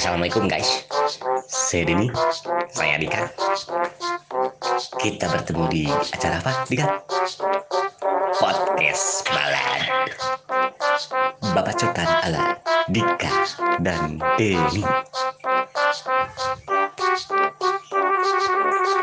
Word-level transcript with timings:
Assalamualaikum 0.00 0.48
guys. 0.48 0.88
Saya 1.44 1.84
Denny. 1.84 2.08
Saya 2.72 2.96
Dika. 2.96 3.28
Kita 4.96 5.28
bertemu 5.28 5.68
di 5.68 5.84
acara 5.92 6.40
apa 6.40 6.64
Dika? 6.64 7.04
Podcast 8.40 9.28
Balad. 9.28 9.84
Bapak 11.52 11.76
Cotan 11.76 12.08
ala 12.24 12.56
Dika 12.88 13.44
dan 13.84 14.16
Denny. 14.40 14.80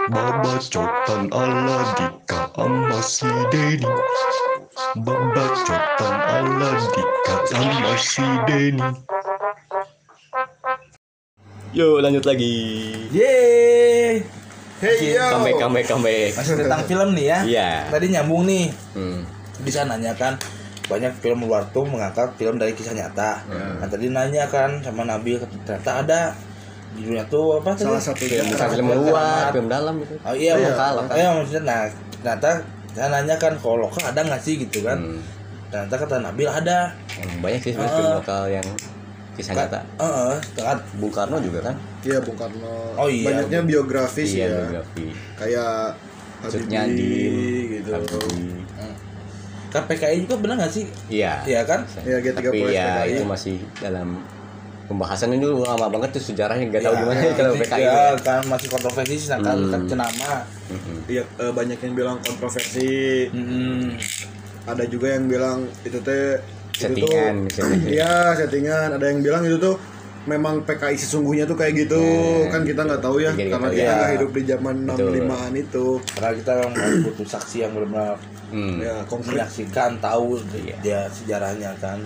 Babacotan 0.10 1.30
ala 1.30 1.80
Dika 1.94 2.50
sama 2.58 3.00
si 3.06 3.30
Denny. 3.54 3.86
Babacotan 5.06 6.16
ala 6.26 6.72
Dika 6.90 7.36
sama 7.54 7.94
si 8.02 8.26
Denny 8.50 9.07
Yuk 11.78 12.02
lanjut 12.02 12.26
lagi 12.26 12.58
Yeay. 13.14 14.26
Hey 14.82 15.14
yo. 15.14 15.22
Comeback 15.30 15.62
comeback 15.62 15.86
comeback 15.86 16.32
Masih 16.34 16.58
tentang 16.58 16.82
film 16.90 17.14
nih 17.14 17.26
ya. 17.30 17.40
Iya 17.46 17.70
Tadi 17.94 18.06
nyambung 18.10 18.50
nih. 18.50 18.74
hmm. 18.98 19.22
Bisa 19.62 19.86
nanya 19.86 20.10
kan 20.18 20.34
banyak 20.90 21.14
film 21.22 21.46
luar 21.46 21.70
tuh 21.70 21.86
mengangkat 21.86 22.34
film 22.34 22.58
dari 22.58 22.74
kisah 22.74 22.98
nyata. 22.98 23.46
Ya. 23.46 23.78
Nah 23.78 23.86
tadi 23.86 24.10
nanya 24.10 24.50
kan 24.50 24.82
sama 24.82 25.06
Nabil 25.06 25.38
ternyata 25.70 26.02
ada 26.02 26.34
di 26.98 27.06
dunia 27.06 27.22
tuh 27.30 27.62
apa 27.62 27.78
tadi? 27.78 27.86
Salah 27.86 28.02
satu 28.02 28.26
Film 28.26 28.50
Film 28.50 28.70
film 28.74 28.88
luar, 28.98 29.54
film 29.54 29.70
dalam 29.70 30.02
gitu 30.02 30.18
Oh 30.26 30.34
iya, 30.34 30.58
Iya. 30.58 30.74
lokal. 30.74 31.14
Iya 31.14 31.28
maksudnya 31.38 31.62
nah 31.62 31.82
ternyata 32.26 32.50
saya 32.98 33.08
nanya 33.14 33.38
kan 33.38 33.54
kalau 33.62 33.86
lokal 33.86 34.02
ada 34.02 34.26
nggak 34.26 34.42
sih 34.42 34.58
gitu 34.58 34.82
kan? 34.82 34.98
Hmm. 34.98 35.22
Ternyata 35.70 35.94
kata 35.94 36.26
Nabil 36.26 36.50
ada. 36.50 36.90
Emang 37.22 37.38
Banyak 37.46 37.62
sih 37.62 37.78
sebenarnya 37.78 37.94
film 38.02 38.14
lokal 38.18 38.44
yang 38.50 38.66
kisah 39.38 39.54
Kan- 39.54 39.60
nyata 39.64 39.80
Heeh, 39.96 40.36
kan. 40.58 40.78
Bung 40.96 41.10
Karno 41.10 41.38
juga 41.38 41.60
kan 41.64 41.76
Iya 42.02 42.18
Bung 42.20 42.34
Karno. 42.34 42.76
Oh, 42.94 43.06
iya. 43.06 43.26
Banyaknya 43.30 43.60
biografis 43.64 44.30
Iya 44.32 44.44
ya. 44.44 44.50
biografi 44.60 45.06
Kayak 45.36 45.74
Maksudnya 46.38 46.82
di 46.86 47.02
Habibie 47.02 47.62
gitu. 47.76 47.90
Habibie. 47.92 48.62
Kan 49.68 49.84
PKI 49.84 50.18
juga 50.24 50.36
benar 50.38 50.56
nggak 50.58 50.72
sih? 50.72 50.86
Iya 51.08 51.44
Iya 51.44 51.62
kan? 51.64 51.86
Iya, 52.00 52.18
G30 52.20 52.40
Tapi 52.40 52.58
ya 52.68 52.88
PKI. 52.98 53.10
itu 53.12 53.24
masih 53.24 53.56
dalam 53.78 54.10
pembahasan 54.88 55.30
ini 55.30 55.44
dulu 55.44 55.62
lama 55.62 55.92
banget 55.92 56.16
tuh 56.16 56.24
sejarahnya 56.24 56.64
nggak 56.66 56.80
tahu 56.82 56.94
Ya, 56.94 57.00
gimana 57.04 57.20
ya, 57.20 57.34
kalau 57.36 57.54
PKI 57.54 57.82
ya, 57.84 57.92
ya. 57.92 58.06
kan 58.18 58.42
masih 58.48 58.68
kontroversi 58.68 59.16
sih 59.18 59.28
kan 59.28 59.44
Hmm. 59.44 59.68
kan 59.68 59.82
cenama. 59.86 60.32
Mm-mm. 60.68 60.98
Iya 61.06 61.24
eh, 61.36 61.52
banyak 61.52 61.78
yang 61.78 61.94
bilang 61.94 62.18
kontroversi. 62.22 63.28
Hmm. 63.28 64.00
Ada 64.64 64.84
juga 64.86 65.08
yang 65.10 65.26
bilang 65.26 65.58
itu 65.82 66.00
teh 66.00 66.40
itu 66.78 66.86
tuh 66.96 67.10
Settingan 67.10 67.36
misalnya. 67.44 67.78
Iya 67.90 68.16
settingan. 68.36 68.88
Ada 68.94 69.06
yang 69.08 69.20
bilang 69.22 69.44
itu 69.44 69.58
tuh 69.58 69.76
memang 70.24 70.60
PKI 70.62 70.96
sesungguhnya 70.96 71.44
tuh 71.44 71.56
kayak 71.56 71.74
gitu 71.82 71.98
Hmm. 71.98 72.52
kan 72.52 72.62
kita 72.62 72.82
nggak 72.84 73.00
tahu 73.00 73.18
ya 73.18 73.32
karena 73.32 73.48
kita 73.48 73.56
tahu, 73.56 73.72
nggak 73.72 73.80
ya. 73.80 74.14
hidup 74.14 74.30
di 74.30 74.44
zaman 74.44 74.76
Betul. 74.84 75.08
65an 75.18 75.54
itu 75.56 75.86
Karena 76.12 76.32
kita 76.36 76.52
memang 76.54 76.74
butuh 77.02 77.28
saksi 77.30 77.58
yang 77.58 77.72
benar-benar 77.72 78.18
Hmm. 78.48 78.76
ya 78.78 78.96
konkret 79.04 79.32
menyaksikan 79.34 79.92
tahu 79.98 80.40
Iya. 80.54 80.76
dia 80.80 81.02
sejarahnya 81.10 81.72
kan. 81.80 82.00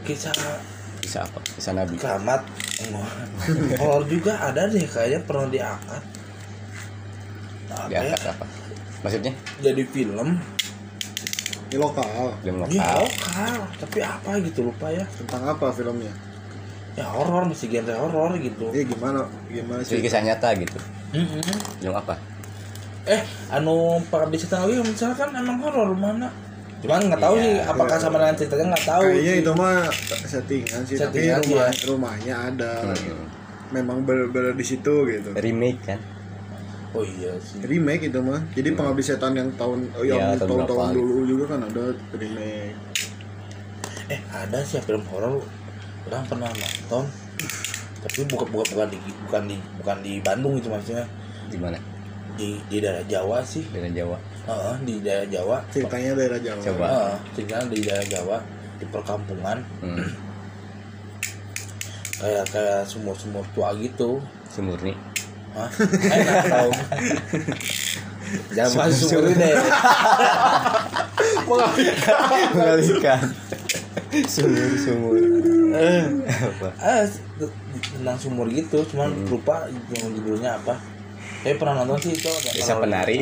Kisah 0.00 0.34
Bisa 1.00 1.22
apa? 1.22 1.38
Kisah 1.50 1.72
Nabi. 1.72 1.94
keramat 1.96 2.42
horor 3.76 4.06
juga 4.06 4.32
ada 4.38 4.64
deh 4.64 4.82
kayaknya 4.82 5.20
pernah 5.20 5.46
diangkat. 5.46 6.02
Diangkat 7.86 8.22
apa? 8.28 8.44
Maksudnya 9.00 9.32
jadi 9.58 9.82
film 9.84 10.38
ini 11.70 11.76
lokal 11.76 12.34
film 12.40 12.58
ya 12.60 12.82
lokal. 12.82 12.98
lokal 13.00 13.58
tapi 13.78 13.98
apa 14.00 14.30
gitu 14.42 14.60
lupa 14.64 14.86
ya 14.88 15.04
tentang 15.14 15.42
apa 15.46 15.66
filmnya 15.70 16.12
ya 16.92 17.06
horor 17.06 17.46
masih 17.46 17.70
genre 17.70 17.94
horor 17.96 18.34
gitu 18.36 18.66
Iya 18.70 18.84
gimana 18.84 19.22
gimana 19.46 19.80
Jadi 19.80 19.94
sih 19.94 20.02
kisah 20.02 20.20
nyata 20.20 20.48
gitu. 20.54 20.78
Film 21.78 21.94
apa? 21.94 22.14
eh 23.02 23.22
anu 23.48 23.96
pengabdi 24.06 24.36
setan 24.36 24.62
lagi 24.62 24.76
misalkan 24.80 25.30
emang 25.32 25.56
horor 25.58 25.90
mana 25.92 26.28
cuman 26.80 27.00
nggak 27.06 27.20
tahu 27.20 27.34
Iya. 27.34 27.42
sih 27.42 27.54
apakah 27.66 27.96
sama 27.96 28.16
dengan 28.18 28.34
ceritanya 28.34 28.64
nggak 28.72 28.86
tahu 28.86 29.02
kayaknya 29.04 29.32
sih. 29.32 29.40
itu 29.40 29.52
mah 29.52 29.76
settingan 30.26 30.80
sih 30.82 30.96
Settingan, 30.96 31.38
tapi 31.38 31.48
rumah 31.48 31.68
iya. 31.68 31.84
rumahnya 31.86 32.34
ada 32.46 32.72
Hmm. 32.84 33.26
memang 33.70 33.98
bener-bener 34.02 34.52
di 34.52 34.64
situ 34.64 34.94
gitu 35.06 35.30
Remake 35.32 35.80
kan? 35.82 36.00
Oh 36.94 37.04
iya 37.04 37.32
sih. 37.40 37.58
Remake 37.62 38.10
itu 38.10 38.18
mah. 38.22 38.40
Jadi 38.54 38.68
pengabdi 38.74 39.02
setan 39.02 39.32
yang 39.36 39.50
tahun 39.54 39.90
oh, 39.94 40.04
yang 40.04 40.34
tahun 40.38 40.66
tahun-tahun 40.66 40.88
dulu 40.96 41.16
juga 41.26 41.44
kan 41.56 41.60
ada 41.66 41.84
remake. 42.14 42.76
Eh 44.10 44.20
ada 44.30 44.58
sih 44.62 44.82
film 44.82 45.04
horor. 45.10 45.42
Orang 46.10 46.24
pernah 46.26 46.50
nonton. 46.50 47.04
Tapi 48.00 48.20
bukan 48.26 48.48
bukan 48.48 48.66
bukan 48.74 48.88
di 48.88 48.98
bukan 49.28 49.42
di 49.46 49.56
bukan 49.78 49.96
di 50.00 50.12
Bandung 50.24 50.54
itu 50.56 50.68
maksudnya. 50.72 51.06
Di 51.50 51.58
mana? 51.60 51.78
di 52.40 52.56
di 52.72 52.76
daerah 52.80 53.04
Jawa 53.04 53.44
sih. 53.44 53.64
Dengan 53.68 53.92
Jawa. 53.92 54.16
Heeh, 54.48 54.74
di 54.88 54.94
daerah 55.04 55.28
Jawa. 55.28 55.56
Ceritanya 55.68 56.10
daerah 56.16 56.40
Jawa. 56.40 56.60
Coba. 56.64 56.86
Heeh, 56.88 57.14
ceritanya 57.36 57.66
di 57.68 57.78
daerah 57.84 58.06
Jawa 58.08 58.36
di 58.80 58.84
perkampungan. 58.88 59.58
Hmm. 59.84 60.08
kayak 62.20 62.52
kayak 62.52 62.84
sumur 62.84 63.16
sumur 63.16 63.40
tua 63.56 63.72
gitu. 63.80 64.20
Sumurni. 64.52 64.92
Hah? 65.50 65.68
Enak 66.08 66.36
tau 66.46 66.70
Jangan 68.52 68.86
ini 68.86 69.34
deh 69.34 69.54
Mengalihkan. 72.50 73.20
sumur 74.24 74.70
sumur. 74.76 75.14
apa? 76.24 76.68
ah, 76.76 77.02
tentang 77.70 78.16
sumur 78.16 78.46
gitu 78.46 78.82
cuman 78.86 79.08
Hmm. 79.08 79.26
lupa 79.28 79.66
yang 79.90 80.10
judulnya 80.12 80.50
apa 80.56 80.74
saya 81.40 81.54
pernah 81.56 81.74
nonton 81.80 81.98
sih 82.00 82.12
itu 82.12 82.26
ada 82.28 82.50
Desa 82.50 82.74
penari. 82.76 83.18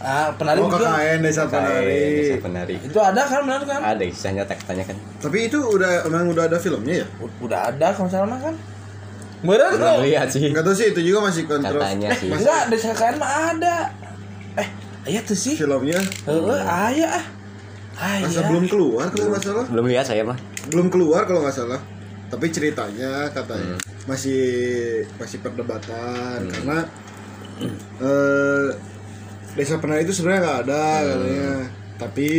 ah 0.00 0.28
penari 0.32 0.60
oh 0.60 0.68
juga 0.68 0.84
KKN 0.86 1.18
desa 1.22 1.42
Desa 1.42 1.44
penari 1.50 2.36
penari. 2.38 2.74
itu 2.78 2.98
ada 2.98 3.20
kan 3.22 3.40
benar 3.42 3.62
kan 3.62 3.80
Ada 3.82 4.04
kisah 4.04 4.32
nyata 4.32 4.52
katanya 4.54 4.84
kan. 4.86 4.96
tapi 5.18 5.38
itu 5.44 5.58
udah 5.58 6.04
emang 6.04 6.28
udah 6.28 6.44
ada 6.44 6.58
filmnya 6.58 6.94
ya 7.00 7.06
U- 7.18 7.36
udah 7.42 7.68
ada 7.68 7.88
kalau 7.90 8.06
salah 8.06 8.24
mah 8.26 8.40
kan 8.42 8.54
Belum 9.44 9.70
kok 9.70 10.00
lihat 10.00 10.26
sih. 10.26 10.48
nggak 10.48 10.64
tahu 10.64 10.72
sih 10.72 10.86
itu 10.90 11.00
juga 11.04 11.18
masih 11.22 11.44
kontrol. 11.44 11.76
Katanya 11.76 12.08
sih. 12.10 12.28
enggak 12.28 12.62
desa 12.66 12.90
KKN 12.90 13.16
mah 13.16 13.30
ada. 13.52 13.76
Eh 14.56 14.68
ayah 15.06 15.22
tuh 15.22 15.36
sih. 15.36 15.54
Filmnya? 15.54 16.00
Heeh, 16.00 16.60
ayah 16.88 17.10
ah. 17.14 17.24
Ayah 17.94 18.26
masa 18.26 18.42
belum 18.48 18.64
keluar 18.66 19.06
kalau 19.06 19.28
nggak 19.30 19.44
salah? 19.44 19.64
Belum 19.68 19.86
lihat 19.86 20.02
saya 20.02 20.24
mah. 20.24 20.38
belum 20.64 20.88
keluar 20.88 21.22
kalau 21.22 21.44
nggak 21.44 21.54
salah. 21.54 21.80
Tapi 22.24 22.48
ceritanya 22.48 23.28
katanya 23.30 23.76
Hmm. 23.76 24.08
masih 24.08 24.42
masih 25.14 25.38
perdebatan. 25.38 26.48
Karena 26.48 26.78
eh 28.00 28.66
desa 29.54 29.78
penari 29.78 30.02
itu 30.02 30.10
sebenarnya 30.10 30.40
nggak 30.40 30.58
ada 30.64 30.82
Hmm. 30.82 31.06
katanya. 31.06 31.52
Tapi 31.94 32.30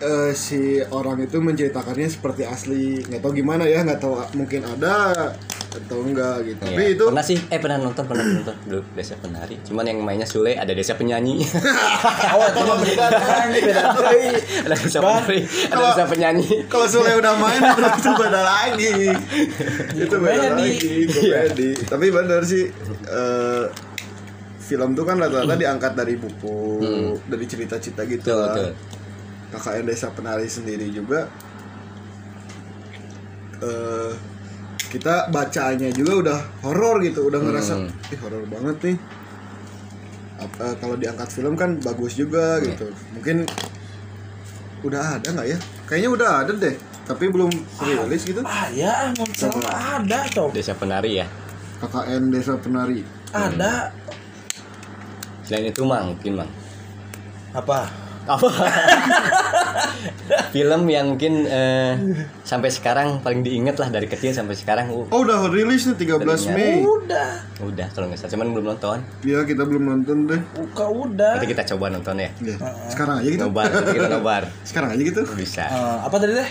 eh, 0.00 0.32
si 0.32 0.60
orang 0.82 1.20
itu 1.20 1.36
menceritakannya 1.38 2.08
seperti 2.08 2.42
asli. 2.44 2.98
Nggak 3.00 3.20
tahu 3.20 3.32
gimana 3.34 3.64
ya 3.64 3.80
nggak 3.82 4.00
tahu 4.00 4.16
mungkin 4.34 4.64
ada 4.64 5.30
atau 5.70 6.02
enggak 6.02 6.42
gitu. 6.42 6.66
Tapi 6.66 6.74
Iya. 6.76 6.94
itu 6.94 7.04
pernah 7.06 7.22
sih. 7.22 7.38
Eh 7.46 7.58
pernah 7.58 7.78
nonton 7.78 8.02
pernah 8.02 8.24
nonton. 8.26 8.56
Dulu 8.66 8.82
desa 8.92 9.14
penari. 9.14 9.54
Cuman 9.62 9.84
yang 9.86 9.98
mainnya 10.02 10.26
Sule 10.26 10.56
ada 10.56 10.72
desa 10.72 10.94
penyanyi. 10.94 11.44
Oh 12.30 12.76
beda 12.76 13.06
kan 13.20 13.48
beda 13.50 13.82
ada 13.94 14.74
desa 14.74 14.98
penari 15.00 15.40
ada 15.68 15.82
desa 15.90 16.04
penyanyi. 16.06 16.48
kalau 16.66 16.86
Sule 16.86 17.10
udah 17.14 17.34
main 17.38 17.60
itu 18.00 18.10
beda 18.14 18.40
lagi. 18.40 18.92
Itu 19.94 20.16
beda 20.18 20.48
lagi 20.54 21.06
komedi 21.06 21.70
tapi 21.82 22.06
bener 22.10 22.40
sih 22.42 22.64
eh, 23.06 23.64
film 24.60 24.94
tuh 24.94 25.02
kan 25.02 25.18
rata-rata 25.18 25.54
diangkat 25.54 25.92
dari 25.94 26.14
buku 26.14 26.82
dari 27.26 27.44
cerita-cerita 27.44 28.06
gitu 28.06 28.22
betul 28.22 28.38
lah. 28.38 28.54
betul 28.54 28.70
KKN 29.50 29.84
Desa 29.84 30.08
Penari 30.10 30.46
sendiri 30.46 30.88
juga 30.88 31.26
eh 33.60 34.12
kita 34.90 35.30
bacanya 35.30 35.86
juga 35.90 36.12
udah 36.18 36.38
horor 36.62 36.98
gitu 37.00 37.30
udah 37.30 37.38
ngerasa 37.38 37.74
Hmm. 37.78 37.90
ih 38.10 38.18
horor 38.18 38.42
banget 38.44 38.76
nih. 38.82 38.96
Apa, 40.40 40.72
kalau 40.74 40.96
diangkat 40.96 41.28
film 41.30 41.52
kan 41.52 41.76
bagus 41.78 42.16
juga 42.16 42.58
Iya. 42.58 42.72
gitu. 42.72 42.86
Mungkin 43.12 43.44
udah 44.82 45.20
ada 45.20 45.28
nggak 45.30 45.46
ya? 45.46 45.58
Kayaknya 45.84 46.10
udah 46.10 46.30
ada 46.42 46.52
deh 46.56 46.74
tapi 47.04 47.28
belum 47.28 47.50
rilis 47.78 48.22
gitu. 48.24 48.40
Ayah 48.42 49.12
mau 49.14 49.26
salah 49.30 50.00
ada 50.00 50.24
tuh 50.26 50.50
desa 50.50 50.72
penari 50.72 51.20
ya? 51.20 51.26
KKN 51.80 52.22
Desa 52.28 52.54
Penari 52.56 53.00
ada. 53.30 53.88
Selain 55.40 55.64
itu 55.66 55.80
mang 55.80 56.12
mungkin 56.12 56.36
mang. 56.36 56.50
Apa 57.52 57.88
apa? 58.28 58.48
Film 60.54 60.82
yang 60.90 61.14
mungkin 61.14 61.48
eh, 61.48 61.92
sampai 62.44 62.68
sekarang 62.68 63.24
paling 63.24 63.40
diinget 63.40 63.80
lah 63.80 63.88
dari 63.88 64.10
kecil 64.10 64.34
sampai 64.34 64.58
sekarang 64.58 64.92
uh, 64.92 65.08
oh 65.08 65.20
udah 65.24 65.48
rilis 65.48 65.88
nih 65.88 65.96
13 65.96 66.20
Tadinya. 66.20 66.52
Mei. 66.52 66.84
udah. 66.84 67.30
Udah 67.64 67.86
kalau 67.94 68.10
nggak 68.10 68.20
salah. 68.20 68.32
Cuman 68.36 68.46
belum 68.52 68.66
nonton. 68.76 68.98
Ya 69.24 69.40
kita 69.46 69.62
belum 69.64 69.82
nonton 69.88 70.16
deh. 70.28 70.40
Buka 70.52 70.84
udah. 70.90 71.40
Nanti 71.40 71.48
kita 71.48 71.64
coba 71.74 71.88
nonton 71.88 72.14
ya. 72.20 72.30
Ya. 72.44 72.56
sekarang 72.92 73.24
aja 73.24 73.28
gitu. 73.30 73.42
Nobar 73.46 73.64
nanti 73.72 73.92
kita 73.96 74.08
nobar. 74.10 74.42
Sekarang 74.68 74.88
aja 74.92 75.02
gitu. 75.02 75.22
Bisa. 75.34 75.64
Eh, 75.66 75.98
apa 76.04 76.16
tadi 76.20 76.32
deh 76.36 76.50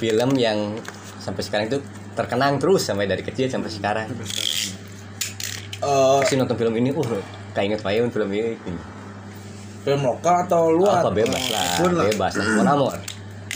film 0.00 0.30
yang 0.36 0.76
sampai 1.20 1.42
sekarang 1.42 1.66
itu 1.68 1.78
terkenang 2.16 2.56
terus 2.56 2.86
sampai 2.86 3.04
dari 3.04 3.20
kecil 3.20 3.52
sampai 3.52 3.68
sekarang. 3.68 4.08
Eh, 5.76 6.16
pasti 6.24 6.34
nonton 6.40 6.56
film 6.56 6.72
ini 6.80 6.90
uh 6.94 7.10
kayak 7.56 7.66
inget 7.72 7.80
film 8.12 8.28
ini 8.32 8.56
film 9.86 10.00
lokal 10.02 10.42
atau 10.50 10.74
luar? 10.74 11.06
Apa 11.06 11.14
bebas 11.14 11.44
lah. 11.46 11.78
Pun 11.78 11.90
lah. 11.94 12.04
bebas 12.10 12.32
lah. 12.34 12.46
Mau 12.58 12.64
namor 12.66 12.98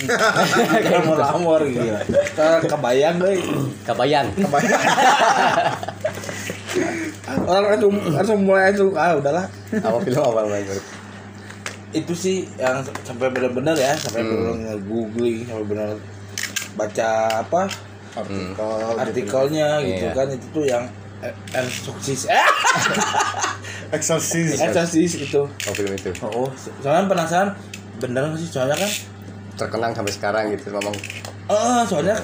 Kayak 0.87 1.03
mau 1.05 1.13
lamor 1.19 1.61
gitu 1.69 1.93
Kita 2.09 2.65
kebayang 2.65 3.21
deh 3.21 3.37
kabayan 3.85 4.31
kebayang. 4.33 4.81
Orang 7.51 7.65
langsung 7.75 7.95
langsung 8.15 8.39
mulai 8.47 8.71
langsung 8.71 8.95
ah 8.95 9.19
udahlah. 9.19 9.45
Apa 9.75 9.99
film 10.01 10.23
apa 10.23 10.47
main 10.47 10.65
itu 11.91 12.15
sih 12.15 12.47
yang 12.55 12.87
sampai 13.03 13.35
benar-benar 13.35 13.75
ya 13.75 13.99
sampai 13.99 14.23
Hmm. 14.23 14.63
benar 14.63 14.79
googling 14.87 15.43
sampai 15.43 15.67
benar 15.67 15.89
baca 16.79 17.11
apa? 17.43 17.63
Artikel 18.15 18.71
artikelnya 18.95 19.69
gitu 19.83 20.07
Iya. 20.07 20.15
kan 20.15 20.27
itu 20.31 20.47
tuh 20.55 20.65
yang 20.67 20.87
eh, 21.23 21.35
eh 21.55 21.67
eksorsis 23.91 24.57
eksorsis 24.57 25.13
itu. 25.21 25.41
Oh 25.43 25.75
film 25.75 25.93
itu. 25.93 26.11
Oh 26.23 26.47
soalnya 26.81 27.07
penasaran 27.07 27.49
bener 27.99 28.23
nggak 28.27 28.39
sih 28.39 28.49
soalnya 28.49 28.77
kan? 28.77 28.91
Terkenang 29.57 29.93
sampai 29.93 30.13
sekarang 30.13 30.45
gitu 30.51 30.71
memang 30.71 30.95
eh 31.51 31.83
soalnya 31.85 32.17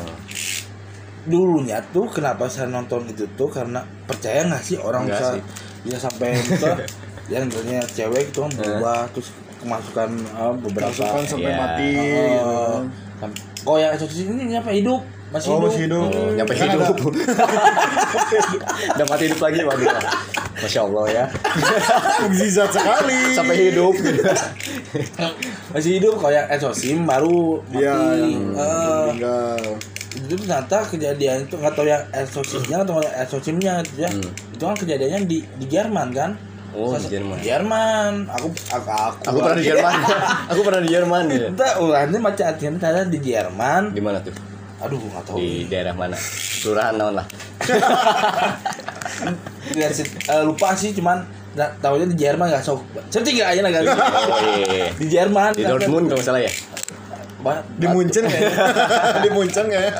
dulunya 1.27 1.83
tuh 1.91 2.07
kenapa 2.07 2.47
saya 2.47 2.71
nonton 2.71 3.03
itu 3.11 3.27
tuh 3.35 3.51
karena 3.51 3.83
percaya 4.07 4.47
nggak 4.47 4.63
sih 4.63 4.79
orang 4.79 5.05
Nggak 5.05 5.19
bisa 5.19 5.27
sih. 5.35 5.43
bisa 5.83 5.99
sampai 6.01 6.29
itu 6.33 6.67
yang 7.35 7.51
ternyata 7.51 7.91
cewek 7.91 8.31
itu 8.31 8.39
kan 8.39 8.51
berubah 8.55 9.11
terus 9.11 9.35
kemasukan 9.59 10.11
eh, 10.15 10.55
beberapa 10.63 10.95
Kasukan 10.95 11.25
sampai 11.27 11.51
Iya. 11.51 11.59
mati 11.59 11.91
Oh, 12.39 12.79
gitu. 13.19 13.27
oh 13.67 13.77
yang 13.77 13.91
eksorsis 13.91 14.23
ini 14.23 14.55
apa 14.55 14.71
hidup 14.71 15.03
masih 15.29 15.49
Oh, 15.49 15.57
hidup. 15.57 15.65
masih 15.67 15.81
hidup. 15.83 16.09
Oh, 16.09 16.29
nyampe 16.33 16.53
Kan 16.53 16.69
hidup. 16.69 16.97
dapat 18.97 19.19
hidup 19.21 19.39
lagi 19.41 19.59
waduh 19.61 19.87
masya 20.57 20.81
allah 20.83 21.05
ya. 21.07 21.25
Mukjizat 22.23 22.69
sekali. 22.71 23.19
Sampai 23.33 23.55
hidup. 23.67 23.93
Masih 25.71 25.91
hidup 25.99 26.15
kalau 26.17 26.33
yang 26.33 26.47
eksorsim 26.49 26.97
baru 27.03 27.61
mati. 27.65 27.79
Iya, 27.79 27.95
yang 28.17 28.43
Eh, 28.55 29.03
meninggal. 29.05 29.59
itu 30.17 30.33
ternyata 30.35 30.77
kejadian 30.87 31.45
itu 31.45 31.55
nggak 31.55 31.73
tahu 31.73 31.85
yang 31.85 32.03
eksorsisnya 32.11 32.77
atau 32.81 32.99
yang 32.99 33.15
eksorsimnya 33.19 33.73
gitu 33.85 33.99
ya. 34.01 34.09
Hmm. 34.09 34.31
itu 34.49 34.63
kan 34.63 34.75
kejadiannya 34.75 35.19
di 35.27 35.39
di 35.45 35.65
Jerman 35.67 36.09
kan? 36.11 36.31
Oh 36.73 36.91
di 36.91 36.99
Sas- 36.99 37.11
Jerman. 37.11 37.37
Jerman. 37.39 38.13
Aku 38.31 38.47
aku 38.71 38.89
aku, 38.89 39.17
aku 39.27 39.37
pernah 39.39 39.55
di 39.55 39.63
Jerman. 39.67 39.93
Aku 40.49 40.61
pernah 40.63 40.81
di 40.81 40.89
Jerman 40.89 41.23
ya. 41.29 41.37
Entah, 41.47 41.71
ulangnya 41.77 42.19
macam 42.19 42.43
artinya 42.47 42.71
ternyata 42.79 43.07
di 43.07 43.19
Jerman. 43.21 43.83
Di 43.91 44.01
mana 44.01 44.19
tuh 44.21 44.33
aduh 44.77 45.01
nggak 45.01 45.25
tahu. 45.25 45.37
Di 45.41 45.65
daerah 45.73 45.95
mana? 45.97 46.17
Kelurahan 46.61 46.95
naon 46.97 47.15
lah. 47.17 47.27
Sih, 49.67 50.07
eh, 50.07 50.43
lupa 50.45 50.77
sih 50.77 50.95
cuman 50.95 51.25
nggak 51.57 51.81
tahunya 51.81 52.07
di 52.13 52.17
Jerman 52.21 52.47
nggak 52.53 52.65
sok. 52.65 52.85
Seperti 53.09 53.41
nggak 53.41 53.49
aja 53.57 53.61
nggak 53.65 53.83
oh 53.89 54.39
iya 54.61 54.87
di 55.01 55.07
Jerman 55.09 55.51
di 55.57 55.65
kan, 55.65 55.71
Dortmund 55.75 56.07
kalau 56.13 56.23
salah 56.23 56.41
ya? 56.45 56.53
Ba- 57.41 57.65
di 57.81 57.87
Munchen 57.89 58.25
kayaknya 58.29 58.57
di 59.25 59.29
Munchen 59.33 59.67
kayaknya 59.71 59.95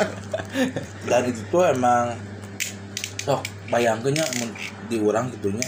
dan 1.09 1.23
itu 1.29 1.41
tuh 1.49 1.65
emang 1.65 2.13
sok 3.25 3.43
bayangkannya 3.73 4.25
mun 4.39 4.51
di 4.87 4.97
orang 5.01 5.33
gitunya. 5.33 5.67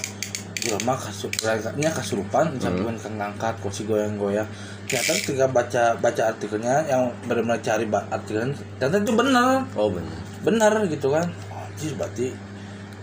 Lama 0.68 0.98
kasus 1.00 1.32
nya 1.80 1.88
kasurupan 1.88 2.60
sampai 2.60 2.98
kan 3.00 3.14
ngangkat 3.16 3.54
kursi 3.62 3.88
goyang-goyang 3.88 4.44
ternyata 4.88 5.12
ketika 5.20 5.46
baca 5.52 5.82
baca 6.00 6.22
artikelnya 6.32 6.76
yang 6.88 7.12
benar-benar 7.28 7.60
cari 7.60 7.84
artikelnya. 7.88 8.56
Ternyata 8.80 8.96
itu 9.04 9.12
benar. 9.12 9.68
Oh 9.76 9.88
benar. 9.92 10.18
Benar 10.42 10.72
gitu 10.88 11.12
kan. 11.12 11.28
Anjir 11.52 11.92
berarti 11.94 12.32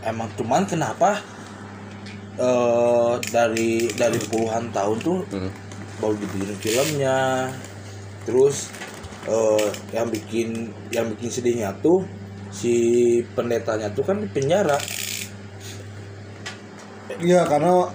emang 0.02 0.30
cuman 0.36 0.66
kenapa 0.66 1.22
eh 2.36 3.14
dari 3.32 3.88
dari 3.96 4.20
puluhan 4.28 4.74
tahun 4.76 4.98
tuh 5.00 5.20
Hmm. 5.32 5.52
baru 6.02 6.18
dibikin 6.20 6.58
filmnya. 6.60 7.48
Terus 8.26 8.74
eh 9.30 9.70
yang 9.94 10.10
bikin 10.10 10.74
yang 10.90 11.08
bikin 11.14 11.30
sedihnya 11.30 11.72
tuh 11.86 12.04
si 12.50 12.74
pendetanya 13.38 13.94
tuh 13.94 14.04
kan 14.04 14.18
di 14.20 14.28
penjara. 14.34 14.76
Iya 17.22 17.48
karena 17.48 17.88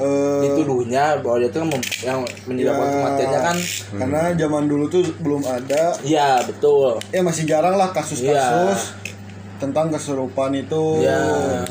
eh, 0.00 0.40
dituduhnya 0.42 1.04
bahwa 1.20 1.36
dia 1.38 1.48
tuh 1.48 1.60
yang 2.00 2.18
menyebabkan 2.44 2.82
Ya. 2.82 2.94
kematiannya 2.96 3.40
kan 3.40 3.56
karena 3.94 4.20
zaman 4.34 4.64
dulu 4.64 4.84
tuh 4.86 5.04
belum 5.18 5.42
ada 5.44 5.92
iya 6.00 6.40
betul 6.42 6.96
ya 7.08 7.20
masih 7.20 7.44
jarang 7.44 7.76
lah 7.76 7.92
kasus-kasus 7.92 8.80
Iya. 8.96 9.12
tentang 9.56 9.92
kesurupan 9.92 10.50
itu 10.54 11.04
Iya. 11.04 11.20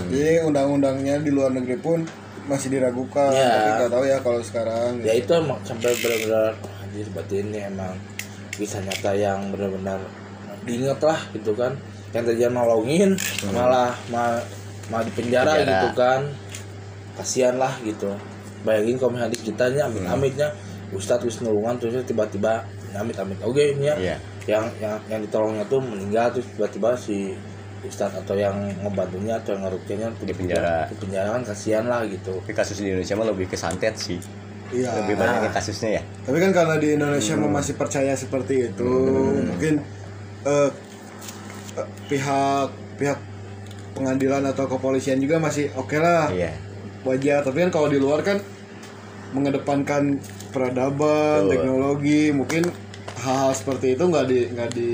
jadi 0.07 0.45
undang-undangnya 0.45 1.17
di 1.17 1.29
luar 1.29 1.49
negeri 1.49 1.77
pun 1.77 2.05
masih 2.45 2.69
diragukan 2.71 3.29
Iya. 3.29 3.49
tapi 3.51 3.69
nggak 3.75 3.91
tahu 3.91 4.03
ya 4.05 4.17
kalau 4.19 4.39
sekarang 4.39 4.89
ya 5.01 5.13
itu 5.13 5.31
emang 5.31 5.57
sampai 5.61 5.89
benar-benar 5.95 6.53
anjir 6.79 7.05
berarti 7.09 7.35
ini 7.39 7.59
emang 7.63 7.93
bisa 8.55 8.77
nyata 8.77 9.11
yang 9.11 9.49
benar-benar 9.49 9.97
diinget 10.61 10.99
lah 10.99 11.17
gitu 11.31 11.53
kan 11.53 11.73
yang 12.09 12.25
tadi 12.25 12.41
nolongin 12.43 13.13
malah 13.49 13.93
ma 14.09 14.41
malah 14.89 15.05
di 15.05 15.13
penjara, 15.13 15.53
Penjara. 15.53 15.69
gitu 15.69 15.89
kan 15.95 16.21
kasihan 17.19 17.59
lah 17.59 17.75
gitu. 17.83 18.15
Bayangin 18.63 18.95
kalau 18.95 19.11
misalnya 19.13 19.35
di 19.35 19.41
kitanya 19.41 19.81
amit 19.87 20.03
amitnya 20.03 20.47
Ustadz 20.89 21.21
wis 21.21 21.37
nulungan 21.39 21.77
terus 21.77 21.99
tiba-tiba 22.03 22.63
amit 22.95 23.15
amit 23.19 23.37
oke 23.43 23.59
ini 23.59 23.91
ya. 23.91 23.95
Iya. 23.99 24.17
yang 24.49 24.65
yang 24.81 24.97
yang 25.05 25.21
ditolongnya 25.21 25.61
tuh 25.69 25.77
meninggal 25.77 26.33
terus 26.33 26.47
tiba-tiba 26.57 26.97
si 26.97 27.37
Ustadz 27.79 28.17
atau 28.17 28.33
yang 28.35 28.55
ngebantunya 28.81 29.37
atau 29.37 29.53
yang 29.55 29.63
ngerukianya 29.63 30.07
Di 30.19 30.33
penjara. 30.33 30.89
di 30.89 30.95
penjara 30.97 31.27
kan 31.37 31.43
kasihan 31.45 31.85
lah 31.85 32.01
gitu. 32.03 32.41
Tapi 32.43 32.51
kasus 32.51 32.81
di 32.81 32.89
Indonesia 32.89 33.13
mah 33.15 33.27
lebih 33.29 33.45
ke 33.47 33.55
santet 33.55 33.95
sih. 33.95 34.19
Iya. 34.69 34.89
Lebih 35.05 35.15
banyak 35.15 35.47
yang 35.47 35.55
kasusnya 35.55 35.89
ya. 35.97 36.03
Tapi 36.25 36.37
kan 36.41 36.51
karena 36.51 36.75
di 36.75 36.87
Indonesia 36.97 37.33
Hmm. 37.37 37.47
mah 37.47 37.61
masih 37.61 37.73
percaya 37.77 38.13
seperti 38.13 38.73
itu 38.73 38.91
mungkin 39.45 39.79
eh, 40.43 40.69
eh, 41.77 41.87
pihak 42.09 42.69
pihak 42.99 43.19
pengadilan 43.93 44.43
atau 44.45 44.65
kepolisian 44.65 45.21
juga 45.21 45.37
masih 45.37 45.69
oke 45.77 45.95
lah. 45.95 46.33
Iya 46.33 46.68
wajar. 47.03 47.43
Tapi 47.45 47.57
kan 47.67 47.71
kalau 47.71 47.87
di 47.87 47.99
luar 47.99 48.23
kan 48.23 48.39
mengedepankan 49.35 50.17
peradaban 50.49 51.45
Betul. 51.45 51.51
teknologi 51.53 52.21
mungkin 52.33 52.63
hal-hal 53.21 53.53
seperti 53.53 53.93
itu 53.93 54.03
nggak 54.09 54.25
di 54.25 54.39
nggak 54.55 54.69
di 54.73 54.91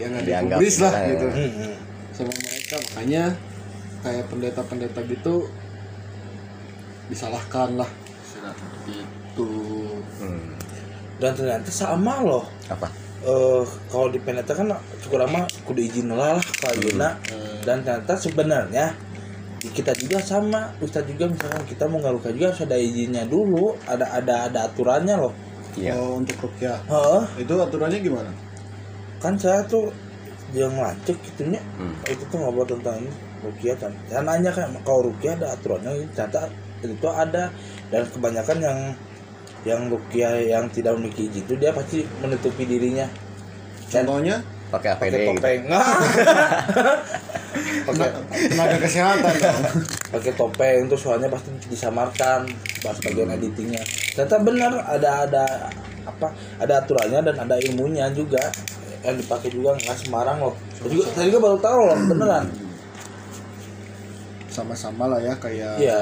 yang 0.00 0.10
nggak 0.16 0.24
Dianggap 0.24 0.58
dipublis 0.58 0.76
lah 0.80 0.92
gitu. 1.04 1.26
gitu. 1.28 1.28
Hmm. 1.28 1.76
sama 2.16 2.32
mereka. 2.32 2.76
Makanya 2.80 3.24
kayak 4.00 4.24
pendeta-pendeta 4.32 5.00
gitu 5.04 5.34
disalahkan 7.12 7.76
lah. 7.76 7.90
Itu. 8.88 9.48
Hmm. 10.18 10.56
dan 11.20 11.36
ternyata 11.36 11.68
sama 11.68 12.24
loh. 12.24 12.48
Apa? 12.72 12.88
Eh 13.20 13.64
kalau 13.92 14.08
di 14.08 14.16
peneta 14.16 14.56
kan 14.56 14.72
cukup 15.04 15.28
lama 15.28 15.44
kudu 15.68 15.84
izin 15.84 16.08
lah 16.08 16.40
lah 16.40 16.44
kalau 16.64 16.74
izina 16.80 17.20
dan 17.60 17.84
ternyata 17.84 18.16
sebenarnya 18.16 18.96
kita 19.60 19.92
juga 19.92 20.18
sama 20.24 20.72
Ustadz 20.80 21.12
juga 21.12 21.28
misalkan 21.28 21.68
kita 21.68 21.84
mau 21.84 22.00
ngaruka 22.00 22.32
juga 22.32 22.48
harus 22.56 22.64
ada 22.64 22.80
izinnya 22.80 23.28
dulu 23.28 23.76
ada 23.84 24.08
ada 24.08 24.48
ada 24.48 24.58
aturannya 24.72 25.20
loh. 25.20 25.34
Iya. 25.76 25.94
Oh, 26.00 26.18
untuk 26.18 26.48
rukyah. 26.48 26.80
Heeh, 26.88 27.22
itu 27.44 27.52
aturannya 27.54 28.00
gimana? 28.00 28.32
Kan 29.20 29.36
saya 29.36 29.60
tuh 29.68 29.92
yang 30.56 30.72
ngelancek 30.74 31.14
gitunya 31.22 31.62
Hmm. 31.78 31.94
itu 32.10 32.24
tuh 32.26 32.40
ngobrol 32.40 32.66
tentang 32.66 33.04
ini 33.04 33.12
rukiah 33.44 33.76
kan. 33.78 33.92
Saya 34.08 34.24
nanya 34.24 34.50
kan 34.50 34.72
kalau 34.82 35.12
rukiah 35.12 35.36
ada 35.38 35.52
aturannya 35.54 36.08
ternyata 36.16 36.48
itu 36.80 37.08
ada. 37.12 37.52
Dan 37.92 38.02
kebanyakan 38.08 38.58
yang 38.64 38.78
yang 39.68 39.80
rukiah 39.92 40.40
yang 40.40 40.64
tidak 40.72 40.96
memiliki 40.96 41.28
izin 41.28 41.44
itu 41.44 41.54
dia 41.60 41.70
pasti 41.70 42.00
menutupi 42.24 42.64
dirinya. 42.64 43.06
Dan 43.92 44.08
contohnya 44.08 44.40
pakai 44.70 44.88
APD 44.94 45.02
pakai 45.02 45.20
gitu. 45.20 45.30
topeng 45.34 45.62
pakai 47.90 48.08
tenaga 48.48 48.76
kesehatan. 48.78 49.34
Pakai 50.10 50.32
topeng 50.34 50.80
terus 50.86 51.02
soalnya 51.02 51.26
pasti 51.26 51.50
disamarkan 51.66 52.46
pas 52.80 52.96
bagian 53.02 53.34
editingnya. 53.34 53.82
Ternyata 54.14 54.36
benar 54.40 54.72
ada 54.86 55.10
ada 55.26 55.44
apa 56.06 56.32
ada 56.56 56.80
aturannya 56.80 57.20
dan 57.20 57.36
ada 57.36 57.56
ilmunya 57.58 58.06
juga. 58.14 58.40
Yang 59.00 59.24
dipakai 59.24 59.48
juga 59.50 59.74
nggak 59.74 59.96
sembarang 59.96 60.38
loh. 60.38 60.54
Saya 60.76 60.88
juga 60.88 61.04
saya 61.10 61.24
juga 61.28 61.40
baru 61.42 61.58
tahu 61.58 61.80
loh 61.82 61.98
beneran. 62.06 62.46
Sama-sama 64.50 65.04
lah 65.08 65.18
ya 65.18 65.34
kayak 65.36 65.74
Iya. 65.78 66.00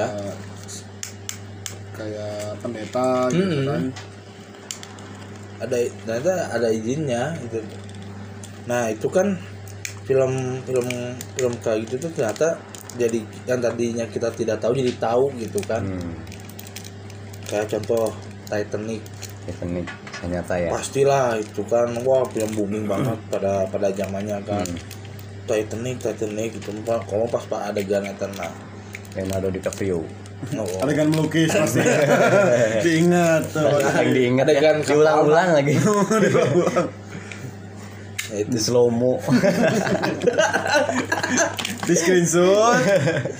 kayak 1.95 2.55
pendeta 2.61 3.27
gitu 3.29 3.43
Mm-mm. 3.43 3.67
kan. 3.67 3.81
Ada 5.59 5.77
ternyata 6.07 6.33
ada 6.53 6.67
izinnya 6.71 7.35
gitu 7.43 7.59
nah 8.69 8.85
itu 8.93 9.09
kan 9.09 9.33
film 10.05 10.61
film 10.65 10.87
film 11.33 11.53
kayak 11.65 11.89
gitu 11.89 12.05
tuh 12.05 12.11
ternyata 12.13 12.61
jadi 12.97 13.21
yang 13.45 13.61
tadinya 13.61 14.05
kita 14.09 14.33
tidak 14.33 14.57
tahu 14.57 14.73
jadi 14.73 14.93
tahu 14.97 15.29
gitu 15.37 15.61
kan. 15.65 15.85
Hmm. 15.85 16.13
kayak 17.45 17.65
contoh 17.69 18.13
Titanic. 18.49 19.01
Titanic 19.45 19.85
ternyata 20.17 20.53
ya. 20.57 20.69
Pastilah 20.73 21.37
itu 21.37 21.61
kan 21.69 21.93
wah 22.01 22.25
film 22.33 22.49
booming 22.57 22.85
banget 22.89 23.17
pada 23.29 23.69
pada 23.69 23.93
zamannya 23.93 24.41
kan. 24.41 24.65
Hmm. 24.65 24.81
Titanic 25.45 26.01
Titanic 26.01 26.57
gitu. 26.57 26.73
Pak. 26.81 27.05
kalau 27.05 27.29
pas 27.29 27.45
pak 27.45 27.73
adegan 27.73 28.05
eta 28.05 28.25
nah. 28.33 28.53
Leonardo 29.17 29.49
DiCaprio. 29.49 30.05
Oh. 30.55 30.79
adegan 30.85 31.11
melukis 31.11 31.51
pasti 31.51 31.83
diingat 32.85 33.43
tuh 33.51 33.81
yang 33.81 34.09
diingat 34.15 34.45
ya. 34.47 34.53
Adegan 34.55 34.77
diulang-ulang 34.81 35.49
lagi. 35.57 35.73
Ya, 36.29 37.08
itu 38.29 38.49
di 38.53 38.59
slow 38.61 38.93
mo 38.93 39.17
di 41.89 41.93
screenshot 41.97 42.77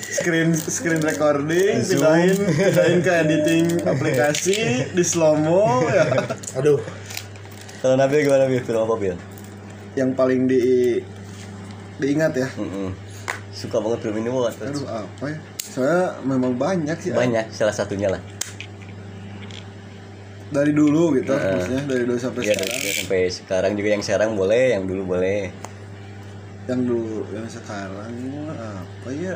screen 0.02 0.50
screen 0.58 0.98
recording 1.06 1.86
pindahin 1.86 2.38
pindahin 2.58 3.00
ke 3.06 3.12
editing 3.14 3.66
aplikasi 3.86 4.90
di 4.90 5.04
slow 5.06 5.38
mo 5.38 5.86
ya. 5.94 6.10
Aduh. 6.58 6.82
Kalau 7.80 7.96
Nabil 7.96 8.28
gimana 8.28 8.50
Bil 8.50 8.60
film 8.66 8.82
apa 8.84 8.96
Bil? 8.98 9.16
Yang 9.94 10.10
paling 10.18 10.42
di 10.50 10.98
diingat 12.02 12.34
ya? 12.36 12.48
Mm-mm. 12.58 12.92
suka 13.54 13.78
banget 13.78 14.00
film 14.08 14.24
ini 14.24 14.30
banget 14.34 14.74
aduh 14.74 14.88
apa 14.90 15.26
ya? 15.30 15.38
Soalnya 15.62 16.18
memang 16.26 16.58
banyak 16.58 16.98
sih. 16.98 17.14
Banyak 17.14 17.54
salah 17.54 17.76
satunya 17.76 18.10
lah 18.10 18.22
dari 20.50 20.72
dulu 20.72 21.14
gitu 21.14 21.30
Heeh. 21.30 21.54
maksudnya 21.54 21.82
dari 21.86 22.04
dulu 22.04 22.18
sampai 22.18 22.42
ya 22.42 22.54
sekarang. 22.54 22.70
dari- 22.76 22.96
sampai 22.96 23.22
sekarang 23.30 23.72
juga 23.74 23.90
yang 23.90 24.02
sekarang 24.02 24.30
boleh 24.34 24.64
yang 24.72 24.84
dulu 24.84 25.04
boleh. 25.08 25.42
Yang 26.66 26.82
dulu 26.86 27.18
yang 27.30 27.48
sekarang 27.48 28.14
apa 28.50 29.10
ya? 29.12 29.36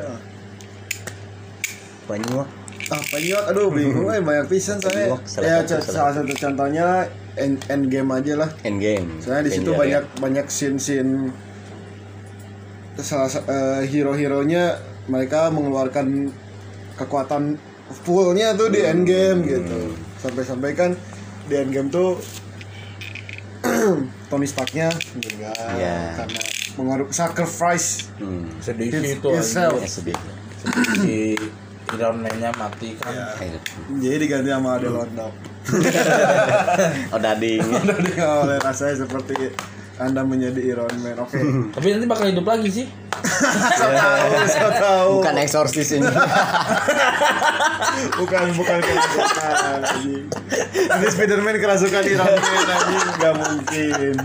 Banyak 2.04 2.46
apa 2.84 3.16
ya 3.16 3.40
aduh 3.48 3.72
bingung 3.72 4.12
eh 4.12 4.20
banyak 4.20 4.44
pisan 4.46 4.76
saya 4.76 5.08
Banyak, 5.08 5.24
salah 5.24 5.46
ya 5.46 5.56
satu, 5.62 5.80
salah 5.80 6.12
salah 6.12 6.12
satu. 6.20 6.32
contohnya 6.36 6.86
end, 7.34 7.56
end 7.66 7.88
game 7.88 8.10
aja 8.10 8.36
lah. 8.36 8.50
Endgame. 8.60 9.08
Soalnya 9.18 9.48
di 9.48 9.52
situ 9.54 9.66
Avenger, 9.66 9.80
banyak 9.80 10.04
ya. 10.04 10.18
banyak 10.20 10.46
scene 10.48 10.76
scene 10.76 11.12
salah 12.96 13.26
sa- 13.26 13.42
eh, 13.42 13.82
hero-heronya 13.84 14.76
mereka 15.06 15.48
mengeluarkan 15.48 16.28
kekuatan 16.94 17.56
fullnya 17.96 18.52
tuh 18.52 18.68
di 18.68 18.78
Hmm. 18.78 18.92
endgame 18.92 19.38
gitu 19.44 19.80
sampai-sampai 20.24 20.72
kan 20.72 20.90
di 21.44 21.54
endgame 21.54 21.88
tuh 21.88 22.16
Tony 24.30 24.44
Starknya 24.44 24.88
meninggal 25.12 25.52
Iya. 25.74 26.16
karena 26.16 26.42
mengaruh 26.74 27.08
sacrifice 27.10 28.08
Hmm. 28.14 28.48
sedih 28.58 28.88
itu 28.90 29.28
himself. 29.28 29.78
Ya, 29.78 29.88
sedih 29.90 30.16
si 30.96 31.36
Iron 31.92 32.16
Man-nya 32.18 32.50
mati 32.54 32.96
kan 32.96 33.12
Ayo. 33.36 33.60
jadi 33.94 34.16
diganti 34.18 34.48
sama 34.48 34.80
London 34.80 35.32
oh 37.12 37.18
dading 37.18 37.60
Jadi 37.84 38.10
nggak 38.10 38.32
boleh 38.38 38.58
rasanya 38.58 38.96
seperti 38.98 39.34
anda 39.94 40.26
menjadi 40.26 40.60
Iron 40.74 40.90
Man 41.02 41.22
oke. 41.22 41.38
Tapi 41.78 41.86
nanti 41.94 42.06
bakal 42.10 42.26
hidup 42.34 42.46
lagi 42.46 42.68
sih. 42.70 42.86
Tahu 43.24 43.92
saya 44.50 44.70
tahu. 44.78 45.10
Bukan 45.22 45.34
eksorsis 45.38 45.88
ini. 45.96 46.06
Bukan 48.18 48.44
bukan 48.58 48.78
kerasukan 48.82 49.54
anjing. 49.70 50.26
Ini 50.74 51.06
Spiderman 51.14 51.56
kerasukan 51.62 52.02
Iron 52.10 52.26
Man 52.26 52.66
anjing. 52.66 53.06
Nggak 53.18 53.34
mungkin 53.38 54.16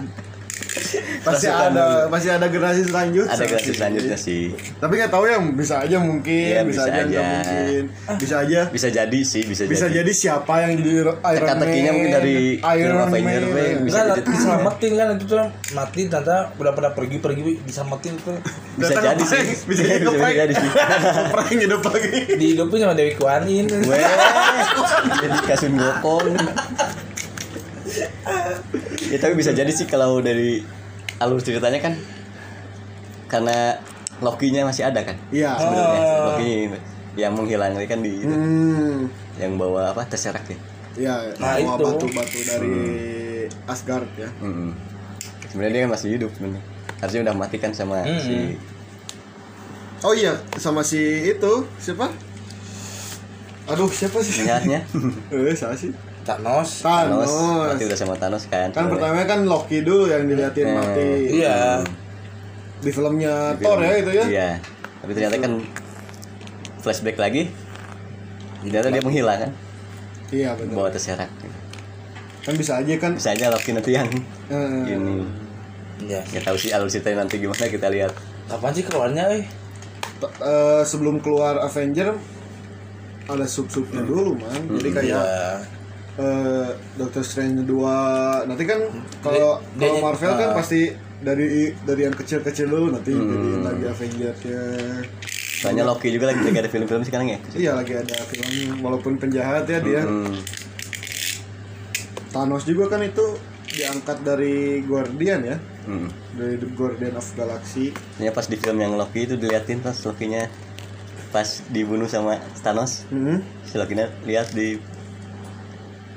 pasti 1.20 1.46
ada 1.46 2.06
pasti 2.08 2.28
ada 2.28 2.46
generasi 2.46 2.86
selanjutnya 2.86 3.30
ada 3.30 3.44
generasi 3.44 3.66
sih. 3.66 3.76
selanjutnya 3.76 4.18
sih. 4.18 4.44
Tapi 4.78 4.94
nggak 4.96 5.10
tahu 5.10 5.26
yang 5.26 5.44
bisa 5.52 5.82
aja 5.82 5.98
mungkin 5.98 6.46
Iya, 6.46 6.62
bisa, 6.64 6.86
bisa 6.86 6.92
aja 6.92 7.02
aja. 7.02 7.20
mungkin. 7.24 7.84
Bisa 8.18 8.36
aja. 8.40 8.60
Bisa 8.70 8.88
jadi 8.88 9.20
sih 9.22 9.44
bisa, 9.44 9.66
bisa 9.66 9.88
jadi. 9.88 10.12
siapa 10.12 10.54
yang 10.62 10.78
jadi 10.78 10.92
Iron 11.02 11.18
Teka-tekinya 11.20 11.92
Man 11.92 11.96
mungkin 11.96 12.12
dari 12.14 12.36
Iron 12.62 12.94
Man. 13.02 13.44
Be. 13.50 13.66
Bisa 13.82 13.98
Enggak, 14.00 14.16
jadi- 14.16 14.28
diselamatin 14.30 14.92
kan 14.94 15.08
itu 15.12 15.26
tuh 15.26 15.46
mati 15.72 16.02
ternyata 16.06 16.36
udah 16.56 16.72
pada 16.72 16.90
pergi-pergi 16.92 17.42
diselamatin 17.64 18.14
tuh 18.20 18.38
bisa 18.76 18.94
jadi 18.96 19.24
sih. 19.24 19.44
bisa 19.66 19.82
jadi 19.82 20.00
bisa 20.00 20.12
ngeprank. 20.12 20.36
jadi 20.38 20.54
sih. 20.54 20.70
Prank 21.34 21.50
hidup 21.52 21.82
lagi. 21.82 22.12
Dihidupin 22.36 22.78
sama 22.80 22.94
Dewi 22.94 23.14
Kuanin 23.14 23.66
Weh, 23.86 24.02
jadi 25.18 25.38
kasun 25.46 25.74
gopong 25.76 26.36
ya 29.02 29.18
tapi 29.18 29.34
bisa 29.34 29.52
jadi 29.52 29.70
sih 29.70 29.86
kalau 29.86 30.20
dari 30.20 30.60
alur 31.18 31.40
ceritanya 31.40 31.80
kan 31.80 31.94
karena 33.28 33.80
Loki-nya 34.20 34.64
masih 34.64 34.84
ada 34.84 35.00
kan 35.02 35.16
iya 35.32 35.56
sebenarnya 35.56 36.02
Oh. 36.02 36.24
Loki 36.30 36.52
yang 37.16 37.32
menghilang 37.34 37.72
kan 37.80 38.00
di 38.00 38.20
hmm 38.20 39.08
yang 39.36 39.56
bawa 39.56 39.92
apa 39.92 40.04
Tesseract 40.06 40.50
ya 40.50 40.60
Iya, 41.00 41.16
Nah, 41.40 41.56
bawa 41.56 41.96
batu-batu 41.96 42.40
dari 42.44 42.76
Asgard 43.64 44.04
ya. 44.16 44.28
Mm-mm. 44.38 44.76
sebenarnya 45.48 45.72
dia 45.72 45.82
kan 45.82 45.92
masih 45.92 46.08
hidup 46.12 46.30
sebenarnya 46.30 46.64
harusnya 47.00 47.22
udah 47.24 47.36
mati 47.38 47.56
kan 47.56 47.72
sama 47.72 48.04
Mm-mm. 48.04 48.20
si 48.20 48.36
Oh 50.00 50.12
iya, 50.12 50.32
sama 50.56 50.80
si 50.80 51.00
itu 51.26 51.52
siapa? 51.76 52.08
Aduh, 53.68 53.88
siapa 53.90 54.20
sih? 54.20 54.32
penjahatnya 54.34 54.80
Eh, 55.32 55.52
siapa 55.52 55.76
sih? 55.76 55.92
Thanos. 56.22 56.70
Thanos. 56.80 57.26
Thanos. 57.26 57.70
mati 57.70 57.84
udah 57.84 57.98
sama 57.98 58.16
Thanos 58.16 58.44
kan? 58.46 58.70
Kan 58.70 58.86
pertamanya 58.88 59.26
kan 59.26 59.40
Loki 59.44 59.82
dulu 59.82 60.06
yang 60.06 60.26
diliatin 60.26 60.64
Eh, 60.64 60.74
mati. 60.74 61.10
iya. 61.36 61.82
Di 62.80 62.90
filmnya 62.90 63.54
Di 63.54 63.62
Thor 63.62 63.76
film- 63.76 63.86
ya 63.86 63.94
itu 63.98 64.12
ya. 64.12 64.26
iya. 64.26 64.50
Tapi 65.00 65.12
ternyata 65.14 65.36
kan 65.38 65.54
flashback 66.80 67.18
lagi 67.18 67.48
ternyata 68.62 68.88
dia 68.90 69.02
menghilang 69.02 69.40
kan? 69.40 69.52
Iya, 70.30 70.50
betul. 70.54 70.76
bawa 70.76 70.90
Tesseract 70.90 71.32
Kan 72.40 72.54
bisa 72.56 72.78
aja 72.78 72.94
kan? 72.98 73.12
Bisa 73.14 73.32
aja 73.32 73.50
Loki 73.50 73.72
nanti 73.72 73.92
yang 73.92 74.08
eh, 74.48 74.68
ini 74.90 75.24
iya. 76.02 76.20
Nggak 76.26 76.44
tahu 76.46 76.56
sih 76.56 76.70
alur 76.70 76.88
ceritanya 76.88 77.24
nanti 77.24 77.36
gimana 77.38 77.60
kita 77.62 77.88
lihat. 77.88 78.12
Kapan 78.46 78.72
sih 78.72 78.84
keluarnya 78.84 79.24
eh? 79.32 79.44
T- 80.18 80.36
eh, 80.38 80.84
sebelum 80.84 81.20
keluar 81.20 81.60
Avenger 81.60 82.16
ada 83.26 83.46
sub-subnya 83.46 84.02
dulu 84.02 84.36
man. 84.36 84.62
Jadi 84.74 84.90
kayak 84.90 85.06
iya 85.06 85.24
eh, 86.20 86.70
Doctor 86.96 87.24
Strange 87.24 87.64
2 87.64 87.72
nanti 88.46 88.64
kan 88.64 88.80
kalau 89.22 89.64
Dia- 89.72 89.80
kalau 89.80 89.96
dia- 89.96 90.04
Marvel 90.04 90.34
kan 90.36 90.50
ah. 90.50 90.56
pasti 90.56 90.82
dari 91.20 91.48
dari 91.80 92.02
yang 92.02 92.14
kecil-kecil 92.14 92.68
dulu 92.68 92.88
nanti 92.92 93.12
Hmm. 93.12 93.28
jadi 93.28 93.50
lagi 93.62 93.84
Avengers-nya 93.90 94.62
soalnya 95.60 95.84
Loki 95.84 96.08
juga 96.10 96.32
lagi 96.32 96.40
lagi 96.42 96.56
ada 96.58 96.70
film-film 96.70 97.04
sekarang 97.04 97.28
ya 97.30 97.40
iya 97.54 97.72
lagi 97.74 97.92
ada 97.94 98.16
film 98.26 98.48
walaupun 98.80 99.16
penjahat 99.16 99.64
ya 99.66 99.80
dia 99.80 100.02
Hmm. 100.02 100.40
Thanos 102.30 102.64
juga 102.64 102.88
kan 102.88 103.02
itu 103.02 103.26
diangkat 103.70 104.18
dari 104.22 104.56
Guardian 104.82 105.42
ya 105.46 105.58
Hmm. 105.82 106.06
dari 106.32 106.56
The 106.56 106.70
Guardian 106.70 107.16
of 107.16 107.26
Galaxy 107.34 107.90
Ini 108.16 108.30
pas 108.30 108.46
di 108.46 108.56
film 108.56 108.78
yang 108.78 108.94
Loki 108.94 109.26
itu 109.26 109.34
diliatin 109.34 109.80
pas 109.80 109.98
Loki-nya 109.98 110.46
pas 111.30 111.46
dibunuh 111.68 112.06
sama 112.06 112.38
Thanos 112.60 113.10
hmm. 113.10 113.42
si 113.64 113.76
Loki-nya 113.76 114.08
lihat 114.24 114.50
di 114.52 114.78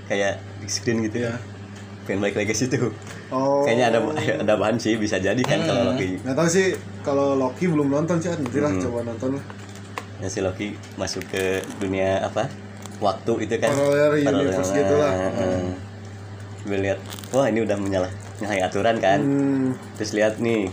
kayak 0.05 0.33
di 0.59 0.69
screen 0.69 1.05
gitu 1.05 1.19
Iya. 1.21 1.33
ya 1.33 1.51
pengen 2.03 2.19
balik 2.19 2.35
lagi 2.35 2.49
ke 2.49 2.57
situ 2.57 2.91
oh 3.31 3.63
kayaknya 3.63 3.87
ada 3.89 3.99
ada 4.43 4.55
bahan 4.57 4.75
sih 4.75 4.99
bisa 4.99 5.17
jadi 5.17 5.39
kan 5.39 5.63
kalau 5.63 5.95
Loki 5.95 6.19
nggak 6.19 6.35
tahu 6.35 6.49
sih 6.49 6.67
kalau 7.01 7.35
Loki 7.35 7.65
belum 7.67 7.89
nonton 7.89 8.19
sih 8.19 8.29
nanti 8.29 8.59
lah 8.59 8.71
Hmm. 8.71 8.83
coba 8.83 8.99
nonton 9.05 9.31
lah 9.39 9.45
ya 10.19 10.27
si 10.27 10.39
Loki 10.39 10.67
masuk 10.95 11.23
ke 11.27 11.43
dunia 11.79 12.19
apa 12.21 12.51
waktu 12.99 13.33
itu 13.43 13.55
kan 13.57 13.71
Parallel 13.71 14.15
universe 14.21 14.71
gitu 14.71 14.95
lah. 14.95 15.11
Heeh. 15.11 15.75
Gue 16.63 16.79
lihat 16.79 16.99
wah 17.31 17.47
ini 17.47 17.59
udah 17.61 17.75
menyalah 17.75 18.13
nyalahi 18.39 18.63
aturan 18.63 18.97
kan 18.99 19.19
hmm. 19.19 19.75
terus 19.99 20.15
lihat 20.15 20.39
nih 20.39 20.71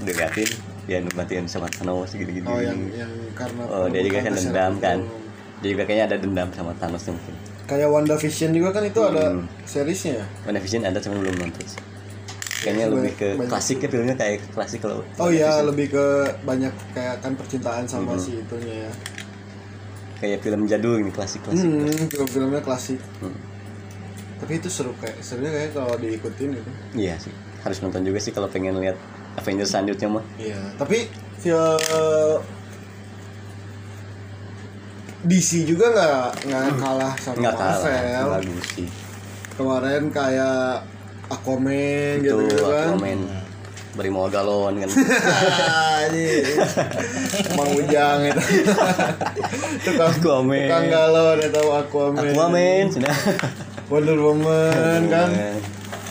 udah 0.00 0.14
liatin 0.16 0.50
dia 0.86 0.98
matiin 1.14 1.46
sama 1.46 1.66
Thanos 1.66 2.10
gini-gini 2.10 2.46
oh 2.46 2.58
yang 2.58 2.78
yang 2.90 3.10
karena 3.34 3.62
Oh, 3.66 3.86
dia 3.86 4.02
juga 4.02 4.18
kan 4.20 4.32
dendam 4.32 4.72
kan. 4.78 4.98
Dia 5.60 5.68
juga 5.70 5.82
kayaknya 5.84 6.04
ada 6.10 6.16
dendam 6.18 6.48
sama 6.50 6.74
Thanos 6.74 7.02
tuh 7.04 7.14
mungkin. 7.14 7.34
Kayak 7.70 7.86
WandaVision 7.86 8.50
juga 8.50 8.68
kan 8.72 8.82
itu 8.82 8.98
ada 9.00 9.30
Hmm. 9.30 9.46
seriesnya 9.62 10.12
ya 10.18 10.26
WandaVision 10.42 10.82
ada 10.82 10.98
cuma 10.98 11.16
belum 11.16 11.36
nonton. 11.38 11.62
sih. 11.64 11.78
Kayaknya 12.60 12.84
Banyak- 12.84 12.96
lebih 12.98 13.12
ke 13.14 13.28
banyak. 13.32 13.48
klasik 13.48 13.76
ya 13.78 13.88
filmnya 13.88 14.14
kayak 14.14 14.36
klasik 14.50 14.80
kalau. 14.80 15.00
Oh 15.16 15.30
iya, 15.30 15.62
lebih 15.62 15.86
ke 15.88 16.04
banyak 16.42 16.68
kayak 16.90 17.16
kan 17.18 17.32
percintaan 17.32 17.86
sama 17.86 18.12
Hmm. 18.12 18.20
si 18.20 18.36
itunya 18.36 18.84
ya. 18.84 18.92
Kayak 20.18 20.38
film 20.42 20.66
jadul 20.66 20.98
ini 20.98 21.08
klasik 21.08 21.40
klasik. 21.40 21.64
Hmm, 21.64 21.88
film-filmnya 22.06 22.60
klasik. 22.60 23.00
Hmm. 23.16 23.32
Tapi 24.36 24.52
itu 24.56 24.68
seru 24.68 24.92
kayak 24.96 25.16
serunya 25.20 25.48
kayak 25.48 25.72
kalau 25.72 25.96
diikutin 25.96 26.52
gitu. 26.52 26.70
Iya 26.94 27.16
sih. 27.16 27.32
Harus 27.60 27.80
nonton 27.80 28.02
juga 28.02 28.18
sih 28.18 28.28
kalau 28.28 28.44
pengen 28.46 28.76
lihat 28.76 28.98
Avengers 29.36 29.70
selanjutnya 29.70 30.08
mah. 30.10 30.24
Iya, 30.36 30.60
tapi 30.76 31.08
film 31.38 31.80
DC 35.20 35.64
juga 35.64 35.90
nggak 35.90 36.24
nggak 36.46 36.62
kalah 36.76 37.14
sama 37.14 37.36
Hmm. 37.36 37.44
kalah. 37.52 37.76
Marvel. 37.76 38.26
Bagus 38.38 38.66
sih. 38.72 38.88
Kemarin 39.52 40.02
kayak 40.08 40.80
Aquaman 41.28 42.16
Itu 42.18 42.24
gitu, 42.24 42.36
gitu 42.48 42.64
kan. 42.66 42.88
Aquaman. 42.90 43.20
beri 43.90 44.06
mau 44.06 44.26
galon 44.26 44.78
kan 44.78 44.86
Anjing. 44.86 46.46
Mang 47.52 47.70
Ujang 47.74 48.20
itu. 48.24 48.42
Tukang 49.82 50.14
Aquaman. 50.14 50.62
Tukang 50.64 50.86
galon 50.88 51.38
itu 51.38 51.62
Aquaman. 51.68 52.22
Aquaman 52.24 52.84
sudah 52.88 53.16
Wonder 53.88 54.16
Woman 54.16 55.00
kan. 55.06 55.28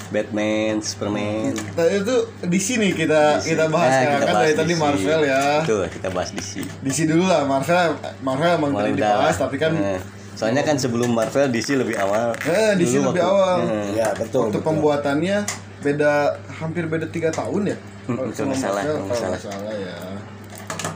Batman 0.10 0.80
Superman 0.80 1.54
Tadi 1.72 2.02
itu 2.02 2.16
di 2.44 2.60
sini 2.60 2.88
kita 2.92 3.38
kita 3.40 3.66
bahas 3.68 3.92
Nah, 3.92 4.02
kita 4.02 4.18
kan 4.20 4.28
bahas 4.28 4.44
dari 4.44 4.54
tadi 4.56 4.74
DC. 4.74 4.82
Marvel 4.82 5.20
ya. 5.24 5.44
Tuh, 5.64 5.86
kita 5.86 6.08
bahas 6.10 6.30
DC. 6.32 6.52
Di 6.62 6.92
sini 6.92 7.08
dulu 7.10 7.26
lah 7.26 7.42
Marvel 7.44 7.88
Marvel 8.20 8.52
emang 8.56 8.72
belum 8.72 8.94
dibahas 8.94 9.36
tapi 9.36 9.56
kan 9.56 9.72
Nah, 9.72 10.00
soalnya 10.34 10.64
kan 10.64 10.76
sebelum 10.76 11.12
Marvel 11.12 11.48
DC 11.48 11.76
lebih 11.76 11.96
awal. 11.96 12.32
Eh, 12.42 12.74
DC 12.76 12.98
Dulu 12.98 13.12
lebih 13.12 13.22
waktu- 13.22 13.28
awal. 13.28 13.58
Hmm. 13.62 13.88
Ya 13.94 14.08
betul. 14.14 14.42
waktu 14.46 14.56
betul. 14.56 14.66
pembuatannya 14.66 15.38
beda 15.80 16.12
hampir 16.54 16.84
beda 16.86 17.08
tiga 17.08 17.30
tahun 17.30 17.72
ya. 17.72 17.78
Hmm, 18.06 18.16
Kalau 18.16 18.26
nggak 18.26 18.36
sama 18.36 18.54
salah, 18.54 18.84
kalau 18.84 19.14
salah. 19.14 19.40
salah 19.40 19.74
ya. 19.74 19.96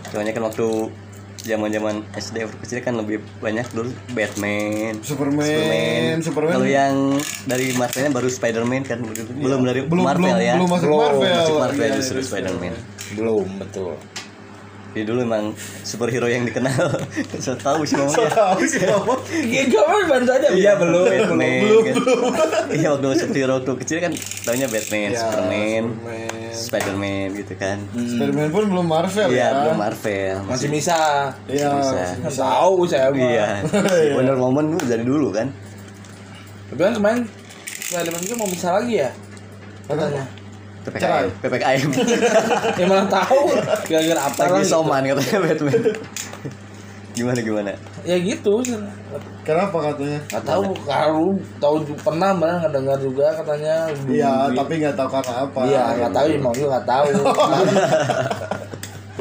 Soalnya 0.09 0.31
kan 0.31 0.43
waktu 0.43 0.67
zaman-zaman 1.43 2.07
SD 2.15 2.47
waktu 2.47 2.57
kecil 2.63 2.79
kan 2.79 2.95
lebih 2.95 3.19
banyak 3.43 3.67
dulu 3.75 3.91
Batman, 4.15 5.03
Superman, 5.03 6.23
Superman. 6.23 6.55
Kalau 6.55 6.67
yang 6.67 6.95
dari 7.43 7.75
Marvelnya 7.75 8.11
baru 8.15 8.29
Spider-Man 8.31 8.83
kan 8.87 9.03
belum 9.03 9.61
dari 9.67 9.83
belum 9.83 10.03
Marvel 10.03 10.31
belum, 10.31 10.47
ya. 10.47 10.53
belum 10.55 10.69
masuk 10.71 10.87
Belum 10.87 10.99
Marvel. 11.03 11.35
Masuk 11.35 11.57
Marvel 11.59 11.83
Iya, 11.83 11.97
justru 11.99 12.17
iya, 12.23 12.27
Spider-Man. 12.31 12.73
Belum 13.19 13.47
betul. 13.59 13.93
Jadi 14.93 15.09
dulu 15.09 15.25
emang 15.25 15.57
superhero 15.81 16.29
yang 16.29 16.45
dikenal. 16.45 16.85
Saya 17.41 17.57
tahu 17.57 17.81
sih 17.81 17.97
Mama 17.97 18.13
ya. 18.13 18.29
Tahu 18.29 18.61
sih 18.61 18.85
apa? 18.85 19.13
Ya 19.41 19.63
kamu 19.65 19.97
bantu 20.05 20.31
aja. 20.31 20.47
Iya 20.53 20.71
belum. 20.77 21.05
Batman, 21.09 21.61
belum, 21.65 21.83
kan. 21.83 21.95
Iya 22.69 22.87
waktu 22.93 23.07
superhero 23.17 23.51
waktu 23.57 23.73
kecil 23.81 23.97
kan 23.99 24.13
tahunya 24.45 24.67
Batman, 24.69 25.09
Ya, 25.09 25.19
Superman, 25.19 25.83
Superman. 25.97 26.51
Spider-Man 26.53 27.27
gitu 27.41 27.53
kan. 27.57 27.77
Spiderman 27.89 28.49
pun 28.53 28.63
belum 28.69 28.85
Marvel 28.85 29.27
Iya, 29.27 29.41
ya. 29.41 29.47
belum 29.65 29.77
Marvel. 29.81 30.35
Masih 30.45 30.69
bisa. 30.69 30.97
Iya, 31.49 31.67
masih. 31.73 32.29
Tahu 32.29 32.85
saya 32.85 33.09
mah. 33.09 33.17
Iya. 33.33 33.47
Wonder 34.13 34.37
Woman 34.37 34.77
tuh 34.77 34.85
dari 34.85 35.01
dulu 35.01 35.33
kan. 35.33 35.49
Tapi 36.69 36.79
kan 36.79 36.93
kemarin 36.93 37.21
Spiderman 37.81 38.21
itu 38.21 38.35
mau 38.37 38.45
bisa 38.45 38.77
lagi 38.77 39.01
ya 39.01 39.09
katanya. 39.83 40.23
PPKM, 40.83 41.27
PPKM. 41.39 41.89
Ya 42.75 42.85
mana 42.85 43.07
tahu 43.07 43.55
gara-gara 43.87 44.21
apa 44.27 44.41
Lagi 44.51 44.67
soman 44.67 45.01
katanya 45.07 45.37
Batman. 45.39 45.81
Gimana 47.13 47.39
gimana? 47.45 47.71
Ya 48.01 48.17
gitu. 48.17 48.65
Kenapa 49.45 49.93
katanya? 49.93 50.19
Nggak 50.33 50.45
tahu 50.49 50.63
kalau 50.83 51.27
tahu 51.61 51.75
pernah 52.01 52.33
mana 52.33 52.65
ngedengar 52.65 52.97
juga 52.97 53.27
katanya. 53.37 53.85
Iya, 54.09 54.49
tapi 54.51 54.81
nggak 54.81 54.97
tahu 54.97 55.09
karena 55.13 55.33
apa. 55.45 55.59
Iya 55.69 55.83
nggak 56.01 56.13
tahu 56.13 56.25
ya 56.25 56.37
mau 56.41 56.53
juga 56.57 56.67
nggak 56.73 56.87
tahu. 56.89 57.07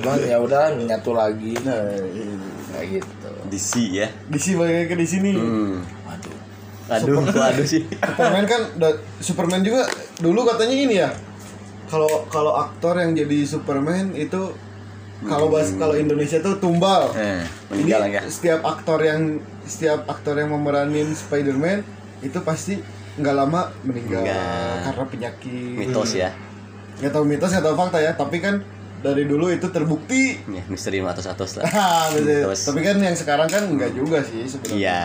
Cuman 0.01 0.19
ya 0.25 0.37
udah 0.41 0.63
nyatu 0.73 1.13
lagi. 1.13 1.53
Nah, 1.63 1.85
ini. 2.01 2.49
Kayak 2.73 2.87
gitu. 2.97 3.31
DC 3.53 3.73
ya. 3.93 4.09
di 4.09 4.39
sini 4.41 4.55
balik 4.57 4.89
ke 4.89 4.97
di 4.97 5.07
sini. 5.07 5.31
Hmm. 5.37 5.85
Waduh. 6.09 6.37
Aduh, 6.97 7.17
kok 7.29 7.45
aduh 7.45 7.67
sih. 7.69 7.85
Superman 7.93 8.45
kan 8.49 8.61
Superman 9.21 9.61
juga 9.61 9.85
dulu 10.19 10.49
katanya 10.49 10.75
gini 10.75 10.95
ya. 10.97 11.13
Kalau 11.93 12.25
kalau 12.33 12.57
aktor 12.57 12.97
yang 12.97 13.13
jadi 13.13 13.45
Superman 13.45 14.17
itu 14.17 14.57
kalau 15.29 15.53
bahas 15.53 15.77
kalau 15.77 15.93
Indonesia 15.93 16.41
tuh 16.41 16.57
tumbal. 16.57 17.13
Eh, 17.13 17.45
meninggal 17.69 18.09
ya. 18.09 18.25
setiap 18.33 18.65
aktor 18.65 19.05
yang 19.05 19.45
setiap 19.69 20.09
aktor 20.09 20.41
yang 20.41 20.49
memeranin 20.57 21.13
Spider-Man 21.13 21.85
itu 22.25 22.41
pasti 22.41 22.81
nggak 23.21 23.35
lama 23.37 23.69
meninggal 23.85 24.25
Meninggal. 24.25 24.89
karena 24.89 25.05
penyakit. 25.05 25.77
Mitos 25.77 26.17
ya. 26.17 26.33
Nggak 26.97 27.13
tahu 27.13 27.25
mitos 27.29 27.53
tahu 27.53 27.77
fakta 27.77 27.99
ya, 28.01 28.17
tapi 28.17 28.41
kan 28.41 28.65
dari 29.05 29.29
dulu 29.29 29.53
itu 29.53 29.69
terbukti. 29.69 30.41
Ya, 30.49 30.65
misteri 30.73 31.05
atas-atas 31.05 31.61
lah. 31.61 31.69
Ah. 31.77 32.09
Mitos. 32.17 32.73
tapi 32.73 32.81
kan 32.81 32.97
yang 32.97 33.13
sekarang 33.13 33.53
kan 33.53 33.69
nggak 33.69 33.93
juga 33.93 34.25
sih 34.25 34.49
sebenarnya. 34.49 34.81
Iya. 34.81 35.03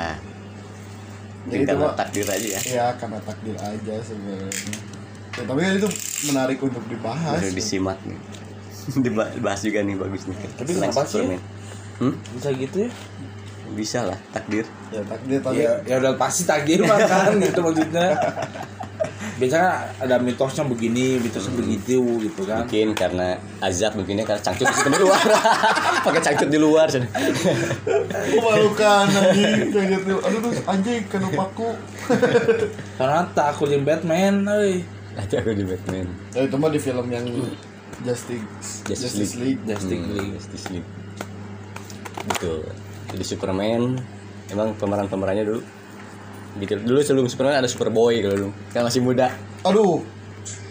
Jadi 1.48 1.63
itu 1.63 1.75
karena 1.75 1.96
takdir 1.96 2.27
aja 2.27 2.48
ya. 2.48 2.62
Ya 2.63 2.88
karena 2.96 3.20
takdir 3.27 3.56
aja 3.60 3.96
sebenarnya. 4.00 4.97
Ya, 5.38 5.44
tapi 5.46 5.60
kan 5.62 5.74
itu 5.75 5.89
menarik 6.25 6.57
untuk 6.59 6.81
dibahas. 6.85 7.38
Baru 7.38 7.53
disimak 7.53 8.00
nih. 8.03 8.18
Diba- 9.05 9.29
Dibahas 9.29 9.62
juga 9.62 9.79
nih 9.79 9.96
bagus 9.96 10.25
nih. 10.25 10.38
Tapi 10.51 10.70
kenapa 10.74 11.01
sih? 11.03 11.22
Hmm? 11.98 12.14
Bisa 12.33 12.50
gitu 12.51 12.77
ya? 12.83 12.92
Bisa 13.70 14.00
lah 14.03 14.18
takdir. 14.31 14.66
Ya 14.90 15.01
takdir 15.03 15.40
tapi 15.40 15.59
Ya, 15.59 15.72
ya 15.83 15.96
udah 16.00 16.16
pasti 16.16 16.44
takdir 16.44 16.81
mah 16.81 16.98
kan 17.05 17.35
gitu 17.35 17.59
maksudnya. 17.59 18.16
Biasanya 19.38 19.70
ada 20.00 20.18
mitosnya 20.18 20.66
begini, 20.66 21.20
mitosnya 21.20 21.53
begitu 21.53 22.01
gitu 22.18 22.42
kan. 22.42 22.66
Mungkin 22.66 22.98
karena 22.98 23.38
azab 23.59 23.94
mungkinnya 23.94 24.25
karena 24.25 24.42
cangcut 24.42 24.66
di 24.66 24.98
luar. 24.98 25.22
Pakai 26.07 26.22
cangcut 26.24 26.50
di 26.50 26.57
luar. 26.57 26.88
Memalukan 28.33 29.05
anjing. 29.05 29.70
Kayak 29.70 29.88
gitu. 29.94 30.14
Aduh 30.18 30.40
tuh 30.42 30.53
anjing 30.66 31.05
kena 31.05 31.29
paku. 31.29 31.70
Karena 32.98 33.29
takut 33.31 33.70
yang 33.70 33.85
Batman, 33.85 34.42
euy. 34.50 34.81
Nanti 35.18 35.34
aku 35.34 35.50
di 35.51 35.66
Batman. 35.66 36.08
Ya 36.32 36.42
itu 36.44 36.56
mah 36.56 36.70
di 36.70 36.80
film 36.80 37.08
yang 37.08 37.25
Justice 38.00 38.86
Justice 38.86 39.18
Justice, 39.18 39.34
League. 39.36 39.62
Justice 39.64 39.98
Hmm, 39.98 40.14
League. 40.14 40.32
Justice 40.36 40.66
League. 40.70 40.90
Betul. 42.27 42.62
Jadi 43.08 43.24
Superman 43.25 43.82
emang 44.48 44.75
pemeran-pemerannya 44.75 45.44
dulu 45.44 45.62
gitu 46.58 46.74
dulu 46.80 47.00
sebelum 47.00 47.25
Superman 47.25 47.56
ada 47.56 47.66
Superboy 47.66 48.18
kalau 48.20 48.36
dulu 48.36 48.50
kan 48.72 48.82
masih 48.82 49.00
muda 49.00 49.30
Aduh. 49.62 50.01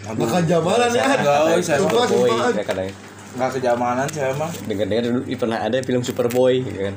Maka 0.07 0.39
zamanan 0.41 0.89
ya. 0.89 1.03
Enggak, 1.05 1.37
euy, 1.45 1.61
saya 1.61 1.79
Superboy 1.79 2.31
ya 2.49 2.63
kadang 2.63 2.87
nggak 3.29 3.51
kejamanan 3.53 4.07
sih 4.07 4.19
emang. 4.19 4.49
dengar-dengar 4.65 5.03
dulu 5.05 5.19
pernah 5.35 5.59
ada 5.61 5.77
film 5.79 6.01
Superboy 6.01 6.53
gitu 6.61 6.79
kan 6.81 6.95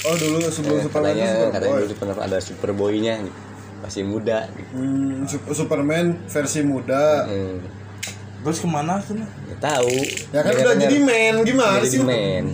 Oh 0.00 0.14
dulu 0.14 0.38
sebelum 0.46 0.76
Eh, 0.76 0.82
Superman 0.82 1.10
itu 1.10 1.18
katanya 1.18 1.28
katanya 1.50 1.50
Superboy. 1.50 1.80
dulu 1.82 1.94
pernah 1.96 2.14
ada 2.20 2.38
Superboy-nya 2.38 3.14
gitu. 3.20 3.38
Masih 3.80 4.02
muda 4.02 4.44
gitu. 4.50 4.70
Hmm, 4.72 5.24
Sup- 5.24 5.48
Superman 5.50 6.20
versi 6.24 6.60
muda. 6.60 7.24
Hmm, 7.24 7.58
Terus 8.40 8.56
ke 8.56 8.66
mana 8.66 8.96
sih? 8.98 9.16
nggak 9.16 9.58
tahu 9.58 9.96
Ya 10.30 10.40
kan 10.40 10.52
udah 10.54 10.74
jadi 10.74 10.96
man 10.98 11.34
gimana 11.42 11.80
sih? 11.82 12.00
man 12.00 12.44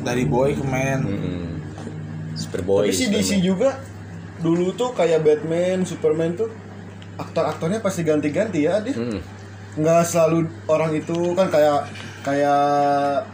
Dari 0.00 0.24
boy 0.24 0.52
ke 0.52 0.62
man. 0.62 1.00
Hmm. 1.02 1.48
Superboy 2.34 2.84
Tapi 2.84 2.92
si 2.92 3.08
DC 3.08 3.38
juga 3.38 3.80
dulu 4.38 4.72
tuh 4.72 4.92
kayak 4.92 5.20
Batman, 5.20 5.82
Superman 5.82 6.34
tuh 6.34 6.52
aktor-aktornya 7.14 7.78
pasti 7.78 8.02
ganti-ganti 8.02 8.64
ya, 8.64 8.80
dia. 8.80 8.92
Hmm. 8.92 9.20
nggak 9.74 10.02
selalu 10.04 10.38
orang 10.66 10.92
itu 10.92 11.14
kan 11.32 11.48
kayak 11.48 11.90
kayak 12.20 13.26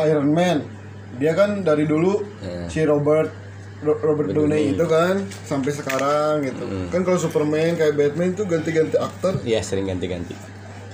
Iron 0.00 0.30
Man 0.30 0.66
dia 1.14 1.30
kan 1.32 1.60
dari 1.60 1.84
dulu 1.84 2.22
Ya. 2.38 2.66
si 2.66 2.82
Robert 2.82 3.30
Ro- 3.30 3.47
Robert 3.78 4.34
Downey 4.34 4.74
itu 4.74 4.84
kan 4.90 5.22
sampai 5.46 5.70
sekarang 5.70 6.42
gitu. 6.42 6.64
Kan 6.90 7.06
kalau 7.06 7.18
Superman 7.20 7.78
kayak 7.78 7.94
Batman 7.94 8.34
tuh 8.34 8.50
ganti-ganti 8.50 8.98
aktor. 8.98 9.38
Iya 9.46 9.62
sering 9.62 9.86
ganti-ganti. 9.86 10.34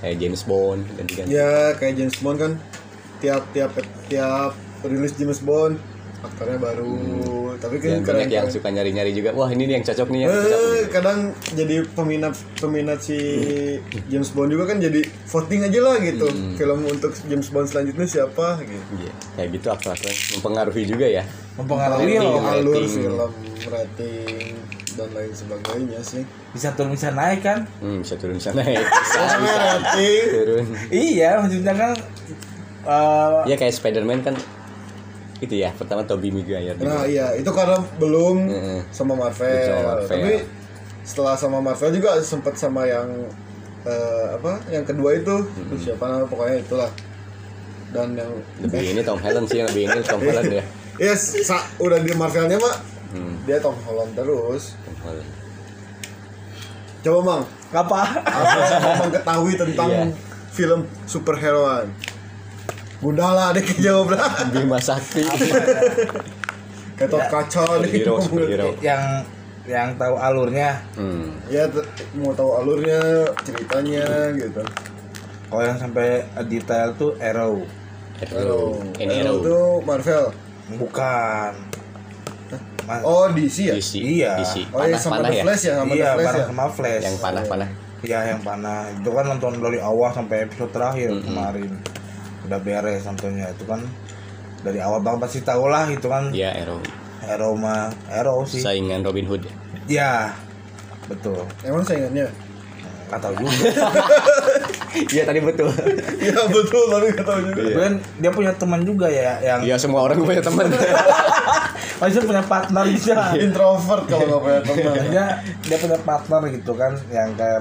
Kayak 0.01 0.21
James 0.21 0.45
Bond 0.45 0.85
ganti-ganti. 0.93 1.33
Ya 1.33 1.73
kayak 1.73 1.97
James 1.97 2.17
Bond 2.21 2.37
kan. 2.37 2.53
Tiap 3.23 3.41
tiap 3.55 3.71
tiap 4.05 4.53
rilis 4.85 5.17
James 5.17 5.41
Bond 5.41 5.81
aktornya 6.25 6.57
baru. 6.57 6.93
Tapi 7.55 7.75
kan 7.77 7.89
Hmm. 7.93 8.03
banyak 8.03 8.29
yang 8.29 8.43
keren- 8.43 8.53
suka 8.53 8.67
nyari-nyari 8.67 9.11
juga. 9.11 9.29
Wah 9.31 9.47
ini 9.47 9.63
nih 9.63 9.73
yang 9.75 9.85
cocok 9.85 10.07
nih 10.07 10.19
yang 10.21 10.31
cocok 10.31 10.59
Eh, 10.75 10.83
kadang 10.89 11.19
jadi 11.51 11.75
peminat 11.87 12.33
peminat 12.55 12.99
si 12.99 13.17
James 14.05 14.29
Bond 14.29 14.49
juga 14.49 14.67
kan 14.67 14.77
jadi 14.77 14.99
voting 15.25 15.61
aja 15.63 15.79
lah 15.81 15.95
gitu. 15.99 16.27
Film 16.53 16.79
untuk 16.83 17.11
James 17.23 17.47
Bond 17.47 17.65
selanjutnya 17.65 18.05
siapa 18.05 18.59
gitu. 18.59 18.83
Iya, 18.97 19.11
kayak 19.35 19.49
gitu 19.53 19.67
aktor-aktor. 19.69 20.11
Mempengaruhi 20.35 20.83
juga 20.85 21.05
ya. 21.05 21.23
Mempengaruhi 21.55 22.03
Rating, 22.11 22.21
loh. 22.21 22.43
alur 22.45 22.75
rating. 22.75 22.91
film 22.91 23.31
rating 23.65 24.53
dan 24.93 25.09
lain 25.11 25.31
sebagainya 25.31 25.99
sih. 26.01 26.23
Bisa 26.51 26.71
turun 26.71 26.91
bisa 26.91 27.11
naik 27.11 27.39
kan? 27.41 27.67
hmm, 27.79 27.99
bisa 28.01 28.15
turun 28.15 28.35
bisa 28.35 28.51
naik. 28.51 28.83
Soalnya 29.11 29.55
rating. 29.55 30.23
Turun. 30.29 30.65
Iya, 30.89 31.29
maksudnya 31.39 31.73
kan 31.73 31.91
eh 32.85 33.39
ya 33.45 33.55
kayak 33.55 33.73
Spider-Man 33.73 34.21
kan 34.21 34.35
itu 35.37 35.51
ya 35.53 35.69
pertama 35.71 36.01
Tobey 36.01 36.29
Maguire 36.29 36.75
nah 36.77 37.03
iya 37.03 37.33
itu 37.33 37.47
karena 37.49 37.75
belum 37.97 38.37
Heeh. 38.47 38.79
sama 38.89 39.13
Marvel. 39.13 39.51
Marvel. 39.83 40.07
tapi 40.07 40.33
setelah 41.01 41.35
sama 41.35 41.59
Marvel 41.59 41.91
juga 41.91 42.17
sempat 42.19 42.55
sama 42.55 42.83
yang 42.83 43.05
eh, 43.83 44.27
apa 44.31 44.63
yang 44.67 44.81
kedua 44.81 45.13
itu 45.13 45.35
siapa 45.77 46.03
namanya 46.03 46.25
pokoknya 46.25 46.57
itulah 46.57 46.91
dan 47.91 48.11
yang 48.11 48.31
lebih 48.59 48.91
ini 48.91 49.01
Tom 49.01 49.19
Holland 49.19 49.45
sih 49.45 49.59
yang 49.59 49.69
lebih 49.69 49.83
ini 49.85 49.99
Tom 50.01 50.19
Holland 50.19 50.51
ya 50.51 50.63
Yes, 50.95 51.35
sa- 51.47 51.67
udah 51.77 51.99
di 51.99 52.11
Marvelnya 52.11 52.55
mah 52.55 52.75
hmm, 53.11 53.43
dia 53.43 53.59
Tom 53.59 53.75
Holland 53.77 54.15
terus. 54.15 54.79
Tom 54.81 54.95
Holland 55.01 55.29
Coba 57.01 57.19
mang, 57.21 57.43
apa? 57.69 58.01
apa 58.17 58.57
yang 58.97 59.13
ketahui 59.13 59.53
tentang 59.53 59.89
Iya. 59.91 60.05
film 60.49 60.79
superheroan? 61.05 61.85
Mudah 63.05 63.29
lah 63.37 63.47
deh 63.53 63.61
jawab 63.77 64.17
lah. 64.17 64.49
Bima 64.49 64.81
Sakti 64.81 65.21
Ketot 66.97 67.21
kaca 67.29 67.85
nih. 67.85 68.01
Superhero 68.01 68.73
yang 68.81 69.21
yang 69.69 69.93
tahu 69.97 70.17
alurnya 70.17 70.81
hmm. 70.97 71.49
Ya 71.49 71.69
mau 72.17 72.33
tahu 72.33 72.61
alurnya, 72.61 73.29
ceritanya 73.45 74.29
gitu. 74.37 74.61
kalau 75.45 75.61
yang 75.61 75.77
sampai 75.77 76.25
detail 76.49 76.93
tuh 76.97 77.13
Arrow 77.21 77.61
Arrow. 78.25 78.81
Ini 78.97 79.21
Arrow 79.21 79.37
Arrow. 79.37 79.41
itu 79.41 79.57
Marvel. 79.85 80.25
bukan 80.81 81.51
Mas, 82.85 83.01
Oh, 83.01 83.25
DC 83.33 83.57
ya? 83.69 83.73
DC. 83.77 83.93
Iya. 83.97 84.31
DC. 84.37 84.55
Oh, 84.69 84.85
iya 84.85 84.93
Panah, 84.93 84.99
sama 85.01 85.13
panah 85.17 85.29
The 85.29 85.37
ya. 85.37 85.43
Flash 85.45 85.63
ya, 85.65 85.73
sama 85.73 85.91
iya 85.93 86.05
The 86.05 86.17
Flash 86.21 86.37
ya. 86.37 86.45
sama 86.45 86.65
Flash 86.69 87.03
Yang 87.05 87.17
panah-panah. 87.17 87.69
Iya 88.05 88.19
yang 88.29 88.41
panah 88.45 88.79
itu 88.93 89.09
kan 89.09 89.25
nonton 89.25 89.53
dari 89.57 89.79
awal 89.81 90.09
sampai 90.13 90.45
episode 90.45 90.69
terakhir 90.69 91.09
kemarin 91.25 91.71
udah 92.45 92.59
beres 92.59 93.03
nontonnya 93.03 93.49
itu 93.49 93.63
kan 93.63 93.81
dari 94.61 94.77
awal 94.77 94.97
banget 94.99 95.19
pasti 95.21 95.39
tahu 95.41 95.65
lah 95.65 95.85
itu 95.87 96.05
kan 96.05 96.29
Iya, 96.29 96.53
Arrow. 96.57 96.81
Arrow 97.21 97.53
mah 97.53 97.89
Arrow 98.07 98.41
sih 98.43 98.59
Saingan 98.59 99.01
Robin 99.01 99.25
Hood. 99.25 99.45
ya 99.85 100.33
betul 101.05 101.45
Emang 101.61 101.81
saingannya? 101.81 102.25
nggak 103.05 103.21
tahu 103.21 103.33
juga 103.37 103.53
Iya, 105.11 105.23
tadi 105.23 105.37
betul. 105.37 105.67
Iya 106.17 106.39
betul, 106.47 106.83
tapi 106.87 107.05
nggak 107.11 107.27
tahu 107.27 107.39
juga. 107.45 107.61
Kan 107.77 107.93
dia 108.17 108.31
punya 108.31 108.51
teman 108.55 108.81
juga 108.81 109.05
ya 109.05 109.37
yang 109.39 109.59
Iya, 109.61 109.75
semua 109.75 110.01
orang 110.01 110.17
punya 110.17 110.39
teman. 110.39 110.71
pasti 112.01 112.17
punya 112.21 112.41
partner 112.41 112.83
bisa 112.87 113.35
Introvert 113.37 114.03
kalau 114.05 114.25
nggak 114.25 114.41
punya 114.41 114.59
teman. 114.63 114.95
dia 115.05 115.25
dia 115.61 115.77
punya 115.77 115.97
partner 116.01 116.41
gitu 116.49 116.71
kan 116.73 116.95
yang 117.07 117.29
kayak 117.35 117.59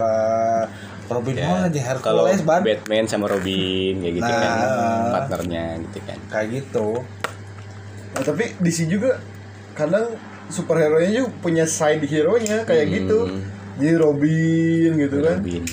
Robin 1.07 1.35
Ya, 1.35 1.47
Hood 1.47 1.63
aja 1.69 1.81
Kalau 1.99 2.25
Hercules 2.25 2.41
ban 2.43 2.61
Batman 2.61 3.05
sama 3.05 3.27
Robin 3.27 3.95
kayak 3.99 4.15
gitu 4.15 4.25
Nah. 4.25 4.41
kan 4.41 4.59
partnernya 5.13 5.65
gitu 5.83 5.99
kan. 6.03 6.19
kayak 6.29 6.49
gitu 6.55 6.89
Nah, 8.11 8.23
tapi 8.23 8.45
DC 8.57 8.87
juga 8.87 9.19
kadang 9.73 10.15
superhero 10.47 10.97
nya 10.97 11.11
juga 11.13 11.31
punya 11.41 11.65
side 11.65 12.05
hero-nya 12.05 12.63
kayak 12.63 12.87
Hmm. 12.87 12.95
gitu. 12.95 13.19
Jadi 13.75 13.95
Robin 13.97 14.91
gitu 14.97 15.17
kan. 15.19 15.37
Robin. 15.37 15.65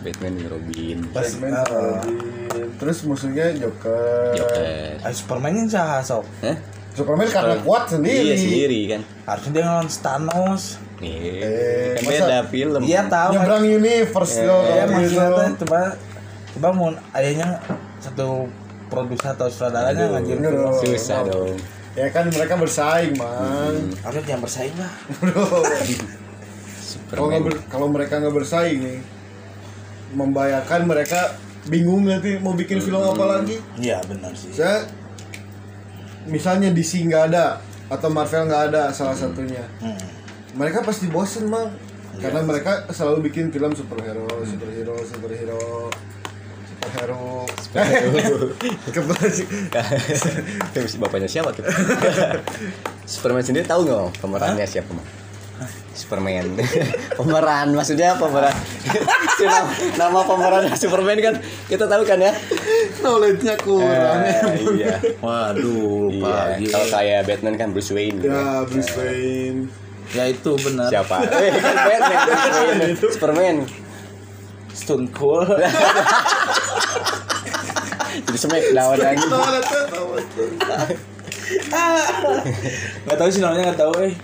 Batman 0.00 0.32
dan 0.32 0.46
Robin. 0.48 0.96
Batman 1.06 1.52
uh, 1.52 1.64
Robin. 1.68 2.68
Terus 2.74 2.98
musuhnya 3.04 3.52
Joker. 3.52 4.32
Joker. 4.34 4.98
ah, 4.98 5.12
Superman-nya 5.12 5.68
sah 5.68 6.00
sok 6.00 6.24
Hah? 6.40 6.56
Superman 6.92 7.28
karena 7.28 7.60
kuat 7.60 7.88
sendiri. 7.88 8.24
Iya 8.26 8.36
sendiri 8.36 8.80
kan. 8.88 9.00
harusnya 9.22 9.50
dia 9.50 9.62
ngelawan 9.62 9.88
Thanos 9.88 10.62
Iya. 11.02 11.42
Eh, 11.42 11.90
kan 11.92 12.02
beda 12.06 12.38
film. 12.46 12.80
iya 12.80 13.02
tahu 13.04 13.30
Nyebrang 13.34 13.64
universe 13.66 14.34
Eh, 14.36 14.44
loh 14.44 14.62
ya 14.62 14.84
gitu. 14.84 14.92
maksudnya 14.92 15.28
tuh 15.28 15.50
coba 15.60 15.80
coba 16.52 16.68
mau 16.70 16.88
ayahnya 17.12 17.48
satu 17.98 18.46
produser 18.86 19.32
atau 19.32 19.46
sutradaranya 19.46 20.20
film 20.20 20.42
Susah 20.78 21.24
dong. 21.24 21.58
Ya 21.92 22.08
kan 22.08 22.24
mereka 22.26 22.54
bersaing, 22.54 23.12
Mang. 23.14 23.92
harusnya 24.00 24.24
jangan 24.24 24.42
bersaing 24.42 24.74
lah 24.74 24.92
Kalau 27.10 27.28
ber- 27.38 27.62
kalau 27.66 27.86
mereka 27.86 28.16
nggak 28.16 28.32
bersaing 28.34 28.78
nih, 28.78 28.98
membayangkan 30.12 30.80
mereka 30.82 31.36
bingung 31.64 32.02
nanti 32.02 32.36
mau 32.36 32.52
bikin 32.52 32.78
film 32.78 33.00
apa 33.02 33.24
lagi. 33.30 33.60
iya 33.76 34.00
benar 34.02 34.32
sih 34.32 34.48
Saya 34.50 34.84
misalnya 36.24 36.70
DC 36.70 37.02
nggak 37.02 37.24
ada 37.28 37.60
atau 37.86 38.08
Marvel 38.08 38.46
nggak 38.46 38.62
ada 38.70 38.82
salah 38.88 39.12
satunya, 39.12 39.60
Hmm. 39.78 40.00
Mereka 40.52 40.84
pasti 40.84 41.08
bosen 41.08 41.48
mang 41.48 41.72
karena 42.20 42.44
mereka 42.44 42.86
selalu 42.92 43.32
bikin 43.32 43.48
film 43.48 43.72
superhero, 43.72 44.28
superhero, 44.44 44.94
superhero, 45.00 45.62
superhero. 46.76 47.24
Kebetulan 48.92 49.30
sih. 49.40 49.46
Terus 50.76 51.00
bapaknya 51.00 51.24
siapa 51.26 51.56
tuh? 51.56 51.64
Superman 53.10 53.40
sendiri 53.40 53.64
tahu 53.64 53.88
nggak 53.88 54.20
pemerannya 54.20 54.66
siapa 54.68 54.92
Mam? 54.92 55.06
Superman. 55.96 56.56
pemeran 57.20 57.68
maksudnya 57.72 58.16
pemeran. 58.20 58.52
Nama, 59.40 59.60
nama 59.96 60.20
pemeran 60.24 60.64
Superman 60.76 61.16
kan 61.16 61.34
kita 61.68 61.88
tahu 61.88 62.04
kan 62.04 62.20
ya. 62.20 62.32
Knowledge-nya 63.00 63.56
kurang. 63.60 64.20
Eh, 64.20 64.40
iya. 64.76 64.94
waduh 65.18 66.12
Iya. 66.12 66.60
Kalau 66.68 66.86
kayak 66.92 67.20
Batman 67.24 67.56
kan 67.56 67.68
Bruce 67.72 67.92
Wayne. 67.96 68.20
gitu. 68.20 68.28
Ya, 68.28 68.68
Bruce 68.68 68.92
Wayne. 69.00 69.81
Ya 70.12 70.24
itu 70.28 70.52
benar 70.58 70.88
Siapa? 70.88 71.16
Eh, 71.40 71.52
kan 71.52 71.74
Batman. 71.78 72.92
Superman. 72.94 73.56
Stone 74.72 75.08
Cold 75.10 75.48
Jadi 78.12 78.36
Smackdown 78.36 78.96
lagi. 78.98 79.24
nggak 83.02 83.16
tahu 83.16 83.28
sih 83.28 83.40
namanya 83.40 83.62
nggak 83.70 83.80
tahu 83.80 83.92
eh 84.02 84.14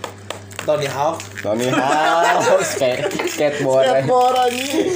Tony 0.59 0.85
Hawk 0.85 1.17
Tony 1.39 1.67
Hawk, 1.67 2.61
skate, 2.67 3.09
skateboard, 3.25 3.85
Skateboard 3.85 4.35
anjing. 4.39 4.91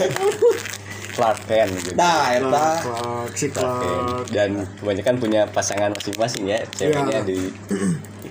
Clark 1.14 1.40
Kent 1.46 1.72
gitu. 1.80 1.94
nah 1.94 2.26
eta 2.28 2.66
Clark, 2.82 3.32
si 3.34 3.46
Clark 3.48 3.74
Kent. 3.80 3.98
Clark. 4.02 4.26
Dan 4.30 4.50
kebanyakan 4.76 5.16
punya 5.18 5.42
pasangan 5.48 5.94
masing-masing 5.94 6.44
ya, 6.48 6.60
ceweknya 6.72 7.22
Iya. 7.22 7.26
di 7.26 7.38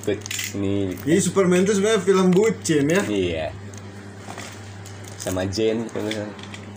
ikut 0.03 0.19
ini 0.53 0.99
Jadi 1.01 1.21
Superman 1.21 1.63
itu 1.63 1.73
sebenarnya 1.73 2.03
film 2.03 2.29
bucin 2.29 2.85
ya. 2.85 3.03
Iya. 3.07 3.47
Sama 5.15 5.47
Jane 5.47 5.87
gitu 5.87 5.99
kan. 5.99 6.29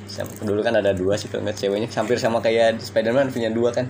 Sama, 0.06 0.32
dulu 0.40 0.62
kan 0.62 0.78
ada 0.78 0.94
dua 0.94 1.18
sih 1.18 1.28
kalau 1.28 1.44
ceweknya 1.50 1.90
hampir 1.90 2.16
sama 2.16 2.40
kayak 2.40 2.80
Spider-Man 2.80 3.34
punya 3.34 3.50
dua 3.50 3.70
kan. 3.70 3.90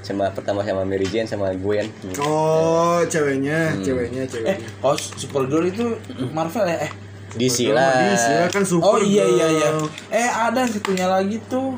Sama 0.00 0.28
pertama 0.28 0.60
sama 0.60 0.84
Mary 0.84 1.04
Jane 1.04 1.24
sama 1.24 1.52
Gwen. 1.54 1.88
Oh, 2.18 3.00
ceweknya, 3.04 3.72
Hmm. 3.72 3.80
ceweknya, 3.80 4.24
eh 4.24 4.28
ceweknya. 4.28 4.56
oh 4.80 4.96
Supergirl 4.96 5.64
itu 5.64 5.96
Marvel 6.28 6.64
ya 6.66 6.76
eh 6.82 6.92
DC 7.34 7.66
Kalau 7.66 7.76
lah. 7.76 7.92
DC 8.10 8.26
ya 8.26 8.46
kan 8.48 8.62
super. 8.62 8.84
oh 8.86 8.98
iya 9.00 9.24
iya 9.24 9.46
iya 9.50 9.68
eh 10.08 10.28
ada 10.28 10.60
yang 10.60 10.70
satunya 10.70 11.06
lagi 11.06 11.40
tuh 11.44 11.74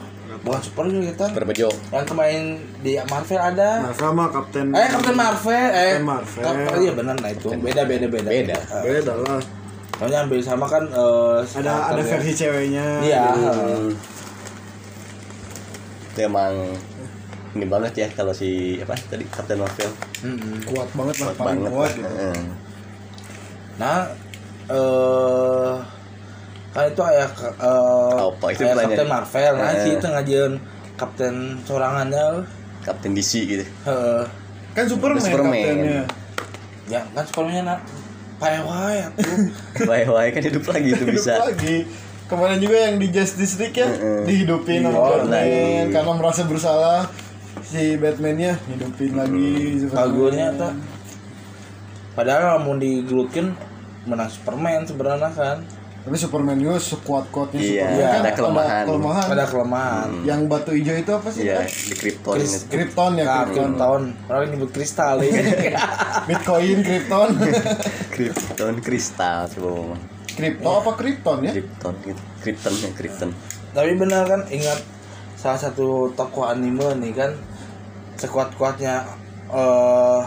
bukan 0.47 0.61
Supergirl 0.61 1.03
kita 1.05 1.27
Super 1.27 1.45
Bejo. 1.45 1.69
yang 1.91 2.07
kemarin 2.07 2.43
di 2.79 2.95
Marvel 3.03 3.41
ada 3.41 3.69
Marvel 3.83 4.11
mah 4.13 4.29
Kapten. 4.31 4.67
eh 4.71 4.87
Captain 4.89 5.17
Marvel 5.17 5.51
eh 5.67 5.91
Captain 5.93 6.07
Marvel. 6.07 6.45
Kap- 6.45 6.79
iya 6.79 6.93
benar 6.93 7.15
nah 7.17 7.29
itu 7.29 7.49
beda 7.53 7.83
beda 7.83 8.07
beda 8.07 8.29
Beda. 8.29 8.57
Eh, 8.57 8.83
Beda 8.95 9.13
lah. 9.19 9.43
soalnya 9.93 10.19
hampir 10.21 10.39
sama 10.39 10.65
kan 10.65 10.85
eh, 10.85 11.37
Ada 11.57 11.59
ada 11.59 11.73
starternya. 11.99 12.07
versi 12.07 12.33
ceweknya. 12.33 12.87
iya. 13.03 13.23
Itu 16.07 16.21
emang 16.23 16.55
ini 17.53 17.65
banget 17.65 17.93
ya 17.97 18.07
kalau 18.11 18.31
si 18.31 18.79
apa 18.79 18.93
tadi 19.03 19.25
Captain 19.27 19.59
Marvel. 19.59 19.91
Kuat 20.63 20.89
banget 20.93 21.17
lah, 21.17 21.27
kuat 21.27 21.37
paling 21.37 21.59
banget. 21.59 21.73
kuat 21.73 21.91
gitu. 21.93 22.15
Nah, 23.77 23.99
eh 24.69 25.75
kan 26.77 26.87
itu 26.87 27.03
ayah 27.03 27.29
eh 27.57 28.15
Apa 28.29 28.47
itu 28.53 28.62
aya 28.62 28.75
banyak? 28.75 28.93
Kapten 28.93 29.09
Marvel, 29.09 29.53
nah 29.57 29.71
Eh. 29.71 29.81
si 29.81 29.89
itu 29.93 30.07
ngajian 30.07 30.53
Kapten 30.95 31.35
sorangannya 31.62 32.45
Captain 32.81 33.12
DC 33.12 33.33
gitu. 33.43 33.65
heeh. 33.83 34.23
Kan 34.71 34.85
Superman, 34.85 35.19
Superman. 35.19 35.57
kaptennya. 35.57 36.03
ya 36.87 37.01
kan 37.11 37.25
sekolahnya 37.25 37.62
nak 37.65 37.81
pae 38.37 38.61
wae 38.61 39.01
atuh. 39.01 39.37
Wah-wah 39.89 40.29
kan 40.29 40.43
hidup 40.43 40.65
lagi 40.67 40.89
itu 40.91 41.03
Hidup 41.03 41.17
bisa. 41.17 41.33
lagi. 41.41 41.89
Kemarin 42.27 42.59
juga 42.59 42.77
yang 42.83 42.97
di 42.97 43.09
Justice 43.09 43.57
League 43.57 43.75
ya 43.75 43.87
Heeh. 43.87 44.23
dihidupin 44.25 44.83
sama 44.83 44.99
Batman 45.17 45.31
lagi. 45.33 45.91
karena 45.91 46.12
merasa 46.12 46.43
bersalah 46.43 47.01
si 47.62 47.97
Batman-nya 47.97 48.59
hidupin 48.67 49.15
lagi 49.15 49.51
Superman. 49.81 49.97
Bagulnya 49.97 50.47
tuh. 50.53 50.73
Padahal 52.12 52.61
mau 52.61 52.75
digelukin 52.75 53.53
menang 54.05 54.29
Superman 54.29 54.83
sebenarnya 54.83 55.31
kan. 55.31 55.59
Tapi 56.07 56.14
Superman 56.14 56.55
juga 56.55 56.79
sekuat-kuatnya 56.79 57.59
Iya, 57.59 57.83
Superman 57.83 57.99
kan 57.99 58.21
ada 58.23 58.31
kelemahan. 58.31 58.71
Ada 58.71 58.85
kelemahan. 58.87 59.27
Ada 59.27 59.45
kelemahan. 59.51 60.09
Yang 60.23 60.40
batu 60.47 60.71
hijau 60.71 60.95
itu 60.95 61.11
apa 61.11 61.29
sih? 61.35 61.42
Iya, 61.42 61.66
di 61.66 61.95
Krypton 61.99 62.35
itu. 62.38 62.57
Krypton 62.71 63.12
ya, 63.19 63.25
Nah, 63.27 63.42
Krypton. 63.42 63.73
tahun 63.75 64.03
orang 64.31 64.47
nyebut 64.55 64.71
kristal 64.71 65.19
ya. 65.19 65.31
Bitcoin, 66.31 66.79
Krypton. 66.81 67.29
Krypton 68.14 68.75
kristal 68.79 69.51
coba 69.51 69.69
ngomong. 69.75 70.01
Kripto 70.31 70.71
apa 70.71 70.90
Krypton 70.95 71.38
ya? 71.42 71.53
Krypton 71.59 71.95
gitu. 72.07 72.23
Krypton 72.38 72.73
ya 72.79 72.88
Krypton. 72.95 73.31
Tapi 73.75 73.90
benar 73.99 74.23
kan 74.25 74.40
ingat 74.47 74.79
salah 75.35 75.59
satu 75.59 76.14
tokoh 76.14 76.47
anime 76.47 76.87
nih 77.03 77.12
kan 77.12 77.35
sekuat-kuatnya 78.14 79.05
eh 79.49 80.21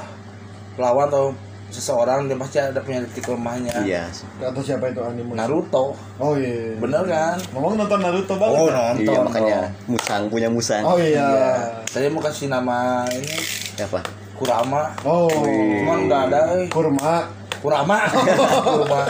lawan 0.76 1.08
atau 1.08 1.32
seseorang 1.70 2.26
dia 2.26 2.38
pasti 2.38 2.58
ada 2.58 2.82
punya 2.82 3.06
titik 3.10 3.30
lemahnya. 3.30 3.74
Iya. 3.86 4.10
Atau 4.42 4.62
siapa 4.66 4.90
itu 4.90 5.02
anime? 5.02 5.38
Naruto. 5.38 5.94
Oh 6.18 6.34
iya. 6.36 6.76
Bener 6.82 7.06
kan? 7.06 7.38
Ngomong 7.54 7.78
nonton 7.80 8.00
Naruto 8.02 8.34
banget. 8.36 8.58
Oh, 8.58 8.70
nonton. 8.70 9.14
Iya 9.14 9.20
makanya 9.22 9.60
musang 9.86 10.24
punya 10.28 10.50
musang. 10.50 10.84
Oh 10.84 10.98
iya. 10.98 11.30
Iya. 11.30 11.52
Saya 11.90 12.10
mau 12.10 12.22
kasih 12.22 12.50
nama 12.50 13.06
ini 13.14 13.38
Apa? 13.80 14.02
Kurama. 14.36 14.94
Oh. 15.06 15.30
Cuman 15.30 15.98
udah 16.10 16.20
ada 16.28 16.40
euy. 16.58 16.66
Kurma. 16.68 17.30
Kurama. 17.62 17.98
Kurama. 18.10 19.02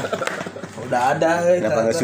Udah 0.85 1.01
ada 1.15 1.29
euy. 1.47 1.57
Kenapa 1.63 1.79
nggak 1.87 1.97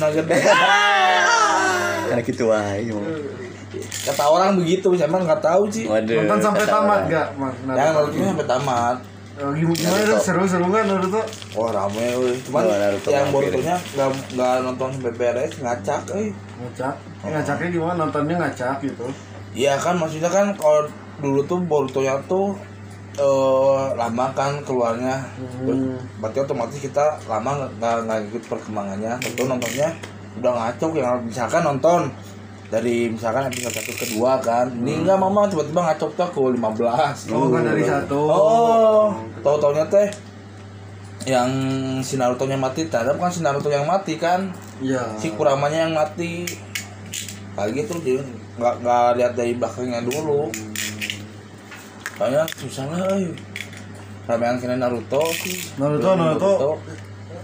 aja 0.00 0.20
deh. 0.20 0.40
Karena 2.10 2.22
gitu 2.26 2.44
wae. 2.50 2.90
emang. 3.72 3.86
Kata 4.04 4.24
orang 4.24 4.50
begitu, 4.56 4.88
saya 4.94 5.06
mah 5.06 5.20
nggak 5.20 5.40
tahu 5.40 5.62
sih. 5.66 5.86
Waduh. 5.86 6.16
Nonton 6.20 6.38
sampai 6.40 6.64
tamat 6.64 7.00
orang. 7.00 7.06
gak, 7.08 7.26
Mas? 7.34 7.54
Yang 7.70 7.90
Naruto 7.92 8.22
sampai 8.24 8.46
tamat. 8.46 8.96
Oh, 9.40 9.50
gimana 9.50 9.72
gimana 9.72 9.96
Naruto. 9.96 10.20
seru 10.20 10.44
seru 10.44 10.66
nggak 10.66 10.84
Naruto? 10.84 11.22
Wah 11.54 11.70
rame 11.70 12.04
euy. 12.12 12.34
Cuman 12.40 12.62
Oh, 12.62 12.76
Naruto 12.76 13.08
yang. 13.08 13.28
Boruto-nya 13.30 13.76
nggak 13.94 14.08
nggak 14.34 14.54
nonton 14.60 14.88
sampai 14.92 15.12
beres 15.14 15.52
ngacak 15.56 16.00
euy. 16.10 16.28
Ngacak. 16.58 16.94
Ngacaknya 17.22 17.68
gimana? 17.70 17.94
Nontonnya 17.96 18.36
ngacak 18.38 18.76
gitu. 18.82 19.06
Iya 19.50 19.74
kan 19.74 19.96
maksudnya 19.96 20.28
kan 20.28 20.52
kalau 20.54 20.84
dulu 21.18 21.40
tuh 21.44 21.58
Boruto-nya 21.62 22.20
tuh 22.26 22.52
eh 23.16 23.84
lama 23.96 24.26
kan 24.32 24.60
keluarnya. 24.62 25.24
Hmm. 25.36 25.96
Berarti 26.20 26.38
otomatis 26.40 26.78
kita 26.78 27.00
lama 27.24 27.50
nggak- 27.56 27.72
nggak 27.78 27.96
nggak 28.04 28.18
ikut 28.28 28.42
perkembangannya. 28.46 29.12
Tentu 29.18 29.42
nontonnya 29.44 29.88
udah 30.36 30.52
ngacok 30.52 30.90
yang 30.94 31.16
misalkan 31.24 31.64
nonton 31.64 32.06
dari 32.70 33.10
misalkan 33.10 33.50
episode 33.50 33.74
satu 33.74 33.92
kedua 33.92 34.38
kan 34.38 34.70
ini 34.72 35.02
enggak 35.02 35.18
mama 35.18 35.44
tiba-tiba 35.44 35.82
ngacok 35.82 36.10
tuh 36.14 36.28
ke 36.28 36.40
15 36.54 37.34
Oh, 37.34 37.50
kan 37.50 37.62
dari 37.62 37.82
satu. 37.82 38.18
oh 38.22 39.06
tahu 39.40 39.56
taunya 39.58 39.82
teh 39.84 40.06
yang 41.26 41.50
si 42.00 42.14
Naruto 42.14 42.46
nya 42.46 42.54
mati 42.54 42.86
ternyata 42.86 43.12
bukan 43.12 43.28
si 43.28 43.40
Naruto 43.40 43.68
yang 43.68 43.84
mati 43.84 44.14
kan 44.16 44.54
Iya. 44.78 45.02
si 45.14 45.28
Kuramanya 45.30 45.84
yang 45.84 45.92
mati 45.92 46.46
kayak 47.52 47.74
gitu 47.76 47.98
dia 48.00 48.22
nggak 48.56 48.74
nggak 48.80 49.06
lihat 49.16 49.32
dari 49.34 49.52
belakangnya 49.52 50.00
dulu 50.00 50.48
kayaknya 52.14 52.44
susah 52.54 52.84
lah 52.86 53.02
eh. 53.14 53.34
ramean 54.24 54.56
kena 54.56 54.78
Naruto 54.78 55.20
sih 55.34 55.74
Naruto, 55.74 56.14
Naruto. 56.14 56.78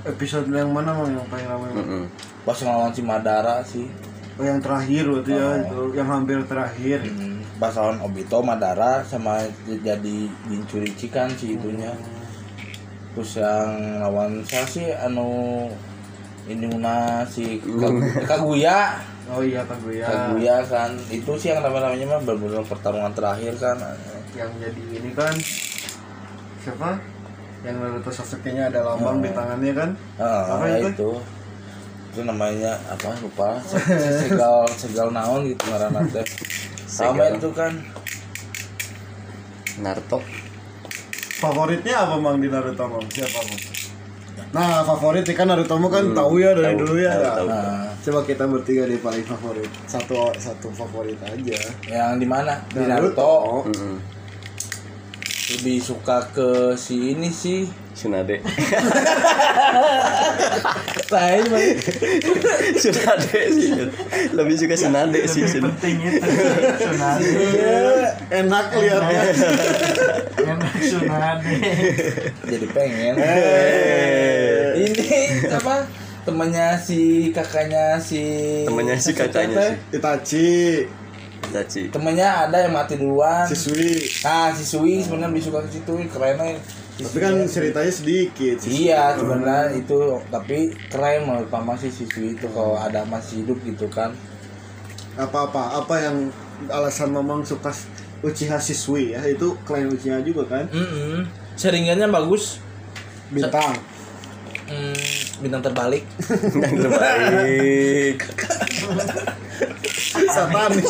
Episode 0.07 0.47
yang 0.49 0.71
mana 0.71 0.95
mang 0.95 1.11
yang 1.11 1.27
paling 1.27 1.51
ramai? 1.51 1.67
Mm-mm. 1.75 2.07
pas 2.47 2.55
ngelawan 2.55 2.95
si 2.95 3.03
Madara 3.03 3.59
sih 3.61 3.91
Oh, 4.37 4.45
yang 4.45 4.61
terakhir 4.61 5.05
berarti 5.07 5.33
ya, 5.33 5.47
Oh. 5.47 5.57
itu 5.57 5.81
yang 5.95 6.09
hampir 6.11 6.39
terakhir. 6.45 7.01
Hmm, 7.03 7.41
pas 7.57 7.73
lawan 7.73 7.97
Obito 8.01 8.39
Madara 8.39 9.01
sama 9.03 9.41
jadi 9.65 10.17
Jinchurichi 10.45 11.09
kan 11.09 11.25
si 11.31 11.57
itunya 11.57 11.89
terus 13.11 13.41
yang 13.41 13.73
lawan 13.99 14.45
saya 14.45 14.69
sih 14.69 14.93
anu 14.93 15.65
ini 16.45 16.69
mana 16.69 17.25
si 17.25 17.57
Kagu- 17.59 18.05
Kaguya 18.29 19.01
Oh 19.27 19.41
iya 19.41 19.65
Kaguya. 19.65 20.05
Kaguya 20.05 20.61
kan 20.63 20.93
itu 21.09 21.33
sih 21.35 21.49
yang 21.49 21.59
namanya 21.59 21.97
mah 22.07 22.21
benar-benar 22.21 22.61
pertarungan 22.63 23.11
terakhir 23.11 23.57
kan 23.57 23.81
Yang 24.31 24.51
jadi 24.61 24.83
ini 24.95 25.11
kan 25.11 25.33
siapa? 26.61 27.01
Yang 27.65 27.77
Naruto 27.81 28.11
Sasuke-nya 28.13 28.69
ada 28.69 28.85
lambang 28.85 29.19
di 29.19 29.33
tangannya 29.33 29.73
kan? 29.73 29.91
Ah, 30.15 30.45
Apa 30.53 30.65
itu? 30.77 30.89
itu 30.93 31.11
itu 32.17 32.25
namanya 32.25 32.81
apa 32.89 33.13
lupa 33.21 33.61
Se- 33.61 33.77
se- 33.77 34.19
segal 34.25 34.65
segal 34.73 35.13
naon 35.13 35.45
gitu 35.45 35.61
ngaranna 35.69 36.01
teh 36.09 36.25
sama 36.89 37.29
itu 37.29 37.53
kan 37.53 37.77
Naruto 39.77 40.25
Favoritnya 41.37 42.09
apa 42.09 42.17
mang 42.17 42.41
di 42.41 42.49
Naruto 42.49 42.89
mang? 42.89 43.05
Siapa 43.13 43.37
mang? 43.45 43.61
Nah 44.49 44.81
favorit 44.81 45.29
kan 45.29 45.45
Naruto 45.45 45.77
mu 45.77 45.93
kan 45.93 46.17
tahu 46.17 46.41
ya 46.41 46.57
dari 46.57 46.73
dulu 46.73 46.97
ya. 46.97 47.13
tahu, 47.13 47.21
ya. 47.21 47.33
tahu. 47.37 47.49
nah, 47.53 47.89
Coba 48.01 48.21
kita 48.25 48.45
bertiga 48.49 48.89
di 48.89 48.97
paling 48.97 49.21
favorit. 49.21 49.69
Satu 49.85 50.33
satu 50.33 50.73
favorit 50.73 51.21
aja. 51.21 51.61
yang 51.85 52.17
di 52.17 52.25
mana 52.25 52.65
di 52.73 52.81
Naruto 52.81 53.69
Mm-mm. 53.69 54.16
Lebih 55.47 55.79
suka 55.79 56.27
ke 56.35 56.75
si 56.75 57.15
ini 57.15 57.31
sih. 57.31 57.71
Tsunade 57.97 58.45
saya 61.09 61.41
Tsunade 62.77 63.41
sih. 63.57 63.73
Lebih 64.37 64.55
suka 64.59 64.77
Tsunade 64.77 65.25
sih 65.25 65.49
Tsun- 65.49 65.65
penting 65.65 65.97
itu 66.05 66.21
enak 68.29 68.67
lihatnya 68.77 69.21
enak 70.45 70.73
Tsunade 70.77 71.57
jadi 72.45 72.67
pengen. 72.69 73.15
Eh. 73.17 74.85
ini 74.85 75.05
apa? 75.49 75.89
Temannya 76.27 76.75
si 76.77 77.31
kakaknya 77.33 77.97
si 78.03 78.21
Temannya 78.69 78.99
si 79.01 79.15
kakaknya 79.17 79.73
sih. 79.73 79.97
Itachi 79.97 80.49
Itachi 81.47 81.83
temannya 81.89 82.27
ada 82.27 82.57
yang 82.67 82.75
mati 82.75 82.95
duluan 82.97 83.47
Siswi 83.47 84.03
nah 84.23 84.51
si 84.51 84.63
Sui 84.63 85.01
sebenarnya 85.01 85.31
lebih 85.31 85.45
suka 85.45 85.59
ke 85.65 85.71
situ 85.73 85.93
kerennya 86.11 86.59
si 86.97 87.05
tapi 87.05 87.19
kan 87.21 87.33
Sui. 87.37 87.49
ceritanya 87.49 87.93
sedikit 87.93 88.57
Siswi. 88.57 88.89
Iya 88.89 89.15
sebenarnya 89.15 89.77
itu 89.77 89.99
tapi 90.29 90.59
keren 90.89 91.29
menurut 91.29 91.49
sih 91.77 91.93
siswi 91.93 92.35
itu 92.35 92.47
kalau 92.51 92.75
ada 92.75 93.05
masih 93.05 93.45
hidup 93.45 93.61
gitu 93.63 93.87
kan. 93.87 94.11
apa 95.17 95.49
apa 95.49 95.63
apa 95.81 95.95
yang 95.97 96.17
alasan 96.69 97.09
memang 97.09 97.41
suka 97.41 97.73
Uchiha 98.21 98.57
Siswi 98.57 99.13
ya 99.13 99.21
itu 99.25 99.57
klien 99.65 99.89
Uchiha 99.89 100.21
juga 100.21 100.45
kan 100.45 100.65
Mm 100.69 101.25
Seringannya 101.57 102.13
bagus. 102.13 102.61
bintang 103.33 103.73
Hmm, 104.67 104.93
bintang 105.41 105.63
terbalik. 105.63 106.03
yang 106.59 106.75
terbaik 106.75 108.19
satanik 110.27 110.85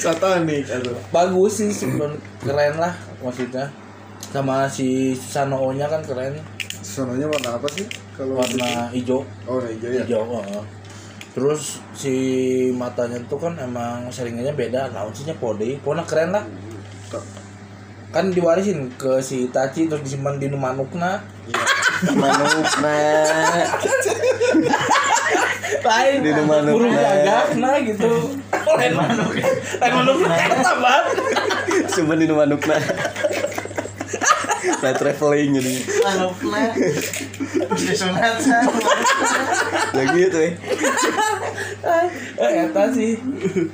satanik 0.00 0.64
aduh 0.70 0.96
Bagus 1.12 1.52
sih 1.60 1.70
sebelum 1.72 2.16
keren 2.40 2.76
lah 2.80 2.94
maksudnya. 3.20 3.68
Sama 4.32 4.66
si 4.68 5.14
Susanoo 5.16 5.72
nya 5.72 5.86
kan 5.88 6.02
keren. 6.04 6.36
sononya 6.86 7.26
warna 7.26 7.58
apa 7.58 7.66
sih 7.74 7.82
kalau 8.14 8.38
Warna 8.38 8.86
hijau. 8.94 9.18
oh 9.50 9.58
hijau 9.58 9.90
ya 9.90 10.06
Hijau. 10.06 10.22
heeh. 10.38 10.62
Terus 11.34 11.82
si 11.92 12.14
matanya 12.72 13.18
tuh 13.26 13.36
kan 13.42 13.58
emang 13.58 14.06
seringannya 14.08 14.54
beda. 14.54 14.88
Naon 14.94 15.10
sihnya 15.12 15.34
pode. 15.36 15.76
Pokoknya 15.82 16.04
keren 16.06 16.30
lah. 16.32 16.44
Kan 18.14 18.32
diwarisin 18.32 18.88
ke 18.96 19.20
si 19.20 19.50
Itachi 19.50 19.90
terus 19.90 20.00
disimpan 20.06 20.40
di 20.40 20.48
manukna. 20.48 21.20
Manukna 22.12 22.98
lain 25.86 26.18
Di 26.22 26.30
manukna. 26.34 26.72
burung 26.74 26.92
gagak 26.92 27.46
nah 27.62 27.78
gitu. 27.80 28.10
Lain 28.76 28.92
manuk 28.92 29.32
lain 29.78 29.92
manuk 29.94 30.16
tambah 30.60 31.00
cuma 31.94 32.14
di 32.18 32.26
manukna 32.28 32.76
Light 34.82 34.98
traveling 34.98 35.56
jadi 35.56 35.72
ya 39.94 40.02
gitu 40.10 40.38
ya 40.42 40.52
eh 42.36 42.66
eta 42.66 42.90
sih. 42.90 43.14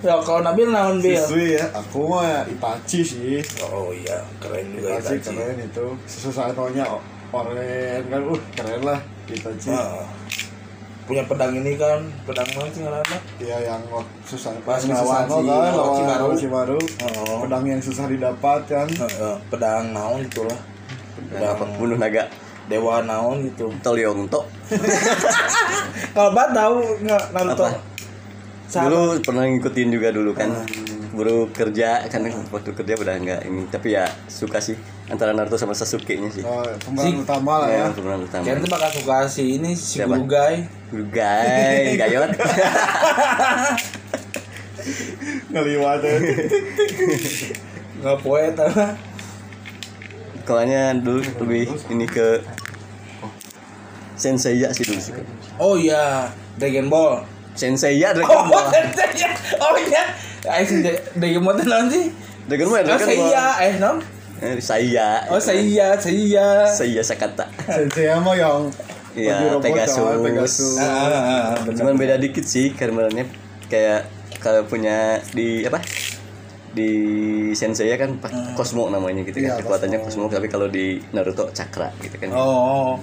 Ya 0.05 0.21
kalau 0.21 0.45
Nabil 0.45 0.69
naon 0.71 1.01
Bil? 1.01 1.17
Siswi 1.17 1.57
ya. 1.57 1.65
Aku 1.73 2.07
mah 2.07 2.45
Itachi 2.47 3.01
sih. 3.03 3.41
Oh 3.65 3.91
iya. 3.91 4.21
Keren 4.39 4.77
juga 4.77 5.01
Itachi 5.01 5.19
Itachi 5.19 5.33
keren 5.35 5.59
itu. 5.65 5.87
Susanoo-nya 6.07 6.85
oren 7.33 8.03
kan 8.07 8.21
uh 8.23 8.41
keren 8.53 8.83
lah 8.83 9.01
Itachi 9.27 9.69
Ah. 9.69 10.05
punya 11.03 11.25
pedang 11.25 11.51
ini 11.53 11.75
kan 11.75 11.99
pedang 12.23 12.47
mana 12.53 12.69
sih 12.69 12.81
ngaranna 12.81 13.19
Iya 13.37 13.59
yang 13.67 13.83
susah 14.23 14.55
Pas 14.63 14.79
Susano 14.79 14.87
si 14.87 15.03
kan 15.03 15.43
lawan 15.43 15.73
Orochimaru. 15.75 16.23
Orochimaru. 16.31 16.79
Oh. 16.79 17.43
Pedang 17.43 17.65
yang 17.67 17.81
susah 17.81 18.07
didapat 18.07 18.61
kan. 18.65 18.87
Heeh, 18.87 19.35
pedang 19.49 19.91
naon 19.91 20.23
gitu 20.23 20.47
lah 20.47 20.59
Udah 21.29 21.51
apa 21.51 21.65
bunuh 21.75 21.97
naga 21.97 22.31
dewa 22.63 23.03
naon 23.03 23.43
gitu 23.45 23.67
Toliongto 23.83 24.47
kalau 26.15 26.31
bat 26.31 26.53
tahu 26.53 26.75
nggak 27.03 27.25
Naruto 27.33 27.67
Apa? 27.67 27.79
Sama. 28.65 28.89
dulu 28.89 29.01
pernah 29.21 29.45
ngikutin 29.45 29.89
juga 29.91 30.09
dulu 30.09 30.31
kan 30.33 30.49
baru 31.13 31.45
kerja 31.49 32.05
kan 32.07 32.21
waktu 32.49 32.73
kerja 32.73 32.97
udah 32.97 33.15
enggak 33.15 33.41
ini 33.45 33.69
tapi 33.69 33.93
ya 33.93 34.05
suka 34.25 34.57
sih 34.59 34.73
antara 35.07 35.31
Naruto 35.31 35.55
sama 35.55 35.73
Sasuke 35.73 36.17
nya 36.17 36.29
sih 36.29 36.41
Oh, 36.41 36.65
pemeran 36.81 37.05
Si- 37.07 37.21
utama 37.21 37.55
lah 37.59 37.69
ya. 37.69 37.79
yang 37.83 37.93
pemeran 37.93 38.21
utama 38.23 38.43
Kayaknya 38.43 38.63
tuh 38.63 38.73
bakal 38.73 38.91
suka 38.95 39.17
si 39.27 39.45
ini 39.57 39.71
si 39.73 40.01
Siapa? 40.01 40.17
Gugai 40.17 40.65
Gugai 40.89 41.93
Gayot 42.01 42.33
Ngeliwat 45.49 46.01
ya. 46.01 46.17
nggak 47.95 48.19
poet 48.19 48.57
ah. 48.57 48.97
Kalanya 50.43 50.91
dulu 50.93 51.23
lebih 51.39 51.71
ini 51.89 52.03
ke 52.05 52.41
Senseiya 54.15 54.73
sih 54.73 54.83
dulu 54.83 54.99
suka 54.99 55.23
Oh 55.57 55.77
iya, 55.77 56.27
Dragon 56.57 56.89
Ball. 56.89 57.23
Senseiya 57.53 58.11
Oh, 58.11 58.15
Dragon 58.17 58.45
Ball 58.47 58.67
iya. 59.13 59.31
Oh 59.59 59.77
iya. 59.77 60.03
Ayo 60.45 60.65
sih 60.65 60.79
Dragon 61.15 61.43
Ball 61.43 61.57
nanti 61.61 61.97
sih. 61.99 62.07
Dragon 62.45 62.67
Ball 62.67 62.79
ya, 62.79 62.83
Oh, 62.83 62.87
Dragon 62.89 63.07
Ball 63.07 63.29
saya, 63.29 63.45
eh 63.61 63.75
non. 63.79 63.97
Eh, 64.39 64.59
saya 64.59 65.09
Oh 65.29 65.39
saya, 65.39 65.95
saya. 65.97 66.47
saya 66.67 67.01
Sakata 67.01 67.47
Sensei 67.63 68.11
mah 68.11 68.35
yang 68.35 68.67
Iya, 69.13 69.55
robot 69.55 69.63
Pegasus. 69.63 70.01
kan, 70.01 70.19
Pegasus. 70.19 70.77
Ah, 70.79 70.89
ah, 70.89 71.13
ah, 71.13 71.49
benar. 71.61 71.77
cuman 71.79 71.95
beda 71.95 72.15
dikit 72.17 72.43
sih 72.43 72.73
karakternya 72.73 73.29
kayak 73.69 74.09
kalau 74.39 74.65
punya 74.65 75.21
di 75.31 75.63
apa 75.63 75.85
di 76.71 76.91
Sensei 77.53 77.93
kan 77.95 78.17
pak- 78.17 78.57
Cosmo 78.57 78.89
namanya 78.89 79.21
gitu 79.23 79.39
kan 79.39 79.53
Iya, 79.53 79.61
kekuatannya 79.61 79.99
Cosmo. 80.01 80.27
Cosmo 80.27 80.33
tapi 80.33 80.49
kalau 80.49 80.67
di 80.67 80.97
Naruto 81.13 81.45
Cakra 81.51 81.93
gitu 82.01 82.17
kan 82.17 82.33
Oh, 82.33 82.97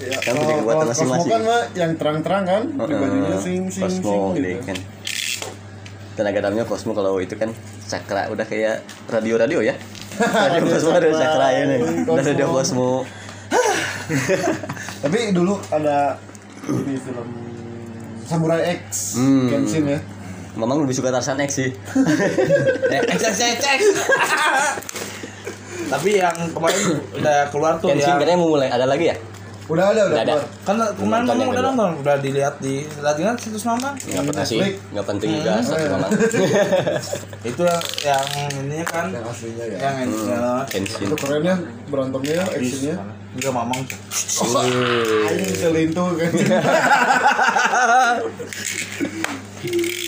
Iya, 0.00 0.16
Kan 0.18 0.32
punya 0.34 0.54
kekuatan 0.58 0.86
masing-masing. 0.88 1.28
kan 1.28 1.40
mah 1.42 1.62
yang 1.74 1.92
terang-terang 1.94 2.44
kan, 2.44 2.62
Heeh, 2.66 2.86
pribadinya 2.86 3.36
sing 3.36 3.68
sing 3.68 3.84
Cosmo 3.84 4.32
sing 4.32 4.40
gitu 4.40 4.64
kan 4.64 4.78
tenaga 6.10 6.38
dalamnya 6.42 6.64
Cosmo 6.64 6.92
kalau 6.92 7.16
itu 7.16 7.32
kan 7.32 7.48
cakra 7.82 8.28
udah 8.28 8.44
kayak 8.44 8.80
radio-radio 9.06 9.60
ya. 9.62 9.74
Radio 10.20 10.68
Cosmo 10.68 10.92
ada 10.92 11.08
cakra 11.10 11.46
ya 11.50 11.62
nih. 11.66 11.80
Udah 12.04 12.24
radio 12.26 12.46
Cosmo. 12.50 13.08
Tapi 15.02 15.18
dulu 15.30 15.56
ada 15.70 16.20
di 16.62 16.94
film 16.96 17.28
Samurai 18.22 18.76
X 18.78 19.16
Hmm. 19.16 19.48
Kenshin 19.48 19.84
ya. 19.86 20.00
Mamang 20.52 20.82
lebih 20.82 20.92
suka 20.94 21.08
Tarzan 21.10 21.40
X 21.40 21.50
sih. 21.56 21.70
Eh, 22.92 23.00
X 23.06 23.20
X 23.22 23.36
X 23.38 23.60
X. 23.62 23.80
Tapi 25.88 26.10
yang 26.16 26.36
kemarin 26.50 26.78
udah 27.12 27.38
keluar 27.48 27.72
tuh 27.76 27.90
Kenshin 27.90 28.12
ya. 28.12 28.18
katanya 28.18 28.38
mau 28.38 28.50
mulai 28.50 28.68
ada 28.68 28.84
lagi 28.84 29.08
ya? 29.08 29.16
Udah 29.70 29.84
ada, 29.88 30.02
udah 30.04 30.18
Udah 30.18 30.34
ada. 30.34 30.34
Kan 30.66 30.76
kemarin 30.92 31.30
yang 31.32 31.50
udah 31.50 31.62
nonton, 31.64 31.90
udah 31.96 32.16
dilihat 32.18 32.58
di 32.58 32.74
Latingan 32.98 33.38
situs 33.38 33.62
nonton. 33.62 33.94
Nggak 33.94 34.24
pernah 34.26 34.42
sih, 34.44 34.58
Netflix. 34.58 34.90
nggak 34.90 35.06
penting 35.06 35.28
juga 35.32 35.50
Hmm. 35.52 35.62
satu 35.62 35.86
Mamang. 35.88 36.10
Itu 37.50 37.62
yang 38.02 38.26
ininya 38.52 38.84
kan 38.84 39.06
Yang 39.08 39.24
aslinya 39.30 39.64
ya. 39.64 39.78
yang 39.80 39.96
ini 40.02 40.16
Kenshin. 40.66 41.06
Itu 41.06 41.14
keren 41.16 41.42
ya 41.44 41.56
berantemnya, 41.86 42.42
actionnya. 42.44 42.96
juga 43.30 43.50
mamang 43.54 43.80
Anjing 43.86 45.54
selintuh 45.54 46.08
kan. 46.12 46.32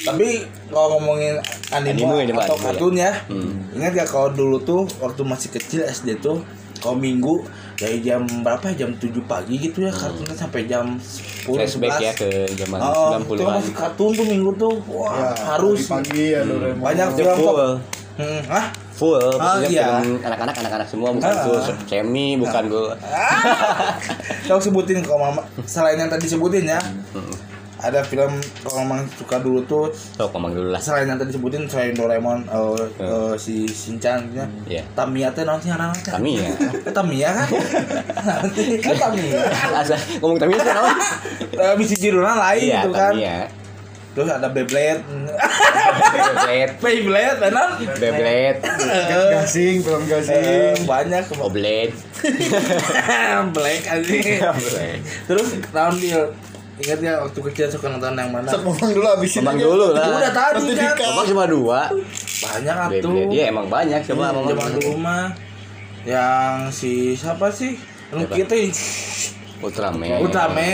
tapi 0.03 0.29
kalau 0.67 0.99
ngomongin 0.99 1.37
anime, 1.71 2.03
Anime 2.03 2.17
ini, 2.25 2.33
atau 2.35 2.57
ya. 2.57 2.63
kartun 2.65 2.95
ya 2.97 3.13
Hmm. 3.29 3.63
ingat 3.71 3.93
ya 3.95 4.05
kalau 4.05 4.33
dulu 4.33 4.59
tuh 4.59 4.83
waktu 4.99 5.23
masih 5.23 5.53
kecil 5.53 5.85
SD 5.85 6.19
tuh 6.19 6.43
kalau 6.83 6.97
minggu 6.97 7.47
dari 7.75 7.99
jam 7.99 8.21
berapa 8.43 8.69
ya 8.69 8.85
jam 8.85 8.91
7 8.93 9.09
pagi 9.23 9.55
gitu 9.57 9.79
ya 9.81 9.91
kartunnya 9.91 10.35
sampai 10.35 10.67
jam 10.67 10.99
10 10.99 11.47
Flashback 11.49 11.95
11. 11.95 12.03
ya 12.03 12.13
ke 12.13 12.29
zaman 12.57 12.79
Oh, 12.79 13.15
itu 13.15 13.39
90-an. 13.39 13.55
masih 13.57 13.73
kartun 13.73 14.11
tuh 14.13 14.27
minggu 14.27 14.51
tuh 14.57 14.75
wah 14.87 15.15
Ya, 15.15 15.31
harus 15.49 15.87
pagi 15.87 16.25
ya 16.29 16.43
Doraemon. 16.43 16.83
banyak 16.83 17.07
Itu 17.09 17.17
film 17.17 17.37
full. 17.39 17.71
hmm, 18.13 18.41
ah 18.51 18.67
Full, 18.93 19.19
maksudnya 19.35 19.69
iya. 19.69 19.87
film 19.97 20.21
anak-anak 20.21 20.55
anak-anak 20.55 20.87
semua 20.87 21.09
bukan 21.11 21.27
Ah. 21.27 21.43
full 21.43 21.59
semi, 21.87 22.37
bukan 22.37 22.63
full. 22.69 22.89
Kau 24.47 24.59
sebutin 24.59 25.01
kalau 25.01 25.19
mama 25.25 25.41
selain 25.65 25.97
yang 25.97 26.07
tadi 26.09 26.27
sebutin 26.27 26.69
ya 26.69 26.81
Hmm. 27.11 27.33
Ada 27.83 27.99
film 28.01 28.31
kalau 28.63 28.79
memang 28.81 29.01
suka 29.13 29.37
dulu 29.37 29.59
tuh 29.63 29.91
So, 29.91 30.31
Mamang 30.31 30.55
dulu 30.55 30.71
lah. 30.71 30.79
selain 30.79 31.05
yang 31.05 31.19
tadi 31.19 31.31
sebutin 31.31 31.67
selain 31.67 31.93
Doraemon 31.93 32.47
eh, 32.47 32.79
eh, 32.97 33.35
si 33.37 33.67
Shinchan 33.67 34.31
ya 34.31 34.47
Iya. 34.65 34.83
Tamiya 34.93 35.29
teh 35.29 35.43
naon 35.43 35.59
sih 35.59 35.69
anak 35.69 35.99
teh? 35.99 36.11
Kami 36.11 36.39
ya. 36.39 36.47
Eh, 36.87 36.93
Tamiya 36.93 37.29
kan? 37.33 37.49
Nanti 38.17 38.63
kan 38.85 38.95
Tamiya. 38.97 39.43
Asa 39.83 39.97
ngomong 40.17 40.39
tapi 40.39 40.53
itu 40.53 40.63
naon? 40.65 40.95
Eh, 41.53 41.75
bisa 41.75 41.95
jiruna 41.95 42.33
lain 42.41 42.63
Iya, 42.63 42.81
gitu 42.81 42.91
kan. 42.93 43.13
Kami 43.13 43.25
ya. 43.25 43.39
terus 44.13 44.29
ada 44.29 44.45
Beyblade. 44.47 45.01
Beyblade, 46.13 46.73
Beyblade 46.79 47.39
enak 47.43 47.69
Beyblade, 47.97 48.61
Gasing, 49.33 49.81
film 49.81 50.05
gasing. 50.05 50.85
banyak. 50.85 51.25
Oblade. 51.41 51.97
Black 53.51 53.83
aja 53.89 54.53
terus 55.25 55.49
tahun 55.67 55.95
dia 55.97 56.21
ingat 56.83 56.99
ya 56.99 57.13
waktu 57.19 57.39
kecil 57.45 57.67
suka 57.69 57.87
nonton 57.89 58.13
yang 58.13 58.29
mana 58.29 58.45
Sok 58.45 58.61
ngomong 58.65 58.91
dulu 58.91 59.07
abisin. 59.09 59.43
Aja. 59.45 59.55
dulu 59.57 59.87
Itu 59.87 59.95
lah. 59.95 60.19
udah 60.19 60.33
tadi 60.33 60.73
kan 60.75 60.95
Mamang 60.99 61.27
cuma 61.27 61.45
dua. 61.47 61.81
banyak 62.43 62.75
atuh 62.77 62.91
Beyblade. 63.13 63.31
Iya 63.31 63.45
emang 63.49 63.67
banyak 63.69 64.01
coba 64.05 64.23
Hmm, 64.25 64.35
Mamang. 64.35 64.47
zaman 64.51 64.71
dulu 64.75 64.93
mah 64.97 65.25
yang 66.03 66.55
si 66.69 66.93
siapa 67.13 67.47
sih 67.49 67.79
Anu 68.11 68.27
Siapa? 68.27 68.35
kita 68.37 68.55
ini 68.57 68.71
Ultraman. 69.63 70.03
Bukan 70.03 70.27
Ultraman 70.27 70.67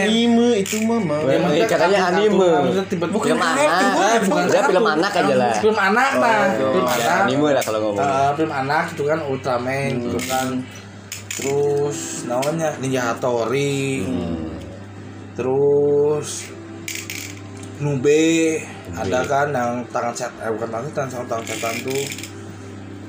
anime 0.00 0.48
itu 0.56 0.80
mama. 0.80 1.20
Eh, 1.22 1.36
kan 1.60 1.76
katanya 1.76 1.98
anime. 2.08 2.40
kartun- 2.40 2.88
tiba- 2.88 3.12
bukan 3.12 3.36
anak. 3.36 3.68
bukan 4.24 4.44
Dia 4.48 4.62
film 4.64 4.86
anak 4.88 5.12
aja 5.12 5.34
lah. 5.36 5.52
film 5.54 5.76
anak 5.78 6.10
nah 6.16 6.40
film 6.48 6.72
Ya, 6.80 6.94
anak 6.96 7.20
anime 7.22 7.48
lah 7.50 7.62
kalau 7.62 7.78
ngomong. 7.82 8.00
Eh, 8.00 8.30
film 8.34 8.52
anak 8.54 8.84
itu 8.90 9.02
kan 9.04 9.18
Ultraman 9.22 9.90
gitu 10.00 10.18
kan 10.24 10.48
terus 11.30 11.98
namanya 12.24 12.68
Ninja 12.76 13.02
Hattori 13.06 14.02
Hmm. 14.02 14.56
Terus 15.40 16.52
Nube 17.80 18.60
ada 18.92 19.24
kan 19.24 19.48
yang 19.48 19.80
tangan 19.88 20.12
set 20.12 20.28
eh 20.36 20.52
bukan 20.52 20.68
tangan 20.68 20.84
setan 20.86 21.06
sama 21.08 21.24
tangan 21.26 21.46
setan 21.46 21.74
tuh. 21.80 22.04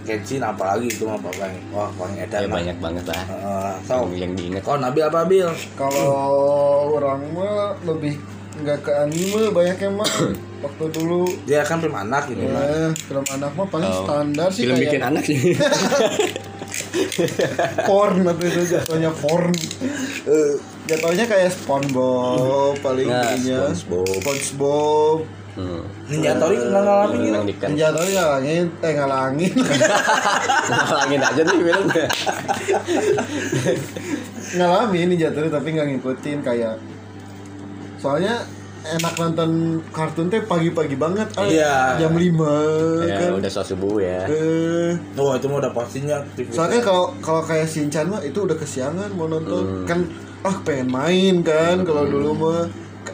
Genshin 0.01 0.41
apalagi 0.41 0.87
itu 0.87 1.03
mah 1.03 1.19
paling 1.19 1.53
wah 1.69 1.91
paling 1.93 2.15
Ya 2.15 2.25
edan 2.25 2.47
lah. 2.47 2.57
banyak 2.57 2.77
banget 2.79 3.05
lah. 3.05 3.21
Eh, 3.27 3.73
so 3.83 4.01
Yang, 4.01 4.15
yang 4.17 4.31
diinget. 4.33 4.63
oh 4.63 4.73
Nabil 4.75 5.03
apa 5.03 5.27
Bil? 5.27 5.51
Kalau 5.75 6.07
orang 6.95 7.21
mah 7.35 7.75
lebih 7.83 8.15
nggak 8.57 8.79
ke 8.79 8.91
anime 8.97 9.51
banyak 9.51 9.77
yang 9.77 9.93
mah 9.93 10.09
waktu 10.63 10.85
dulu. 10.89 11.27
Dia 11.43 11.61
kan 11.61 11.77
film 11.77 11.93
anak 11.93 12.31
ini 12.31 12.47
mah 12.47 12.63
ya 12.63 12.87
film 12.95 13.25
anak 13.27 13.51
mah 13.53 13.67
paling 13.67 13.91
Oh, 13.91 14.01
standar 14.01 14.49
sih 14.49 14.63
Film 14.63 14.73
kayak 14.73 14.83
bikin 14.87 15.03
anak 15.03 15.23
sih. 15.27 15.37
porn 17.83 18.23
atau 18.23 18.45
itu 18.47 18.61
jatuhnya 18.65 19.11
porn. 19.13 19.51
Eh, 20.25 20.53
jatuhnya 20.91 21.25
kayak 21.25 21.49
SpongeBob 21.49 22.75
paling 22.79 23.07
Nah, 23.07 23.31
ininya 23.31 23.71
SpongeBob. 23.71 24.19
SpongeBob 24.19 25.17
Hmm. 25.51 25.83
Ninja 26.07 26.31
Hattori 26.31 26.55
nggak 26.55 26.79
ngalamin 26.79 27.19
gitu 27.21 27.39
dikan. 27.45 27.69
jatuhnya 27.73 28.11
ngalangin 28.17 28.65
eh 28.71 28.93
ngalangin 28.93 29.51
Ngalangin 30.63 31.19
aja 31.21 31.41
nih 31.43 31.57
filmnya. 31.61 32.05
ngalamin 34.53 35.05
nih 35.11 35.17
jatuhnya 35.21 35.51
tapi 35.51 35.67
nggak 35.71 35.87
ngikutin 35.89 36.39
kayak 36.39 36.75
soalnya 37.97 38.47
enak 38.81 39.13
nonton 39.13 39.49
kartun 39.91 40.25
teh 40.25 40.41
pagi-pagi 40.41 40.95
banget 40.95 41.27
ah, 41.35 41.45
Iya. 41.45 41.99
jam 41.99 42.15
5 42.15 43.05
Ya 43.05 43.15
kan 43.19 43.31
udah 43.37 43.51
subuh 43.53 43.99
ya. 43.99 44.25
Eh, 44.25 44.97
oh 45.13 45.35
itu 45.35 45.45
mah 45.45 45.59
udah 45.59 45.71
pastinya 45.71 46.15
aktivitas. 46.17 46.55
soalnya 46.55 46.79
kalau 46.79 47.13
kalau 47.19 47.43
kayak 47.43 47.67
Shinchan 47.67 48.07
mah 48.07 48.23
itu 48.23 48.39
udah 48.39 48.55
kesiangan 48.55 49.11
mau 49.11 49.27
Hmm. 49.27 49.35
nonton 49.35 49.63
kan 49.85 49.99
ah 50.41 50.55
pengen 50.59 50.89
main 50.89 51.35
kan 51.41 51.81
kalau 51.81 52.03
dulu 52.03 52.29
mah 52.33 52.61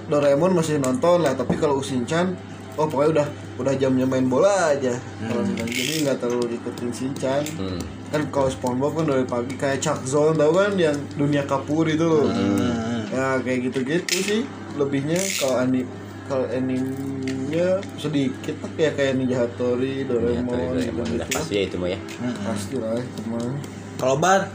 Doraemon 0.08 0.52
masih 0.54 0.80
nonton 0.80 1.20
lah 1.20 1.34
tapi 1.34 1.56
kalau 1.56 1.80
Shinchan 1.80 2.36
oh 2.76 2.86
pokoknya 2.86 3.10
udah 3.14 3.28
udah 3.58 3.74
jamnya 3.76 4.06
main 4.06 4.26
bola 4.26 4.72
aja 4.72 4.96
kalau 5.20 5.44
Shinchan. 5.44 5.68
jadi 5.68 5.94
nggak 6.04 6.18
terlalu 6.18 6.46
ikutin 6.56 6.90
Shinchan 6.90 7.42
Hmm. 7.58 7.80
kan 8.08 8.22
kalau 8.30 8.48
SpongeBob 8.48 8.92
kan 8.96 9.06
dari 9.06 9.26
pagi 9.26 9.54
kayak 9.54 9.80
Chuck 9.80 10.00
Zone 10.04 10.36
tau 10.36 10.52
kan 10.52 10.72
yang 10.76 10.96
dunia 11.14 11.44
kapur 11.44 11.84
itu 11.86 12.02
loh 12.02 12.24
Hmm. 12.24 13.04
ya 13.08 13.40
kayak 13.40 13.68
gitu-gitu 13.68 14.16
sih 14.18 14.42
lebihnya 14.76 15.20
kalau 15.36 15.56
ani 15.58 15.84
kalau 16.24 16.44
animenya 16.48 17.80
sedikit 17.96 18.56
tapi 18.58 18.80
ya 18.82 18.92
kayak 18.92 19.16
Ninja 19.16 19.42
Hattori, 19.42 20.04
Doraemon, 20.04 20.48
Doraemon 20.48 20.76
gitu 20.78 21.16
udah 21.16 21.28
pasti 21.30 21.54
ya 21.54 21.62
itu 21.66 21.76
mah 21.76 21.90
ya. 21.90 22.00
pasti 22.44 22.76
lah 22.76 22.96
itu 22.96 23.22
mah. 23.26 23.52
kalau 23.96 24.16
bar 24.16 24.48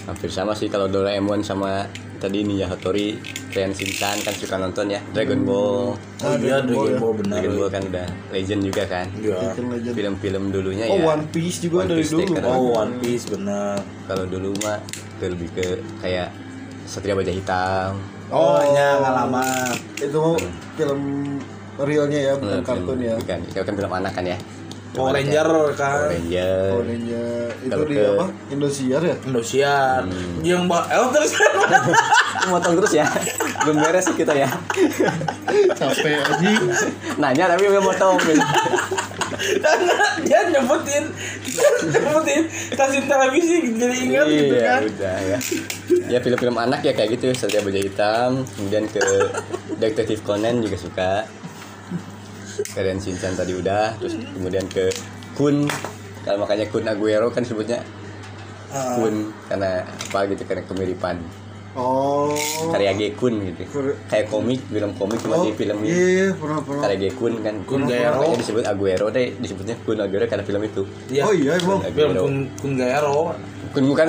Hampir 0.00 0.28
sama 0.28 0.52
sih 0.52 0.66
kalau 0.66 0.88
Doraemon 0.88 1.40
sama 1.40 1.84
tadi 2.20 2.38
Ninja 2.40 2.66
Hattori, 2.66 3.16
Ren 3.50 3.72
Shinchan 3.72 4.20
kan 4.20 4.30
suka 4.32 4.54
nonton 4.54 4.86
ya. 4.86 5.00
Dragon 5.10 5.40
Ball. 5.42 5.96
oh 5.96 6.34
iya 6.36 6.60
Dragon 6.60 6.94
Ball 6.94 7.14
benar 7.16 7.40
Dragon 7.40 7.52
Ball 7.56 7.70
kan 7.70 7.82
udah 7.82 8.06
legend 8.30 8.62
juga 8.62 8.82
kan. 8.84 9.06
iya. 9.16 9.40
Film-film 9.90 10.42
dulunya 10.50 10.84
Oh 10.86 10.96
ya. 10.96 11.04
One 11.08 11.24
Piece 11.26 11.58
juga 11.60 11.82
One 11.82 11.88
dari 11.90 12.00
Piece 12.00 12.12
dulu. 12.12 12.24
Kan? 12.30 12.44
oh 12.46 12.64
One 12.76 12.94
Piece 12.98 13.24
benar 13.26 13.80
Kalau 14.04 14.24
dulu 14.24 14.52
mah 14.60 14.78
ke 15.16 15.26
lebih 15.26 15.48
ke 15.50 15.66
kayak 15.98 16.28
Satria 16.84 17.14
Baja 17.14 17.30
Hitam. 17.30 17.96
oh 18.28 18.60
iya 18.62 18.96
nggak 18.96 19.12
lama 19.16 19.44
Itu 19.96 20.16
mau 20.16 20.34
film 20.74 21.00
realnya 21.76 22.20
ya, 22.22 22.32
bukan 22.34 22.52
Hmm, 22.54 22.62
kartun 22.62 22.84
film- 22.92 23.02
ya. 23.02 23.14
Bukan, 23.16 23.38
itu 23.42 23.56
kan 23.58 23.74
film 23.74 23.92
anak 23.94 24.12
kan 24.12 24.24
ya. 24.26 24.36
Power 24.90 25.14
Ranger 25.14 25.48
kan 25.78 25.98
Power 26.02 26.10
Ranger. 26.10 26.66
Power 26.74 26.86
Ranger 26.86 27.46
itu 27.60 27.80
di 27.86 27.94
ke- 27.94 28.10
apa? 28.10 28.26
Indosiar 28.50 29.00
ya? 29.06 29.16
Indosiar 29.22 30.02
yang 30.42 30.66
mbak 30.66 30.84
eh 30.90 31.06
terus 31.14 31.30
Motong 32.50 32.74
terus 32.80 32.92
ya. 32.96 33.06
Belum 33.62 33.78
beres 33.84 34.04
sih 34.08 34.16
kita 34.16 34.32
ya. 34.34 34.48
Capek 35.76 36.18
aja. 36.18 36.50
Nanya 37.20 37.44
tapi 37.54 37.68
udah 37.68 37.82
motong. 37.84 38.16
dia 40.20 40.40
nyebutin 40.52 41.04
nyebutin 41.88 42.42
stasiun 42.50 43.04
televisi 43.08 43.72
jadi 43.72 43.96
ingat 44.04 44.26
gitu 44.28 44.54
iya, 44.54 44.64
kan 44.68 44.80
udah 44.84 45.16
ya. 45.24 45.38
Ya 46.10 46.18
film-film 46.20 46.56
anak 46.58 46.84
ya 46.84 46.92
kayak 46.92 47.16
gitu, 47.16 47.32
Satria 47.32 47.62
Baja 47.64 47.80
Hitam, 47.80 48.44
kemudian 48.56 48.84
ke 48.90 49.00
Detektif 49.80 50.20
Conan 50.26 50.60
juga 50.60 50.76
suka. 50.76 51.12
Keren 52.66 52.96
Shinchan 52.96 53.34
tadi 53.34 53.52
udah, 53.52 53.96
terus 53.96 54.14
kemudian 54.28 54.64
ke 54.66 54.90
Kun. 55.32 55.66
Kalau 56.20 56.38
makanya 56.38 56.66
Kun 56.66 56.84
Aguero 56.84 57.28
kan 57.28 57.42
sebutnya 57.42 57.80
Ah. 58.70 58.94
Kun 58.94 59.34
karena 59.44 59.82
apa 59.82 60.18
gitu 60.26 60.42
karena 60.44 60.62
kemiripan 60.62 61.18
Oh. 61.70 62.34
karya 62.68 62.90
G 62.92 63.14
Kun 63.14 63.38
gitu. 63.40 63.62
Kayak 64.04 64.26
komik, 64.26 64.58
film 64.64 64.90
komik 64.92 65.18
cuma 65.18 65.38
Oh, 65.38 65.42
di 65.42 65.54
film 65.54 65.78
iya, 65.80 65.86
ini. 65.86 66.02
iya, 66.12 66.26
pernah 66.32 66.58
pernah. 66.58 66.82
Karya 66.82 66.96
G 66.96 67.04
Kun 67.12 67.34
kan. 67.40 67.54
Kun 67.62 67.80
Gaero. 67.86 68.18
Makanya 68.20 68.38
disebut 68.38 68.64
Aguero 68.64 69.06
deh, 69.08 69.26
disebutnya 69.38 69.74
Kun 69.80 69.98
Aguero 69.98 70.26
karena 70.26 70.42
film 70.42 70.62
itu. 70.62 70.82
Iya. 71.08 71.22
Oh 71.24 71.32
iya, 71.32 71.54
emang. 71.56 71.78
film 71.84 72.10
kun 72.12 72.34
kun 72.56 72.72
Gaero 72.74 73.34
Kun 73.70 73.84
bukan 73.86 74.06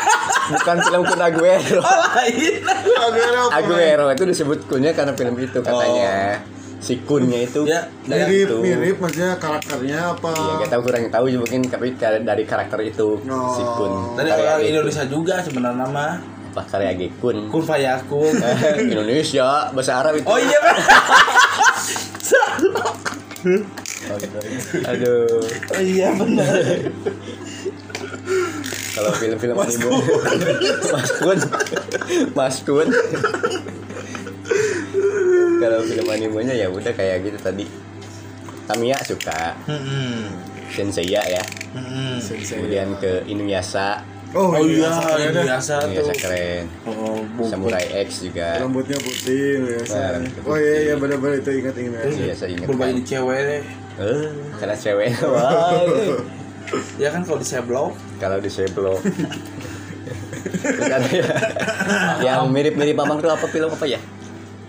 bukan 0.54 0.76
film 0.80 1.02
Kun 1.02 1.20
Aguero. 1.22 1.80
oh 1.80 1.96
lain 2.14 2.60
Aguero. 2.98 3.42
Aguero 3.52 4.06
itu 4.10 4.24
disebut 4.26 4.58
kunnya 4.64 4.92
karena 4.92 5.12
film 5.12 5.36
itu 5.38 5.60
katanya. 5.60 6.40
Si 6.84 7.00
kunnya 7.00 7.40
itu 7.40 7.64
Ya, 7.64 7.88
dari 8.04 8.28
mirip 8.36 8.44
itu. 8.44 8.56
mirip 8.60 8.96
maksudnya 8.98 9.32
karakternya 9.34 10.12
apa 10.12 10.28
Iya, 10.30 10.52
kita 10.60 10.68
tahu 10.70 10.82
kurang 10.84 11.08
tahu 11.08 11.24
mungkin 11.34 11.60
tapi 11.64 11.86
dari 11.96 12.44
karakter 12.44 12.76
itu 12.84 13.16
Oh. 13.24 13.48
si 13.50 13.62
kun. 13.64 13.92
dari 14.14 14.28
Karya 14.28 14.44
orang. 14.50 14.68
Indonesia 14.68 15.04
juga 15.06 15.40
sebenarnya 15.40 15.80
nama 15.82 16.06
Apa 16.52 16.62
karya 16.68 16.92
Gekun? 16.94 17.48
kun 17.48 17.64
fayakun 17.64 18.36
Indonesia 18.92 19.72
bahasa 19.72 19.98
Arab 19.98 20.14
itu. 20.14 20.28
oh 20.28 20.36
iya 20.36 20.58
kan 20.60 20.76
Aduh. 24.86 25.40
oh 25.70 25.80
iya 25.80 26.08
benar 26.12 26.54
Kalau 28.94 29.10
film-film 29.12 29.56
anime 29.58 29.90
Mas 30.86 31.10
Kun 31.14 31.38
Mas 32.32 32.56
Kun 32.62 32.88
Kalau 35.64 35.80
film 35.80 36.06
animenya 36.12 36.52
ya 36.52 36.68
udah 36.68 36.92
kayak 36.92 37.24
gitu 37.24 37.38
tadi. 37.40 37.64
Tamiya 38.68 39.00
suka. 39.00 39.56
Hmm, 39.64 40.44
Senseiya 40.68 41.24
ya. 41.24 41.42
Hmm. 41.72 42.20
Kemudian 42.20 42.92
ke 43.00 43.24
Inuyasha. 43.24 44.04
Oh, 44.34 44.50
oh 44.50 44.60
iya 44.60 44.90
ini 44.92 45.40
biasa 45.40 45.80
Inuyasha 45.88 45.88
tuh. 45.88 46.12
Keren. 46.20 46.64
Oh 46.84 47.24
Samurai 47.48 48.04
X 48.04 48.28
juga. 48.28 48.60
Rambutnya 48.60 49.00
putih 49.00 49.62
ya 49.64 49.80
Nah, 49.88 50.20
oh 50.44 50.56
iya 50.60 50.76
iya 50.90 50.94
benar-benar 51.00 51.40
itu 51.40 51.50
ingat 51.64 51.74
ingat. 51.80 52.12
Iya 52.12 52.34
saya 52.36 52.50
ingat 52.52 52.66
berubah 52.68 52.92
jadi 52.92 53.02
cewek 53.08 53.40
deh. 53.40 53.62
Eh, 53.94 54.28
karena 54.60 54.76
cewek. 54.76 55.08
Wah, 55.32 55.80
ya 56.98 57.08
kan 57.14 57.22
kalau 57.22 57.38
di 57.38 57.46
seblok 57.46 57.92
Kalau 58.18 58.38
di 58.40 58.50
Seblo 58.50 58.96
Terus 60.64 60.90
ada 60.90 61.08
ya, 61.12 61.28
Yang 62.24 62.40
mirip-mirip 62.50 62.96
Mamang 62.96 63.20
tuh 63.20 63.30
apa 63.30 63.46
film 63.46 63.70
apa 63.70 63.84
ya? 63.86 64.00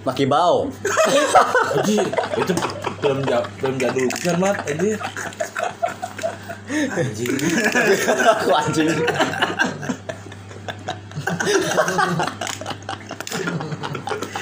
Makibao 0.06 0.70
anjir 1.76 2.06
itu 2.38 2.54
film 3.02 3.20
ja 3.26 3.42
film 3.58 3.76
jadul 3.76 4.06
kan 4.22 4.36
mat 4.38 4.58
anjir. 4.64 4.98
Anjing. 6.98 7.30
Aku 8.26 8.50
anjing? 8.54 8.90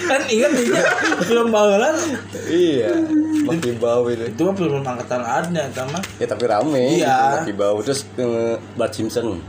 Kan 0.03 0.21
ingat 0.27 0.51
ya 0.59 0.83
film 1.23 1.47
bawalan 1.49 1.95
Iya 2.45 2.91
Makibao 3.47 4.07
itu. 4.11 4.23
Itu 4.29 4.41
mah 4.43 4.55
film 4.55 4.83
angkatan 4.83 5.21
adnya 5.23 5.63
sama 5.71 5.99
Ya 6.19 6.27
tapi 6.27 6.43
rame 6.45 6.99
Iya. 6.99 7.07
gitu, 7.07 7.35
Makibao 7.39 7.75
Terus 7.81 8.01
ke 8.13 8.27
Bart 8.75 8.93
Simpson 8.93 9.39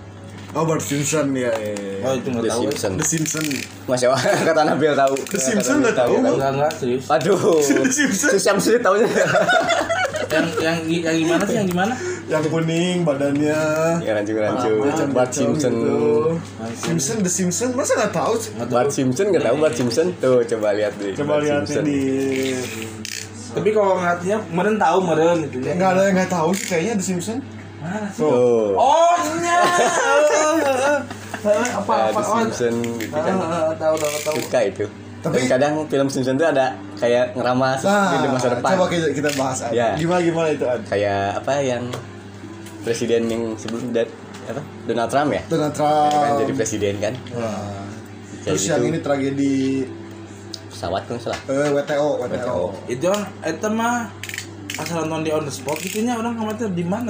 oh 0.54 0.62
Bart 0.64 0.82
Simpson 0.82 1.26
ya, 1.34 1.50
ya, 1.50 1.74
ya. 1.74 2.06
oh 2.06 2.12
itu 2.14 2.28
nggak 2.30 2.44
The 2.46 2.50
tahu. 2.50 2.62
Simpson. 2.70 2.92
The 2.94 3.06
Simpson. 3.06 3.44
Masya 3.90 4.06
Allah 4.10 4.22
kata 4.48 4.60
Nabil 4.62 4.92
tahu. 4.94 5.14
The 5.28 5.40
Simpson 5.40 5.76
nggak 5.82 5.96
tahu. 5.98 6.12
enggak 6.22 6.50
enggak 6.54 6.72
serius. 6.78 7.04
Aduh. 7.10 7.58
Simpson. 7.98 8.28
Si 8.30 8.38
Simpson 8.38 8.78
taunya. 8.80 9.08
Yang 10.30 10.46
yang 10.62 10.78
yang 10.88 11.16
gimana 11.20 11.42
sih 11.46 11.56
yang 11.58 11.68
gimana? 11.68 11.94
Yang 12.24 12.42
kuning 12.48 12.98
badannya. 13.04 13.60
Ya 14.00 14.10
rancu-rancu 14.16 14.70
Macam 14.80 15.08
Bart 15.12 15.30
macam 15.30 15.38
Simpson 15.38 15.72
gitu. 15.74 15.94
Simpson. 16.78 17.16
The 17.20 17.30
Simpson 17.30 17.68
masa 17.76 17.92
nggak 17.98 18.12
tahu 18.14 18.34
sih? 18.38 18.50
Nggak 18.56 18.68
tahu. 18.70 18.76
Bart 18.78 18.90
Simpson 18.94 19.26
nggak 19.34 19.44
tahu 19.44 19.56
Bart 19.60 19.74
Simpson. 19.74 20.06
Tuh 20.22 20.40
coba 20.46 20.68
lihat 20.72 20.94
deh 20.96 21.12
coba 21.18 21.42
lihat 21.42 21.66
di 21.82 22.00
tapi 23.54 23.70
kalau 23.70 23.94
ngeliatnya 24.02 24.36
meren 24.50 24.76
tahu 24.82 24.98
meren 25.06 25.46
gitu 25.46 25.62
ya. 25.62 25.78
Nggak 25.78 25.90
ada 25.94 26.00
yang 26.10 26.14
nggak 26.18 26.30
tahu 26.34 26.50
sih 26.58 26.66
kayaknya 26.66 26.98
The 26.98 27.06
Simpson 27.06 27.38
Mana 27.84 28.08
sih? 28.08 28.24
Oh 28.24 29.12
iya 29.36 29.58
apa 31.44 31.92
apa 32.08 32.10
The 32.10 32.22
oh 32.22 32.36
Simpson 32.40 32.74
gitu 32.96 33.12
kan 33.12 33.34
Ah, 33.36 33.68
tahu 33.76 33.94
tahu 33.94 34.10
tahu 34.18 34.34
Suka 34.40 34.60
itu 34.64 34.84
Tapi- 35.20 35.34
Dan 35.34 35.44
kadang 35.50 35.72
film 35.86 36.08
Simpson 36.08 36.34
tuh 36.34 36.44
ada 36.46 36.72
kayak 36.96 37.32
ngeramas 37.32 37.80
di 37.80 38.28
masa 38.28 38.48
depan 38.50 38.70
coba 38.74 38.86
kita, 38.88 39.08
kita 39.10 39.28
bahas 39.34 39.58
aja. 39.62 39.72
Ya. 39.72 39.88
Gimana 39.94 40.20
gimana 40.20 40.48
itu 40.50 40.64
Ad? 40.64 40.84
Kayak 40.84 41.40
apa 41.40 41.52
yang 41.60 41.84
Presiden 42.82 43.22
yang 43.26 43.42
sebelum 43.54 43.88
dat 43.90 44.08
apa 44.44 44.60
Donald 44.84 45.08
Trump 45.08 45.30
ya 45.30 45.40
Donald 45.46 45.72
Ya 45.72 45.78
Trump. 45.78 46.12
kan 46.12 46.32
jadi 46.38 46.52
presiden 46.52 46.94
kan 46.98 47.14
Nah, 47.32 47.80
terus 48.42 48.60
gitu. 48.60 48.76
yang 48.76 48.82
ini 48.84 48.98
tragedi 49.00 49.88
pesawat 50.68 51.02
kan 51.04 51.16
salah 51.16 51.40
eh, 51.46 51.72
WTO, 51.72 52.08
WTO. 52.20 52.28
WTO. 52.28 52.60
itu 52.86 53.06
kan 53.06 53.24
itu 53.42 53.68
mah 53.70 54.12
asal 54.76 55.00
nonton 55.02 55.24
di 55.24 55.30
on 55.30 55.40
the 55.40 55.52
spot 55.52 55.80
gitu 55.80 56.04
nya 56.04 56.12
orang 56.14 56.36
kemarin 56.36 56.68
di 56.68 56.84
mana 56.84 57.08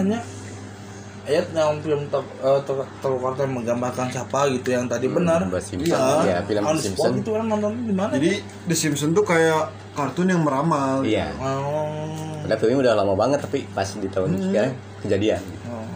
ayat 1.25 1.47
yang 1.57 1.81
film 1.81 2.05
tok 2.13 2.25
eh, 2.45 3.41
yang 3.41 3.53
menggambarkan 3.57 4.07
siapa 4.13 4.49
gitu 4.53 4.69
yang 4.77 4.85
tadi 4.85 5.09
benar 5.09 5.49
Bart 5.49 5.65
Simpson. 5.65 5.89
iya 5.89 6.05
Ya, 6.25 6.39
film 6.45 6.63
on 6.65 6.77
Simpson. 6.77 7.13
itu 7.21 7.31
orang 7.33 7.49
nonton 7.49 7.73
di 7.85 7.95
mana 7.97 8.13
Jadi 8.17 8.45
The 8.69 8.77
Simpson 8.77 9.11
tuh 9.17 9.25
kayak 9.25 9.73
kartun 9.97 10.29
yang 10.29 10.45
meramal. 10.45 11.01
iya 11.01 11.33
oh, 11.41 12.45
Padahal 12.45 12.61
filmnya 12.61 12.79
udah 12.85 12.93
lama 13.01 13.15
banget 13.17 13.41
tapi 13.41 13.65
pas 13.73 13.89
di 13.89 14.09
tahun 14.13 14.37
sekarang 14.37 14.75
kejadian 15.01 15.41
oh. 15.73 15.89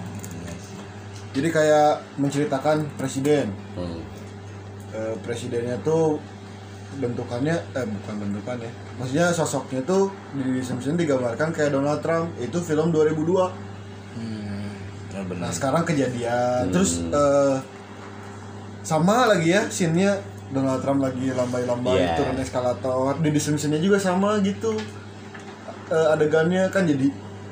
Jadi 1.37 1.49
kayak 1.53 2.03
menceritakan 2.17 2.89
presiden. 2.97 3.53
hmm. 3.77 4.01
Eh, 4.89 5.15
presidennya 5.21 5.77
tuh 5.85 6.17
bentukannya 6.97 7.53
eh 7.77 7.85
bukan 7.85 8.15
bentukannya. 8.17 8.73
Maksudnya 8.97 9.29
sosoknya 9.37 9.85
tuh 9.85 10.09
di 10.33 10.41
The 10.41 10.65
Simpson 10.65 10.97
digambarkan 10.97 11.53
kayak 11.53 11.77
Donald 11.77 12.01
Trump. 12.01 12.33
Itu 12.41 12.65
film 12.65 12.89
2002. 12.91 13.68
Hmm, 15.19 15.25
ya 15.25 15.29
benar. 15.29 15.43
Nah 15.43 15.53
sekarang 15.53 15.83
kejadian. 15.85 16.63
Terus 16.71 17.03
eh, 17.05 17.57
sama 18.81 19.27
lagi 19.27 19.51
ya 19.51 19.67
scene-nya 19.67 20.17
Donald 20.49 20.81
Trump 20.81 21.03
lagi 21.03 21.29
lambai-lambai 21.29 21.99
Iya. 21.99 22.17
turun 22.17 22.39
eskalator. 22.39 23.19
Di 23.19 23.29
The 23.29 23.41
Simpsons-nya 23.43 23.79
juga 23.79 23.99
sama 23.99 24.39
gitu. 24.41 24.79
Eh, 25.89 26.07
adegannya 26.09 26.69
kan 26.69 26.85
jadi 26.85 27.09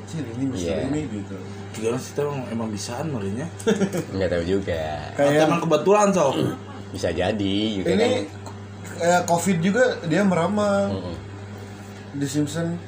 sih 0.07 0.17
ini 0.23 0.43
mesti 0.47 0.65
Iya. 0.65 0.87
ini 0.87 1.01
gitu. 1.11 1.35
Orang 1.77 2.01
sih 2.01 2.13
emang, 2.17 2.39
emang 2.49 2.67
bisaan 2.71 3.05
malahnya 3.11 3.45
nggak 4.15 4.29
tahu 4.31 4.43
juga. 4.47 5.13
Kayak 5.13 5.45
emang 5.45 5.61
kebetulan 5.61 6.07
so 6.09 6.33
bisa 6.95 7.11
jadi 7.11 7.55
juga 7.75 7.85
kan 7.85 7.99
ini 7.99 8.09
kayak 8.97 9.21
covid 9.29 9.57
juga 9.61 9.83
dia 10.07 10.23
meramal. 10.23 10.89
Mm-mm. 10.89 11.15
The 12.17 12.25
Simpsons. 12.25 12.81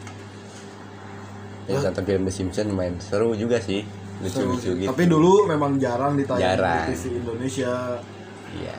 Ya 1.69 1.77
nonton 1.85 2.01
film 2.01 2.25
The 2.25 2.33
Simpsons 2.33 2.65
lumayan 2.65 2.97
seru 2.97 3.37
juga 3.37 3.61
sih 3.61 3.85
lucu-lucu 4.19 4.69
gitu 4.75 4.87
tapi 4.87 5.03
dulu 5.05 5.45
memang 5.45 5.75
jarang 5.75 6.13
ditayang 6.13 6.55
Jarang. 6.55 6.85
di 6.85 6.93
TV 6.93 7.03
Indonesia 7.17 7.73
iya 8.53 8.75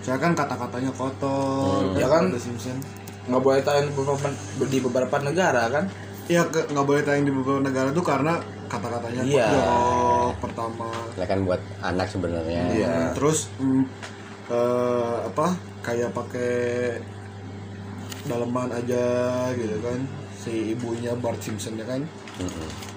saya 0.00 0.16
kan 0.16 0.32
kata-katanya 0.32 0.90
kotor 0.92 1.82
Hmm. 1.84 1.96
Ya 1.96 2.06
kan? 2.06 2.30
The 2.30 2.38
Simpsons 2.38 2.82
nggak 3.26 3.42
boleh 3.42 3.58
tayang 3.60 3.86
di 3.86 3.92
beberapa, 3.92 4.26
di 4.64 4.78
beberapa 4.80 5.16
negara 5.20 5.66
kan 5.68 5.84
Ya 6.26 6.42
ke- 6.44 6.62
nggak 6.64 6.82
boleh 6.84 7.02
tayang 7.02 7.22
di 7.22 7.32
beberapa 7.32 7.58
negara 7.60 7.90
tuh 7.90 8.02
karena 8.02 8.38
kata-katanya 8.66 9.22
Iya. 9.22 9.46
jorok 9.48 10.34
pertama. 10.40 10.90
Lah 11.14 11.22
kan 11.24 11.38
buat 11.40 11.58
anak 11.80 12.06
sebenarnya 12.08 12.62
Iya. 12.68 12.94
Terus 13.14 13.46
mm, 13.56 13.82
eh, 14.48 15.16
apa 15.24 15.46
kayak 15.80 16.10
pakai 16.10 16.54
daleman 18.24 18.70
aja 18.72 19.06
gitu 19.52 19.76
kan 19.80 19.98
si 20.36 20.72
ibunya 20.72 21.14
Bart 21.14 21.38
Simpson 21.38 21.74
ya 21.74 21.86
kan. 21.86 22.02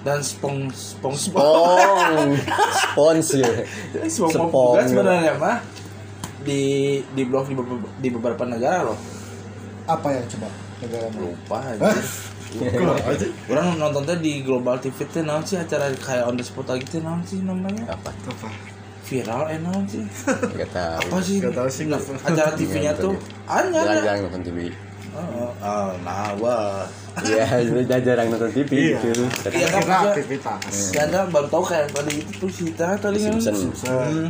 Dan 0.00 0.18
spong 0.20 0.68
spong 0.68 1.16
Spong. 1.16 2.36
Spons 2.80 3.28
ya 3.36 3.50
spong 4.06 4.32
Spong. 4.32 4.76
sebenarnya 4.80 5.36
mah 5.36 5.60
di 6.40 6.62
di 7.12 7.22
blog 7.24 7.44
di, 7.46 7.54
di 8.00 8.08
beberapa 8.08 8.44
negara 8.44 8.84
loh. 8.84 8.98
Apa 9.84 10.08
yang 10.12 10.24
coba? 10.28 10.48
Negara 10.80 11.06
mana? 11.08 11.20
lupa 11.20 11.58
aja 11.70 13.26
orang 13.46 13.78
nonton 13.78 14.02
teh 14.02 14.18
di 14.18 14.42
global 14.42 14.74
TV 14.74 15.06
teh 15.06 15.22
naon 15.22 15.46
sih 15.46 15.54
acara 15.54 15.86
kayak 15.94 16.26
on 16.26 16.34
the 16.34 16.42
spot 16.42 16.66
lagi 16.66 16.82
teh 16.82 16.98
naon 16.98 17.22
sih 17.22 17.38
namanya? 17.40 17.94
Apa? 17.94 18.10
Apa? 18.10 18.48
viral 19.06 19.50
eh 19.50 19.58
naon 19.58 19.86
sih? 19.86 20.02
Nggak 20.54 20.70
tahu. 20.70 21.02
Apa 21.10 21.18
sih? 21.20 21.36
Nggak 21.38 21.54
tahu 21.54 21.68
sih, 21.70 21.84
Nah, 21.86 21.98
nggak- 21.98 22.26
acara 22.26 22.50
TV-nya 22.54 22.92
tuh 22.94 23.14
hanya 23.46 23.80
jarang-jarang 23.82 24.20
nonton 24.26 24.42
TV 24.44 24.58
Oh, 25.10 25.50
oh, 25.58 25.90
nah, 26.06 26.30
wah. 26.38 26.86
Iya 27.22 27.44
udah 27.60 27.98
jarang 28.00 28.28
nonton 28.28 28.50
TV 28.50 28.70
Iya. 28.70 28.98
gitu 29.02 29.22
Iya, 29.22 29.28
kan, 29.36 29.50
Kira 29.50 29.68
maksudnya- 29.74 30.02
aktivitas. 30.10 30.62
Ya, 30.90 31.00
anda 31.04 31.20
baru 31.26 31.46
tahu 31.46 31.64
kayak 31.66 31.86
tadi 31.90 32.12
itu 32.16 32.32
tuh 32.36 32.48
si 32.48 32.64
Tah 32.70 32.94
tadi 32.94 33.18
kan. 33.18 33.36
Simpson. 33.36 33.90
Hmm. 33.90 34.28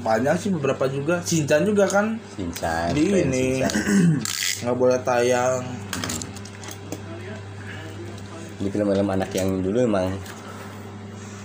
Banyak 0.00 0.34
sih 0.34 0.48
beberapa 0.50 0.84
juga. 0.86 1.20
Shinchan 1.20 1.60
juga 1.62 1.84
kan 1.84 2.16
Shinchan 2.32 2.92
di 2.92 3.04
ini 3.10 3.60
nggak 4.60 4.72
boleh 4.74 4.96
tayang. 5.00 5.60
di 8.56 8.68
film-film 8.68 9.08
anak 9.08 9.32
yang 9.32 9.60
dulu 9.60 9.80
emang 9.82 10.12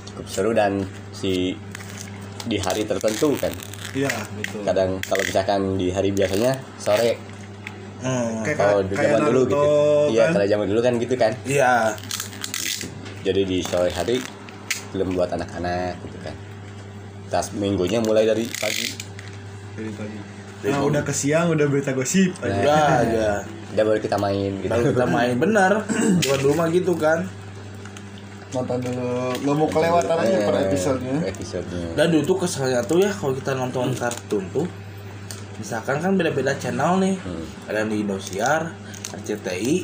cukup 0.06 0.28
seru 0.28 0.52
dan 0.52 0.84
si 1.12 1.56
di 2.44 2.58
hari 2.58 2.84
tertentu 2.84 3.32
kan 3.36 3.56
Iya, 3.92 4.12
betul. 4.36 4.60
kadang 4.62 5.00
kalau 5.00 5.24
misalkan 5.24 5.62
di 5.76 5.88
hari 5.88 6.12
biasanya 6.12 6.52
sore 6.76 7.16
Hmm. 8.06 8.46
Kayak 8.46 8.58
kalau 8.60 8.80
di 8.80 8.94
kayak 8.94 9.10
zaman 9.10 9.26
dulu 9.26 9.42
gitu 9.44 9.64
iya 10.14 10.24
kan? 10.24 10.32
kalau 10.32 10.46
zaman 10.48 10.66
dulu 10.70 10.80
kan 10.80 10.94
gitu 10.96 11.16
kan 11.16 11.32
Iya. 11.42 11.74
jadi 13.22 13.42
di 13.44 13.58
sore 13.60 13.90
hari 13.90 14.22
film 14.92 15.08
buat 15.12 15.28
anak-anak 15.28 15.98
gitu 16.00 16.18
kan 16.22 16.36
tas 17.26 17.50
minggunya 17.52 17.98
mulai 18.00 18.24
dari 18.24 18.46
pagi 18.56 18.94
Dari 19.74 19.90
pagi. 19.92 20.18
Nah, 20.66 20.82
udah 20.82 21.02
ke 21.02 21.12
siang 21.12 21.52
udah 21.52 21.66
berita 21.66 21.92
gosip. 21.92 22.32
Nah. 22.40 22.48
Udah 22.48 22.86
aja. 23.00 23.28
Udah 23.70 23.84
baru 23.84 24.00
kita 24.00 24.16
main 24.16 24.52
gitu. 24.56 24.72
baru 24.72 24.84
kita 24.88 25.06
main 25.06 25.34
bener 25.36 25.72
cuma 26.22 26.36
dulu 26.38 26.54
mah 26.56 26.68
gitu 26.70 26.94
kan 26.94 27.26
nonton 28.48 28.78
dulu 28.80 29.12
nggak 29.36 29.56
mau 29.58 29.68
kelewatan 29.68 30.16
aja 30.16 30.38
per 30.42 30.56
episodenya 30.64 31.16
Per 31.20 31.30
episodenya. 31.30 31.88
dan 31.92 32.06
dulu 32.08 32.24
tuh 32.24 32.38
keselnya 32.40 32.80
tuh 32.82 32.98
ya 32.98 33.12
kalau 33.12 33.34
kita 33.34 33.52
nonton 33.52 33.92
kartun 33.92 34.44
tuh 34.50 34.64
misalkan 35.60 36.02
kan 36.04 36.12
beda-beda 36.16 36.56
channel 36.58 37.00
nih. 37.00 37.16
Hmm. 37.20 37.46
ada 37.70 37.84
yang 37.84 37.90
di 37.92 37.98
Indosiar 38.04 38.62
RCTI 39.16 39.76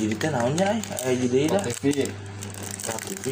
jadi 0.00 0.14
teh 0.16 0.30
naonnya 0.30 0.78
eh 0.78 1.10
eh, 1.10 1.14
jadi 1.26 1.38
dah. 1.50 1.62
TV 1.66 1.84
TV 3.20 3.26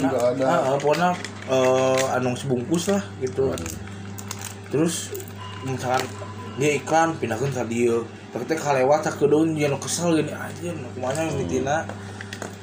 ada. 0.00 0.44
ah, 0.46 0.60
ah, 0.72 0.76
pokoknya 0.80 1.10
eh, 1.50 2.16
anu 2.16 2.32
sebungkus 2.36 2.92
lah 2.92 3.02
gitu. 3.20 3.52
Terus 4.72 5.12
misalkan 5.64 6.04
dia 6.54 6.70
iklan 6.78 7.18
pindahkan 7.18 7.50
ke 7.50 7.62
dia 7.66 7.98
tapi 8.30 8.50
teh 8.50 8.58
kalewat 8.58 9.06
tak 9.06 9.14
kedon 9.18 9.54
jangan 9.54 9.78
kesel 9.78 10.10
gini 10.18 10.34
aja 10.34 10.70
kumanya 10.94 11.22
yang 11.26 11.38
ditina 11.38 11.76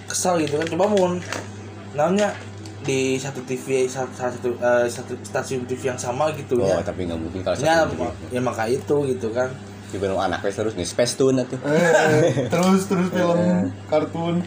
kesel 0.07 0.35
gitu 0.43 0.59
kan 0.59 0.67
coba 0.75 0.85
mun 0.91 1.13
namanya 1.95 2.35
di 2.81 3.13
satu 3.15 3.41
TV 3.41 3.85
satu, 3.85 4.09
satu, 4.11 4.49
eh, 4.57 4.85
satu 4.87 5.13
stasiun 5.21 5.63
TV 5.63 5.87
yang 5.87 5.97
sama 5.97 6.33
gitu 6.33 6.57
Oh, 6.57 6.65
ya. 6.65 6.81
tapi 6.81 7.05
nggak 7.05 7.19
mungkin 7.19 7.39
kalau 7.41 7.53
ya, 7.55 7.85
satu 7.85 8.09
ya 8.29 8.41
maka 8.41 8.65
itu 8.65 8.95
gitu 9.07 9.29
kan. 9.29 9.49
Juga 9.91 10.07
nu 10.07 10.17
anak 10.17 10.41
wes 10.41 10.55
terus 10.55 10.73
nih 10.73 10.87
Space 10.87 11.13
Tune 11.13 11.37
atuh. 11.37 11.59
eh, 11.61 12.47
terus 12.47 12.87
terus 12.87 13.07
film 13.15 13.37
kartun. 13.85 14.41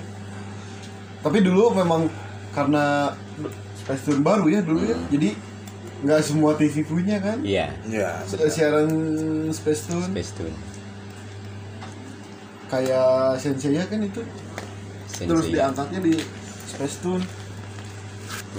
Tapi 1.20 1.38
dulu 1.40 1.72
memang 1.72 2.10
karena 2.50 3.14
Space 3.78 4.02
Tune 4.04 4.20
baru 4.20 4.46
ya 4.46 4.60
dulu 4.60 4.82
ya 4.82 4.96
jadi 5.08 5.36
nggak 6.02 6.20
semua 6.20 6.52
TV 6.54 6.82
punya 6.82 7.16
kan? 7.16 7.38
Iya, 7.40 7.70
ya 7.86 8.18
siaran 8.26 8.88
Space 9.50 9.86
Tune? 9.86 10.10
Space 10.10 10.32
Tune. 10.34 10.56
kayak 12.64 13.38
Sensei 13.38 13.76
kan 13.78 14.00
itu 14.02 14.18
terus 15.14 15.46
Sensei. 15.46 15.52
diangkatnya 15.54 16.00
di 16.02 16.14
Space 16.66 16.98
Tune 16.98 17.22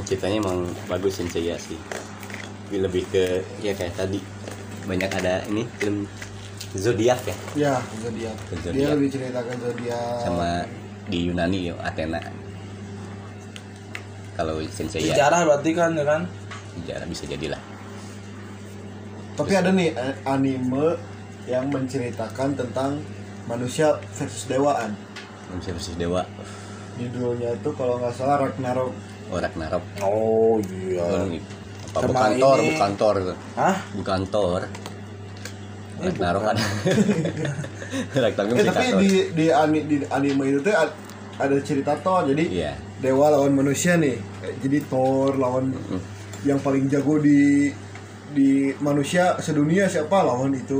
Ceritanya 0.04 0.44
emang 0.44 0.68
bagus 0.92 1.16
Sensei 1.24 1.48
ya 1.48 1.56
sih. 1.56 1.80
Tapi 2.68 2.84
lebih 2.84 3.08
ke 3.08 3.40
ya 3.64 3.72
kayak 3.72 3.96
tadi 3.96 4.20
banyak 4.86 5.10
ada 5.10 5.42
ini 5.48 5.64
film 5.80 6.06
zodiak 6.76 7.22
ya 7.24 7.36
ya 7.56 7.74
Zodiac 8.04 8.36
Zodiac. 8.52 8.74
dia 8.76 8.88
lebih 8.92 9.08
ceritakan 9.10 9.56
Zodiac 9.64 10.18
sama 10.22 10.50
di 11.08 11.32
Yunani 11.32 11.72
ya 11.72 11.74
Athena. 11.80 12.20
Kalau 14.36 14.60
Sensei 14.68 15.08
ya 15.08 15.16
sejarah 15.16 15.48
berarti 15.48 15.72
kan 15.72 15.96
ya 15.96 16.04
kan 16.04 16.22
sejarah 16.76 17.08
bisa 17.08 17.24
jadilah. 17.26 17.62
tapi 19.36 19.52
ada 19.52 19.68
nih 19.72 19.92
eh, 19.96 20.16
anime 20.24 20.96
yang 21.44 21.68
menceritakan 21.68 22.56
tentang 22.56 23.00
manusia 23.48 23.96
versus 24.16 24.48
dewaan 24.48 24.96
Manusia 25.52 25.76
versus 25.76 25.96
dewa. 26.00 26.24
judulnya 26.96 27.52
itu 27.54 27.70
kalau 27.76 28.00
nggak 28.00 28.16
salah 28.16 28.48
Ragnarok 28.48 28.96
Oh 29.36 29.42
Ragnarok. 29.42 29.84
oh 30.00 30.56
iya. 30.64 31.04
Apa 31.92 32.00
Sama 32.02 32.08
bukan 32.10 32.32
Thor, 32.38 32.58
ini- 32.58 32.68
bukan 32.72 32.92
Thor. 32.96 33.16
hah 33.54 33.76
Bukan 33.94 34.22
Thor. 34.26 34.62
Eh, 35.96 36.04
Ragnarok 36.06 36.42
bukan. 36.42 36.56
ada. 38.12 38.20
Ragnarok 38.22 38.52
eh, 38.54 38.66
tapi 38.66 38.86
di 38.98 39.12
di, 39.32 39.46
ani- 39.50 39.86
di 39.86 39.96
anime 40.06 40.44
itu 40.50 40.60
tuh 40.62 40.72
ad- 40.74 40.96
ada 41.36 41.56
cerita 41.60 41.96
Thor 41.98 42.24
jadi 42.26 42.44
Iya. 42.46 42.74
dewa 42.98 43.28
lawan 43.30 43.52
manusia 43.54 43.96
nih 43.96 44.16
jadi 44.60 44.80
Thor 44.86 45.36
lawan 45.36 45.76
yang 46.42 46.60
paling 46.60 46.88
jago 46.88 47.20
di 47.20 47.72
di 48.32 48.50
manusia 48.78 49.36
sedunia 49.38 49.84
siapa 49.86 50.20
lawan 50.22 50.52
itu 50.54 50.80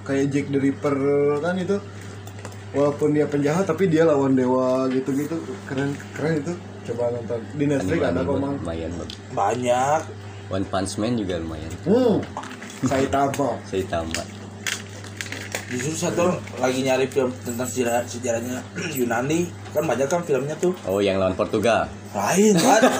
kayak 0.00 0.26
Jack 0.28 0.46
the 0.48 0.58
Ripper 0.58 0.94
kan 1.38 1.54
itu 1.54 1.78
walaupun 2.70 3.10
dia 3.10 3.26
penjahat 3.26 3.62
tapi 3.64 3.86
dia 3.86 4.02
lawan 4.02 4.34
dewa 4.34 4.86
gitu-gitu 4.88 5.34
keren 5.64 5.90
keren 6.12 6.38
itu 6.38 6.54
coba 6.88 7.04
nonton. 7.12 7.40
Di 7.56 7.64
Netflix 7.68 8.00
ada 8.00 8.20
kok 8.24 8.36
mang. 8.38 8.54
lumayan 8.60 8.90
Bang. 8.96 9.10
banyak. 9.34 10.00
One 10.50 10.66
Punch 10.66 10.92
Man 10.98 11.14
juga 11.18 11.34
lumayan. 11.38 11.72
Hmm. 11.86 12.18
Saitama. 12.88 13.60
Saya 13.68 13.84
tambah 13.86 14.26
justru 15.70 15.94
saya 15.94 16.12
tuh 16.18 16.34
lagi 16.58 16.82
nyari 16.82 17.06
film 17.06 17.30
tentang 17.46 17.68
sejarah 17.70 18.02
sejarahnya 18.02 18.58
Yunani. 18.90 19.46
Kan 19.70 19.86
banyak 19.86 20.10
kan 20.10 20.20
filmnya 20.26 20.58
tuh. 20.58 20.74
Oh 20.82 20.98
yang 20.98 21.22
lawan 21.22 21.38
Portugal. 21.38 21.86
Lain 22.10 22.54
kan 22.58 22.82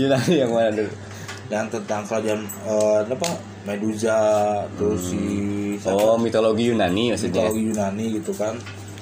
Yunani 0.00 0.34
yang 0.40 0.50
mana 0.56 0.72
dulu? 0.72 0.92
Yang 1.52 1.66
tentang 1.78 2.02
kerajaan 2.08 2.40
eh, 2.64 3.00
apa? 3.12 3.30
Medusa 3.68 4.18
terus 4.80 5.12
si 5.12 5.20
oh 5.84 6.16
mitologi 6.16 6.72
Yunani 6.72 7.12
maksudnya. 7.12 7.52
Mitologi 7.52 7.62
Yunani 7.68 8.04
gitu 8.16 8.32
kan 8.32 8.56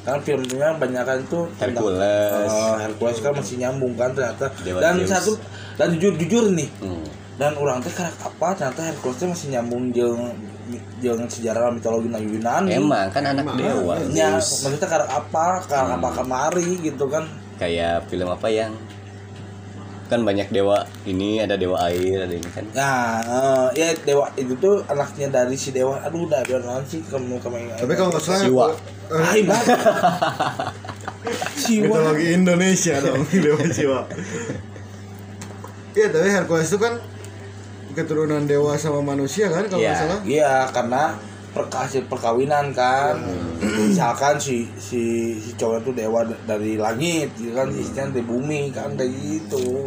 kan 0.05 0.21
filmnya 0.21 0.69
banyak 0.77 1.01
kan 1.01 1.19
tuh 1.27 1.49
tentang- 1.57 1.81
Hercules. 1.81 2.53
Eh, 2.53 2.75
Hercules 2.85 3.19
kan 3.19 3.33
masih 3.33 3.57
nyambung 3.57 3.97
kan 3.97 4.13
ternyata 4.13 4.53
Dewa 4.61 4.79
dan 4.79 5.01
Zeus. 5.01 5.09
satu 5.09 5.33
dan 5.75 5.97
jujur 5.97 6.13
jujur 6.21 6.45
nih 6.53 6.69
hmm. 6.85 7.05
dan 7.41 7.57
orang 7.57 7.81
teh 7.81 7.89
karak 7.89 8.13
apa 8.21 8.49
ternyata 8.53 8.81
Hercules 8.85 9.17
teh 9.17 9.25
masih 9.25 9.49
nyambung 9.51 9.89
jeung 9.91 10.29
jeung 11.01 11.25
sejarah 11.25 11.73
mitologi 11.73 12.09
Yunani 12.09 12.77
emang 12.77 13.09
kan 13.09 13.25
anak 13.25 13.45
Emang. 13.45 13.57
dewa 13.57 13.95
ya 14.13 14.37
maksudnya 14.37 14.85
karak 14.85 15.09
apa 15.09 15.45
karak 15.65 15.97
apa 15.97 16.09
kemari 16.21 16.69
gitu 16.81 17.05
kan 17.09 17.25
kayak 17.57 18.05
film 18.09 18.29
apa 18.29 18.49
yang 18.49 18.73
kan 20.05 20.21
banyak 20.21 20.53
dewa 20.53 20.85
ini 21.09 21.41
ada 21.41 21.57
dewa 21.57 21.81
air 21.89 22.29
ada 22.29 22.35
ini 22.37 22.49
kan 22.53 22.65
nah 22.77 23.25
eh, 23.25 23.67
ya 23.73 23.89
dewa 24.05 24.29
itu 24.37 24.53
tuh 24.61 24.85
anaknya 24.85 25.33
dari 25.33 25.57
si 25.57 25.73
dewa 25.73 25.97
aduh 26.05 26.29
udah 26.29 26.45
dewa 26.45 26.61
naon 26.61 26.85
sih 26.85 27.01
kamu 27.09 27.41
kamu 27.41 27.73
tapi 27.81 27.93
kalau 27.97 28.13
nggak 28.13 28.21
salah 28.21 28.45
Siwa. 28.45 28.67
Banget 29.09 29.79
Siwa 31.57 31.87
mitologi 31.89 32.27
Indonesia 32.31 32.95
dong 33.01 33.23
dewa 33.45 33.65
Siwa 33.67 34.01
Iya 35.95 36.07
tapi 36.11 36.29
Hercules 36.29 36.67
itu 36.67 36.77
kan 36.77 36.95
keturunan 37.95 38.43
dewa 38.43 38.75
sama 38.75 38.99
manusia 39.01 39.47
kan 39.47 39.63
kalau 39.65 39.79
Iya. 39.79 39.95
salah? 39.95 40.19
Iya 40.27 40.53
karena 40.69 41.15
perka- 41.55 41.87
hasil 41.87 42.11
perkawinan 42.11 42.75
kan. 42.75 43.15
Misalkan 43.87 44.35
si 44.35 44.67
si 44.75 45.03
si 45.39 45.55
cowok 45.55 45.87
itu 45.87 45.91
dewa 45.95 46.27
dari 46.43 46.75
langit 46.75 47.31
gitu 47.39 47.55
kan 47.55 47.71
istrinya 47.71 48.11
dari 48.11 48.27
bumi 48.27 48.75
kan 48.75 48.99
kayak 48.99 49.15
gitu. 49.15 49.87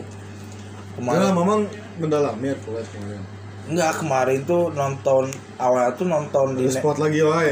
Karena 0.95 1.27
kemarin 1.27 1.35
memang 1.35 1.59
mendalami 1.99 2.55
Hercules 2.55 2.87
kemarin 2.87 3.19
enggak 3.67 3.99
kemarin 3.99 4.39
tuh 4.47 4.71
nonton 4.71 5.27
awalnya 5.59 5.91
tuh 5.95 6.07
nonton 6.07 6.47
di 6.55 6.65
spot 6.71 6.97
lagi 7.03 7.19
wae 7.23 7.51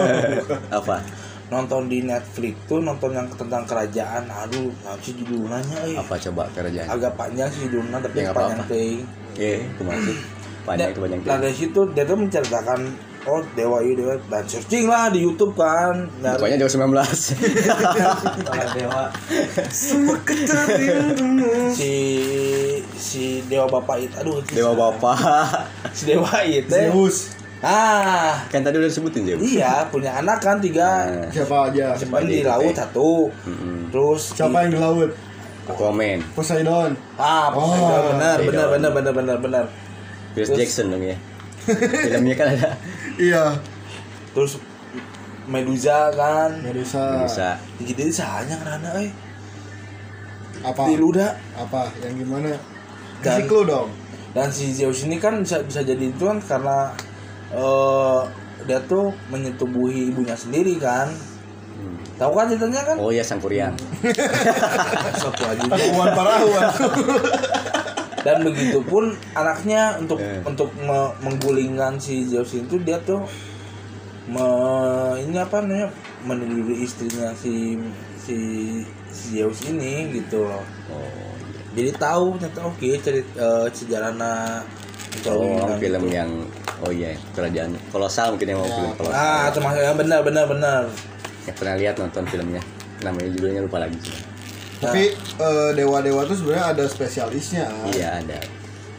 apa? 0.78 0.96
Nonton 1.50 1.90
di 1.90 1.98
Netflix 2.06 2.54
tuh 2.70 2.78
nonton 2.78 3.10
yang 3.10 3.26
tentang 3.34 3.66
kerajaan. 3.66 4.22
Aduh 4.30 4.70
sih 5.02 5.16
judulnya 5.18 5.58
eh? 5.82 5.98
Apa 5.98 6.14
coba 6.30 6.46
kerjaan 6.54 6.86
agak 6.86 7.12
panjang 7.18 7.50
sih 7.50 7.66
judulnya 7.66 7.98
tapi 7.98 8.22
Ya, 8.22 8.22
nggak 8.30 8.36
panjang 8.38 8.60
ting. 8.70 8.98
Eh 9.34 9.58
ke 9.74 9.82
mana 9.82 9.98
sih? 10.06 10.16
Panjang 10.62 10.88
itu 10.94 11.00
banyak 11.02 11.18
nah 11.26 11.38
dari 11.40 11.56
situ 11.56 11.80
dia 11.96 12.04
tuh 12.06 12.16
menceritakan 12.20 12.80
oh 13.22 13.40
dewa 13.52 13.80
ini 13.80 13.94
dewa 13.94 14.14
dan 14.26 14.44
searching 14.44 14.84
lah 14.84 15.08
di 15.08 15.20
YouTube 15.20 15.52
kan. 15.52 16.08
Nyari 16.18 16.36
pokoknya 16.36 16.56
dewa 16.58 16.70
19 16.70 17.04
para 18.42 18.64
dewa. 18.72 19.02
Si 21.70 21.94
si 22.92 23.22
dewa 23.46 23.66
bapak 23.68 23.96
itu 24.00 24.14
aduh 24.16 24.38
dewa 24.46 24.72
bapak. 24.74 25.16
Si 25.92 26.06
dewa 26.06 26.30
itu 26.42 26.68
Zeus. 26.68 27.36
Ah. 27.60 28.40
Kan 28.48 28.64
tadi 28.64 28.80
udah 28.80 28.88
disebutin 28.88 29.26
Zeus. 29.26 29.40
Iya 29.40 29.84
punya 29.88 30.16
anak 30.16 30.40
kan 30.40 30.56
tiga. 30.58 31.04
Nah, 31.04 31.28
siapa 31.28 31.68
aja. 31.68 31.92
Cuman 31.96 32.24
Di 32.24 32.40
laut 32.40 32.72
satu. 32.72 33.28
Terus 33.90 34.32
siapa 34.32 34.64
yang 34.64 34.72
di 34.72 34.80
laut? 34.80 35.10
Aquaman 35.68 36.18
Poseidon. 36.34 36.96
Ah 37.14 37.52
Oh, 37.52 37.68
benar 37.70 38.02
benar 38.10 38.36
Poseidon. 38.40 38.70
benar 38.72 38.90
benar 38.90 39.12
benar 39.12 39.36
benar. 39.38 39.64
Pierce 40.32 40.50
Terus- 40.50 40.58
Jackson 40.58 40.90
dong 40.90 41.04
ya 41.04 41.16
filmnya 42.06 42.34
kan 42.34 42.46
ada. 42.56 42.70
Iya. 43.16 43.44
Terus 44.32 44.58
Medusa 45.44 46.14
kan. 46.14 46.62
Medusa. 46.62 47.24
Bisa 47.26 47.48
jadi 47.82 48.06
sahanya 48.08 48.56
karena 48.60 48.90
eh 49.02 49.10
apa? 50.62 50.82
Di 50.86 50.96
luda. 50.96 51.34
Apa? 51.56 51.90
Yang 52.00 52.22
gimana? 52.22 52.48
Dan- 52.54 52.60
kasih 53.20 53.44
clue 53.46 53.66
dong. 53.66 53.88
dan 54.30 54.46
si 54.46 54.70
Zeus 54.70 55.02
ini 55.02 55.18
kan 55.18 55.42
bisa 55.42 55.58
bisa 55.60 55.82
jadi 55.82 56.14
itu 56.14 56.22
kan 56.22 56.38
karena 56.38 56.94
eh 57.50 58.20
dia 58.62 58.78
tuh 58.86 59.10
menyetubuhi 59.26 60.14
ibunya 60.14 60.38
sendiri 60.38 60.78
kan. 60.78 61.10
Tahu 62.14 62.36
kan 62.36 62.52
ceritanya 62.52 62.84
kan? 62.84 63.00
Oh 63.00 63.08
ya 63.08 63.24
sang 63.24 63.40
kuryang 63.40 63.72
satu 65.24 65.40
aja 65.40 65.64
Takuan 65.64 66.12
parahuan 66.12 66.68
dan 68.20 68.42
begitu 68.42 68.78
pun 68.82 69.04
anaknya 69.32 69.96
untuk 69.96 70.16
Eh. 70.16 70.40
untuk 70.42 70.68
me- 70.76 71.14
menggulingkan 71.20 71.96
si 71.96 72.22
Zeus 72.22 72.52
itu 72.52 72.76
dia 72.78 73.00
tuh 73.00 73.24
me, 74.26 74.46
ini 75.18 75.36
apa 75.36 75.60
namanya 75.60 75.88
meneluri 76.22 76.84
istrinya 76.84 77.32
si 77.32 77.80
si 78.16 78.36
si 79.06 79.34
Zeus 79.34 79.64
ini 79.64 80.12
gitu 80.12 80.44
loh. 80.44 80.62
Oh 80.88 81.28
jadi 81.70 81.94
tahu 81.94 82.34
ternyata 82.36 82.60
oke 82.66 82.88
cerita 82.98 83.48
sejarahnya 83.70 84.62
Oh, 85.26 85.66
film 85.74 86.06
itu. 86.06 86.14
yang 86.14 86.30
oh 86.78 86.90
iya 86.90 87.10
kerajaan 87.30 87.74
kolosal 87.90 88.30
mungkin 88.30 88.46
yang 88.48 88.58
mau 88.58 88.64
Ya, 88.64 88.74
film 88.76 88.92
kolosal. 88.96 89.18
ah 89.18 89.46
termasuk 89.50 89.80
yang 89.80 89.98
benar 89.98 90.20
benar 90.22 90.44
benar. 90.46 90.82
Yang 91.42 91.56
pernah 91.56 91.74
lihat 91.74 91.94
nonton 91.96 92.24
filmnya. 92.26 92.62
Namanya 93.00 93.28
judulnya 93.32 93.60
lupa 93.64 93.80
lagi 93.80 93.98
sih 93.98 94.14
Tapi 94.80 95.02
eh, 95.14 95.70
dewa-dewa 95.72 96.24
tuh 96.24 96.34
sebenarnya 96.34 96.66
ada 96.72 96.84
spesialisnya. 96.84 97.68
iya 97.92 98.16
ada 98.16 98.40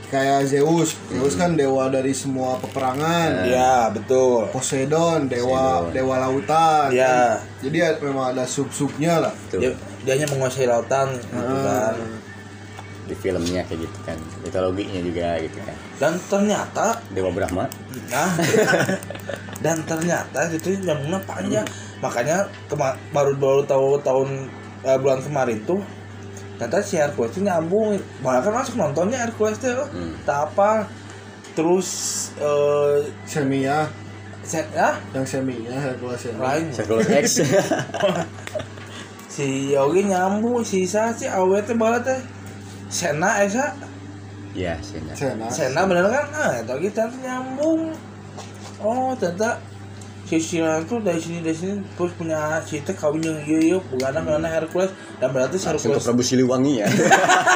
Kayak 0.08 0.44
Zeus. 0.44 1.00
Zeus 1.08 1.40
kan 1.40 1.56
dewa 1.56 1.88
dari 1.88 2.12
semua 2.12 2.60
peperangan. 2.60 3.48
ya 3.48 3.88
betul 3.90 4.44
Poseidon, 4.52 5.26
dewa 5.26 5.88
Poseidon. 5.88 5.96
dewa 5.96 6.16
lautan. 6.20 6.88
Ya. 6.92 7.08
kan. 7.40 7.64
Jadi 7.64 7.78
ya, 7.80 7.90
memang 7.98 8.36
ada 8.36 8.44
sub-subnya 8.44 9.24
lah. 9.24 9.34
dia, 9.50 9.72
dia 10.04 10.12
hanya 10.14 10.28
menguasai 10.28 10.68
lautan 10.68 11.16
gitu 11.16 11.32
kan 11.64 11.96
di 13.02 13.18
filmnya 13.18 13.60
kayak 13.68 13.82
gitu 13.82 14.00
kan 14.08 14.16
mitologinya 14.40 15.02
juga 15.04 15.36
gitu 15.42 15.60
kan 15.60 15.76
dan 16.00 16.14
ternyata 16.32 16.96
dewa 17.12 17.28
Brahma 17.28 17.68
nah 18.08 18.30
dan 19.66 19.84
ternyata 19.84 20.48
gitu 20.48 20.80
nyambungnya 20.80 21.20
panjang 21.28 21.68
makanya 22.00 22.48
kema- 22.72 22.96
baru 23.12 23.36
baru 23.36 23.62
tahu 23.68 24.00
tahun 24.00 24.48
eh, 24.84 24.98
bulan 24.98 25.20
kemarin 25.20 25.62
tuh 25.62 25.82
ternyata 26.56 26.78
si 26.80 26.94
Hercules 26.96 27.32
itu 27.32 27.42
nyambung 27.42 27.98
malah 28.20 28.40
kan 28.40 28.54
masuk 28.54 28.76
nontonnya 28.76 29.18
Hercules 29.20 29.58
tuh 29.58 29.82
Hmm. 29.88 30.14
tak 30.22 30.50
apa. 30.50 30.86
Terus 31.52 31.90
eh 32.38 33.02
Semia, 33.26 33.90
set 34.42 34.70
ya 34.72 34.96
yang 35.12 35.26
seminya 35.26 35.76
Hercules 35.76 36.22
Semia. 36.22 36.40
lain. 36.40 36.66
Hercules 36.70 37.08
X. 37.10 37.28
Si 39.32 39.72
Yogi 39.72 40.04
nyambung 40.06 40.60
si 40.60 40.84
Sa 40.84 41.08
si 41.10 41.24
awet 41.24 41.64
teh 41.64 41.72
bala 41.74 41.98
teh 41.98 42.20
Sena 42.92 43.40
Esa. 43.40 43.72
Ya 44.52 44.76
Sena 44.84 45.16
Sena. 45.16 45.48
Sena 45.48 45.88
bener 45.88 46.04
kan? 46.06 46.28
Nah 46.30 46.52
itu 46.60 46.76
kita 46.84 47.08
nyambung. 47.18 47.96
Oh 48.78 49.16
ternyata 49.16 49.56
si 50.34 50.40
Sila 50.40 50.80
tuh 50.82 51.00
dari 51.00 51.18
sini 51.18 51.40
dari 51.40 51.52
sini 51.54 51.74
terus 51.92 52.14
punya 52.14 52.40
si 52.62 52.80
teh 52.80 52.94
kawin 52.94 53.20
yang 53.20 53.40
bukan 53.84 54.16
karena 54.16 54.48
Hercules 54.50 54.88
dan 55.18 55.30
berarti 55.30 55.60
ke 55.78 55.92
Hercules 55.92 56.06
Prabu 56.06 56.24
Siliwangi 56.24 56.74
ya 56.78 56.88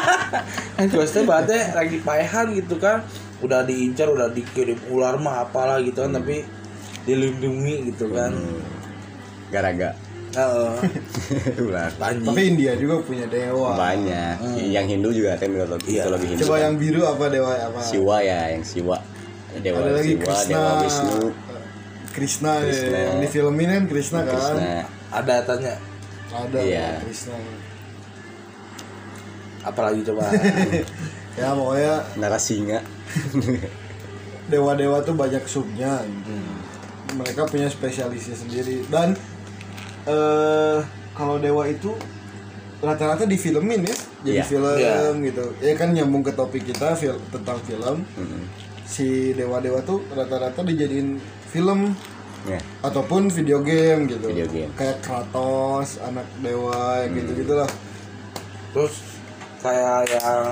Hercules 0.77 1.09
teh 1.09 1.23
berarti 1.23 1.55
lagi 1.71 1.97
paehan 1.99 2.51
gitu 2.53 2.75
kan 2.75 3.05
udah 3.39 3.63
diincar 3.63 4.07
udah 4.07 4.27
dikirim 4.29 4.75
ular 4.89 5.15
mah 5.15 5.43
apalah 5.43 5.79
gitu 5.79 5.99
kan 5.99 6.11
tapi 6.13 6.43
dilindungi 7.03 7.89
gitu 7.89 8.09
kan 8.09 8.31
Hmm. 8.31 8.59
Garaga 9.47 9.93
Heeh. 10.33 10.75
ular 11.63 11.87
banjir 11.95 12.27
Tapi 12.27 12.41
India 12.45 12.75
juga 12.75 12.99
punya 12.99 13.23
dewa. 13.23 13.71
banyak 13.71 14.35
yang 14.67 14.83
Hindu 14.83 15.13
juga 15.13 15.37
kan 15.37 15.47
mitologi 15.47 15.95
Iya. 15.95 16.03
mitologi 16.03 16.25
Hindu 16.27 16.41
Coba 16.43 16.51
kan. 16.51 16.63
yang 16.65 16.73
biru 16.75 17.01
apa 17.05 17.25
dewa 17.29 17.51
apa? 17.55 17.79
Siwa 17.79 18.17
ya 18.19 18.51
yang 18.51 18.63
Siwa 18.65 18.97
dewa 19.55 19.79
Ada 19.79 19.91
lagi 19.95 20.11
Siwa 20.11 20.23
Krishna. 20.25 20.49
dewa 20.51 20.71
Wisnu 20.83 21.25
Krishna, 22.15 22.51
ya, 22.55 22.63
Krishna. 22.63 22.97
yang 22.97 23.17
di 23.19 23.27
filmin 23.27 23.67
kan 23.69 23.83
Krishna 23.85 24.19
kan. 24.21 24.31
Krishna 24.31 24.65
ada 25.11 25.35
tanya 25.43 25.75
Ada 26.27 26.57
Iya. 26.57 26.87
Krishna. 26.99 27.35
apalagi 29.61 30.01
coba 30.03 30.29
Ya 31.39 31.51
pokoknya 31.51 31.93
Narasinga 32.15 32.79
dewa-dewa 34.45 35.01
tuh 35.01 35.11
banyak 35.13 35.43
subnya. 35.43 35.99
Mereka 37.11 37.43
punya 37.45 37.65
spesialisnya 37.65 38.35
sendiri 38.35 38.85
dan 38.87 39.17
eh 40.05 40.79
kalau 41.11 41.35
dewa 41.35 41.65
itu 41.65 41.91
rata-rata 42.77 43.25
difilmin 43.25 43.83
ya 43.83 43.95
jadi 44.23 44.37
Iya. 44.37 44.45
film 44.45 44.75
Iya. 44.75 44.95
gitu 45.23 45.45
ya 45.59 45.73
kan 45.73 45.89
nyambung 45.89 46.21
ke 46.21 46.31
topik 46.31 46.61
kita 46.63 46.93
fil- 46.93 47.17
tentang 47.29 47.57
film 47.61 48.05
Mm-mm. 48.05 48.43
si 48.85 49.33
dewa-dewa 49.33 49.81
tuh 49.81 50.05
rata-rata 50.07 50.61
dijadiin 50.61 51.17
film 51.55 51.95
ya. 52.43 52.59
ataupun 52.83 53.31
video 53.31 53.63
game 53.63 54.11
gitu. 54.11 54.27
Video 54.27 54.47
game. 54.51 54.71
kayak 54.75 54.99
Kratos 54.99 56.03
anak 56.03 56.27
dewa 56.43 57.07
gitu 57.15 57.31
gitulah 57.31 57.69
terus 58.75 58.99
kayak 59.63 60.03
yang 60.11 60.43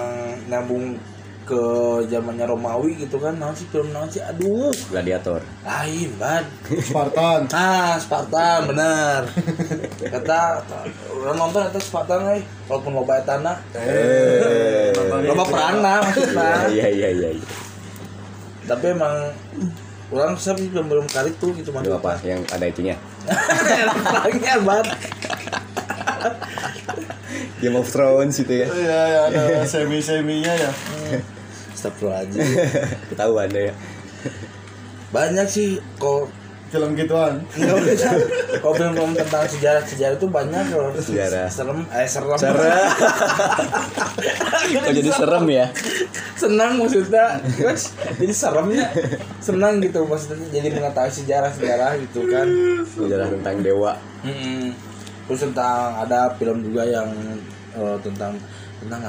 nyambung 0.47 0.95
ke 1.43 1.59
zamannya 2.07 2.47
Romawi 2.47 3.03
gitu 3.03 3.19
kan 3.19 3.35
nah 3.35 3.51
sih 3.51 3.67
film 3.67 3.91
nah 3.91 4.07
sih 4.07 4.23
aduh. 4.23 4.71
Gladiator. 4.87 5.43
Lain 5.67 6.09
bad. 6.15 6.47
Spartan. 6.87 7.51
Nah 7.51 7.99
Spartan 7.99 8.71
bener 8.71 9.27
kata 10.07 10.63
orang 11.11 11.35
nonton 11.35 11.67
itu 11.67 11.83
Spartan 11.83 12.31
eh. 12.31 12.47
Walaupun 12.71 12.95
loba 12.95 13.19
tanah 13.27 13.59
eh. 13.75 14.95
Loba 15.27 15.43
perana 15.43 15.99
maksudnya. 15.99 16.71
Iya 16.71 16.87
iya 16.87 17.09
iya 17.11 17.29
iya. 17.35 17.47
tapi 18.63 18.95
emang 18.95 19.35
orang 20.11 20.35
sih? 20.35 20.67
Belum 20.73 20.89
belum 20.89 21.05
kali 21.07 21.31
tuh 21.39 21.55
gitu 21.55 21.71
Itu 21.71 21.93
apa? 21.95 22.19
Yang 22.25 22.41
ada 22.51 22.65
itunya? 22.67 22.95
Lagi 24.19 24.39
bad 24.65 24.87
Game 27.63 27.79
of 27.79 27.87
Thrones 27.87 28.35
itu 28.43 28.53
ya? 28.63 28.67
Iya, 28.67 29.01
ya, 29.07 29.21
ada 29.31 29.63
semi-seminya 29.71 30.51
ya. 30.51 30.71
Astagfirullahaladzim. 31.71 32.43
Ketahuan 33.11 33.47
deh 33.47 33.71
ya? 33.71 33.73
Banyak 35.15 35.47
sih 35.47 35.79
kok 35.95 36.27
Film 36.73 36.97
gituan. 36.97 37.37
Enggak 37.53 37.85
bisa. 37.85 38.09
Kalau 38.57 38.73
film-film 38.73 39.13
tentang 39.13 39.45
sejarah-sejarah 39.45 40.17
itu 40.17 40.25
banyak 40.25 40.73
loh. 40.73 40.89
Sejarah. 40.97 41.45
Serem, 41.45 41.85
eh 41.93 42.09
serem. 42.09 42.33
serem 42.33 42.65
kok 44.73 44.89
jadi 44.89 45.11
serem 45.13 45.45
ya 45.53 45.69
Senang 46.33 46.81
maksudnya. 46.81 47.37
Terus 47.53 47.93
jadi 48.17 48.33
seremnya 48.33 48.89
senang 49.37 49.77
gitu 49.85 50.01
maksudnya 50.09 50.49
jadi 50.49 50.73
mengetahui 50.73 51.13
sejarah-sejarah 51.13 51.91
gitu 52.01 52.25
kan. 52.25 52.47
sejarah 52.89 53.27
tentang 53.29 53.55
dewa 53.61 53.93
Mm-mm. 54.25 54.73
Terus 55.29 55.39
tentang 55.45 56.01
ada 56.01 56.33
film 56.41 56.65
juga 56.65 56.89
yang 56.89 57.05
eh, 57.77 57.97
tentang 58.01 58.33
tentang 58.81 59.01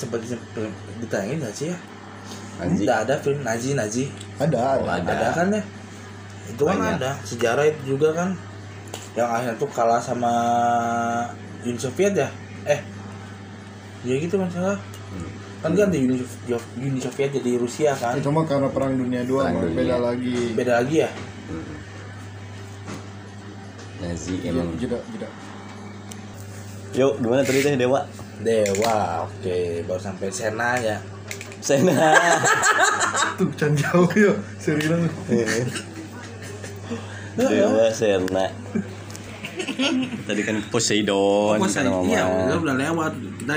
seperti 0.00 0.32
film 0.56 0.72
ditayangin 1.04 1.44
nggak 1.44 1.54
sih 1.54 1.68
ya? 1.70 1.76
Naji. 2.62 2.84
Tidak 2.84 2.98
ada 3.08 3.14
film 3.18 3.40
Naji 3.42 3.68
Naji. 3.74 4.04
Ada, 4.38 4.56
Oh, 4.56 4.86
ada. 4.86 5.02
ada. 5.02 5.12
Ada 5.12 5.28
kan 5.34 5.46
ya? 5.50 5.62
Itu 6.50 6.62
kan 6.64 6.76
Banyak. 6.78 6.98
ada 6.98 7.10
sejarah 7.22 7.64
itu 7.68 7.94
juga 7.94 8.10
kan. 8.10 8.34
Yang 9.12 9.28
akhirnya 9.28 9.54
tuh 9.56 9.68
kalah 9.70 10.00
sama 10.00 10.32
Uni 11.62 11.76
Soviet 11.76 12.16
ya? 12.16 12.28
Eh, 12.64 12.80
ya 14.02 14.14
gitu 14.16 14.40
kan 14.40 14.48
salah. 14.48 14.78
Kan 15.62 15.78
kan 15.78 15.94
di 15.94 16.02
Uni, 16.02 16.18
Uni 16.80 16.98
Soviet 16.98 17.30
jadi 17.30 17.54
Rusia 17.54 17.92
kan. 17.94 18.18
Itu 18.18 18.32
mah 18.32 18.42
karena 18.42 18.66
perang 18.66 18.96
dunia 18.96 19.22
dua 19.22 19.46
Perang 19.46 19.54
mah 19.54 19.62
dunia. 19.68 19.78
beda 19.78 19.96
lagi. 20.00 20.36
Beda 20.56 20.72
lagi 20.80 20.96
ya? 20.98 21.10
Nazi 24.02 24.34
emang 24.42 24.74
Jeda, 24.74 24.98
jeda. 25.14 25.28
yuk 26.92 27.22
gimana 27.22 27.40
tadi 27.40 27.62
teh 27.62 27.78
dewa 27.78 28.02
Dewa, 28.42 29.22
oke, 29.22 29.86
baru 29.86 30.02
sampai 30.02 30.26
Sena 30.28 30.74
ya. 30.74 30.98
Sena 31.62 31.94
Tuh, 33.38 33.46
jauh 33.54 34.10
ya. 34.18 34.34
Serius. 34.58 35.06
Dewa 37.34 37.86
Sena 37.90 38.46
tadi 40.24 40.40
kan 40.42 40.56
Poseidon 40.66 41.54
Oh, 41.54 41.60
kan 41.60 41.84
iya, 41.84 41.90
ngomong. 41.90 42.48
udah, 42.48 42.58
udah 42.58 42.76
lewat. 42.78 43.12
Kita 43.38 43.52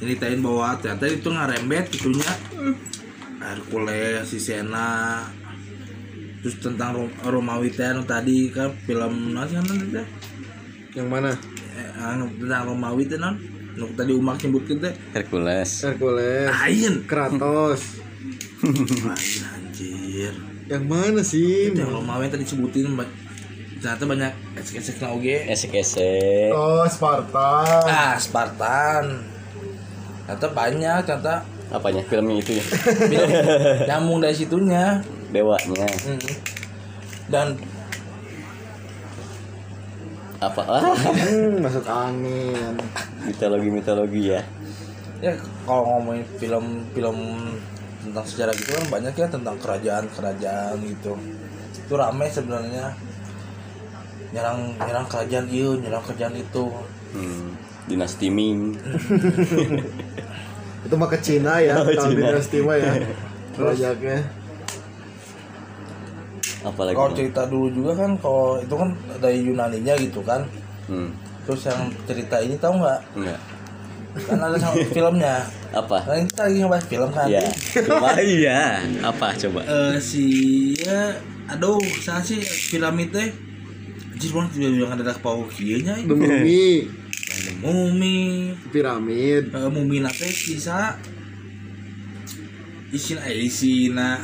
nyeritain 0.00 0.40
bahwa 0.40 0.74
ternyata 0.76 1.04
itu 1.06 1.28
ngarembet 1.28 1.84
gitunya. 1.88 2.32
Hercules, 3.38 4.24
si 4.26 4.36
Sena, 4.36 5.24
terus 6.40 6.56
tentang 6.58 6.92
Rom 6.94 7.10
Romawi 7.22 7.68
teh 7.68 7.84
anu 7.84 8.02
tadi 8.02 8.48
kan 8.48 8.72
film 8.80 9.32
nasi 9.32 9.54
kan 9.54 9.66
Yang 10.92 11.08
mana? 11.08 11.30
eh, 11.72 11.90
anu, 12.02 12.28
tentang 12.34 12.62
Romawi 12.68 13.04
teh 13.06 13.16
non 13.16 13.36
tadi 13.94 14.12
umak 14.12 14.40
nyebutkeun 14.40 14.78
teh 14.78 14.92
Hercules 15.14 15.70
Hercules. 15.80 16.48
lain 16.50 16.94
Kratos. 17.06 17.80
lain 19.08 19.40
anjir 19.46 20.34
Yang 20.70 20.84
mana 20.86 21.20
sih? 21.20 21.74
itu 21.74 21.82
yang 21.82 21.90
yang 22.06 22.30
tadi 22.30 22.46
sebutin 22.46 22.94
ternyata 23.80 24.04
banyak 24.04 24.32
esek-esek 24.54 25.00
na 25.00 25.08
oge 25.10 25.36
esek-esek. 25.48 26.52
Oh, 26.52 26.84
Spartan. 26.86 27.84
ah 27.88 28.14
Spartan. 28.14 29.24
Ternyata 30.28 30.46
banyak 30.52 30.98
ternyata. 31.02 31.34
Apanya? 31.70 32.02
Filmnya 32.06 32.38
itu 32.38 32.60
ya? 32.60 32.64
Film 33.08 33.28
nyambung 33.88 34.18
dari 34.20 34.36
situnya. 34.36 35.00
Dewanya. 35.30 35.86
Mm. 36.06 36.18
dan 37.30 37.54
apa? 40.40 40.62
Ah 40.66 40.82
Hmm, 40.94 41.62
masuk 41.62 41.84
angin. 41.86 42.74
mitologi 43.22 43.68
mitologi 43.70 44.22
ya? 44.34 44.40
Ya 45.20 45.36
kalau 45.62 46.00
ngomongin 46.00 46.24
film-film 46.36 47.18
tentang 48.10 48.26
sejarah 48.26 48.54
gitu 48.58 48.70
kan 48.74 48.84
banyak 48.90 49.14
ya 49.14 49.26
tentang 49.30 49.56
kerajaan-kerajaan 49.62 50.76
gitu 50.82 51.14
itu 51.78 51.94
ramai 51.94 52.26
sebenarnya 52.26 52.90
nyerang 54.34 54.74
nyerang 54.78 55.06
kerajaan 55.06 55.46
iya 55.50 55.70
nyerang 55.78 56.02
kerajaan 56.06 56.34
itu 56.38 56.64
hmm. 57.14 57.48
dinasti 57.86 58.26
Ming 58.30 58.60
Itu 60.80 60.96
mah 60.96 61.12
ke 61.12 61.20
Cina 61.20 61.60
ya, 61.60 61.76
Oh, 61.84 61.92
Cina. 61.92 62.32
dinasti 62.32 62.64
mah 62.64 62.76
ya. 62.80 62.92
Proyeknya. 63.54 64.18
apalagi 66.60 66.92
kalau 66.92 67.12
cerita 67.16 67.42
dulu 67.48 67.72
juga 67.72 67.92
kan 67.96 68.10
kalau 68.20 68.60
itu 68.60 68.74
kan 68.76 68.92
dari 69.16 69.40
Yunaninya 69.40 69.96
gitu 69.96 70.20
kan 70.20 70.44
hmm. 70.92 71.08
terus 71.48 71.64
yang 71.64 71.88
cerita 72.04 72.36
ini 72.36 72.52
tahu 72.60 72.84
nggak 72.84 73.00
enggak 73.16 73.40
kan 74.14 74.38
ada 74.42 74.56
sama 74.58 74.82
filmnya. 74.90 75.36
Apa? 75.70 75.96
Nah 76.02 76.18
kita 76.26 76.42
lagi 76.50 76.56
ngebahas 76.62 76.86
film 76.90 77.10
kan 77.14 77.26
ya 77.30 77.46
Wah, 78.02 78.18
iya. 78.18 78.82
Apa 79.06 79.32
coba? 79.38 79.60
Eh, 79.62 79.94
si 80.02 80.24
ya 80.74 81.14
aduh 81.50 81.78
saya 82.02 82.22
sih 82.22 82.38
film 82.42 82.94
itu 82.98 83.18
Anjir 84.20 84.36
orang 84.36 84.52
juga 84.52 84.68
bilang 84.68 84.92
ada 85.00 85.16
kepau 85.16 85.48
kieunya 85.48 85.96
The 86.04 86.12
Mummy. 86.12 86.84
Mumi 87.64 88.18
piramid. 88.68 89.48
Eh, 89.48 89.68
Mumi 89.72 90.04
nate 90.04 90.28
sisa 90.28 90.98
Isina 92.90 93.22
eh 93.30 93.46
isina 93.46 94.18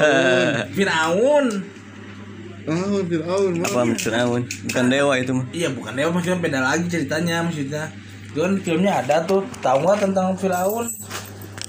Firaun. 0.76 1.46
Ah 2.64 2.96
Fir'aun 3.04 3.60
apa 3.60 3.84
Fir'aun? 3.92 4.42
Bukan 4.70 4.84
dewa 4.88 5.12
itu 5.20 5.36
mah. 5.36 5.44
Iya 5.52 5.68
bukan 5.76 5.92
dewa 5.92 6.08
maksudnya 6.16 6.40
beda 6.40 6.60
lagi 6.64 6.86
ceritanya 6.88 7.44
maksudnya 7.44 7.84
itu 8.34 8.42
kan 8.42 8.52
filmnya 8.58 8.98
ada 8.98 9.22
tuh. 9.22 9.46
Tahu 9.62 9.78
nggak 9.86 10.10
tentang 10.10 10.34
Firaun? 10.34 10.90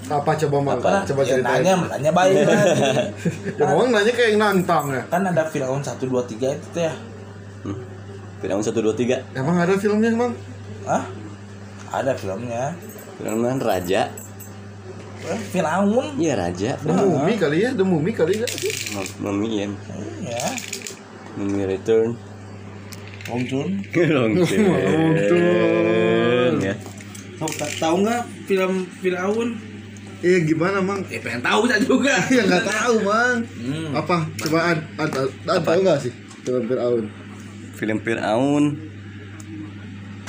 Apa? 0.09 0.33
Coba 0.33 0.57
mang 0.65 0.81
Apa? 0.81 1.05
coba 1.05 1.21
ya, 1.21 1.37
ceritain. 1.37 1.61
nanya 1.61 1.73
nanya 1.93 2.11
baik 2.13 2.37
ya 3.57 3.65
mau 3.69 3.85
nanya 3.85 4.09
kayak 4.13 4.29
yang 4.33 4.41
nantang 4.41 4.89
ya. 4.89 5.05
Kan 5.13 5.29
ada 5.29 5.45
Firaun 5.45 5.85
satu 5.85 6.09
dua 6.09 6.25
tiga 6.25 6.57
itu 6.57 6.65
tuh 6.73 6.81
ya. 6.89 6.93
Hmm. 7.65 7.77
Fir'aun 8.41 8.65
satu 8.65 8.81
dua 8.81 8.97
tiga. 8.97 9.21
Emang 9.37 9.61
ada 9.61 9.77
filmnya 9.77 10.09
emang 10.09 10.33
Hah? 10.89 11.05
ada 11.93 12.17
filmnya. 12.17 12.73
Fir'aun 13.21 13.45
kan 13.45 13.57
raja. 13.61 14.09
Eh, 15.25 15.41
Firaun? 15.53 16.17
Iya 16.17 16.33
raja. 16.37 16.77
The 16.81 16.93
Mummy 16.93 17.33
kali 17.37 17.57
ya 17.61 17.69
The 17.73 17.85
Mummy 17.85 18.11
kali 18.13 18.41
ya. 18.41 18.47
Mami 19.21 19.49
ya 19.53 19.67
ya 20.25 20.49
Mami 21.37 21.61
return. 21.65 22.17
Om 23.25 23.41
Jun. 23.49 23.69
Long 24.13 24.33
term 26.47 26.61
ya. 26.61 26.75
Tahu 27.35 27.49
tahu 27.75 27.95
nggak 28.01 28.21
film 28.45 28.71
Firaun 28.95 29.49
iya 30.21 30.37
gimana 30.41 30.79
mang? 30.79 31.01
Eh 31.07 31.19
pengen 31.19 31.41
tahu 31.41 31.65
saya 31.65 31.81
juga. 31.81 32.15
Ya 32.35 32.41
nggak 32.43 32.65
tahu 32.65 32.95
mang. 33.01 33.37
Hmm. 33.57 33.91
apa? 33.93 34.17
Coba 34.39 34.59
ad, 34.69 34.79
ad, 34.95 35.11
ad, 35.11 35.29
ad, 35.45 35.61
tahu 35.61 35.79
nggak 35.81 35.99
sih 35.99 36.13
film 36.41 36.63
Fir'aun 36.63 37.03
film 37.73 37.97
Fir'aun 37.99 38.63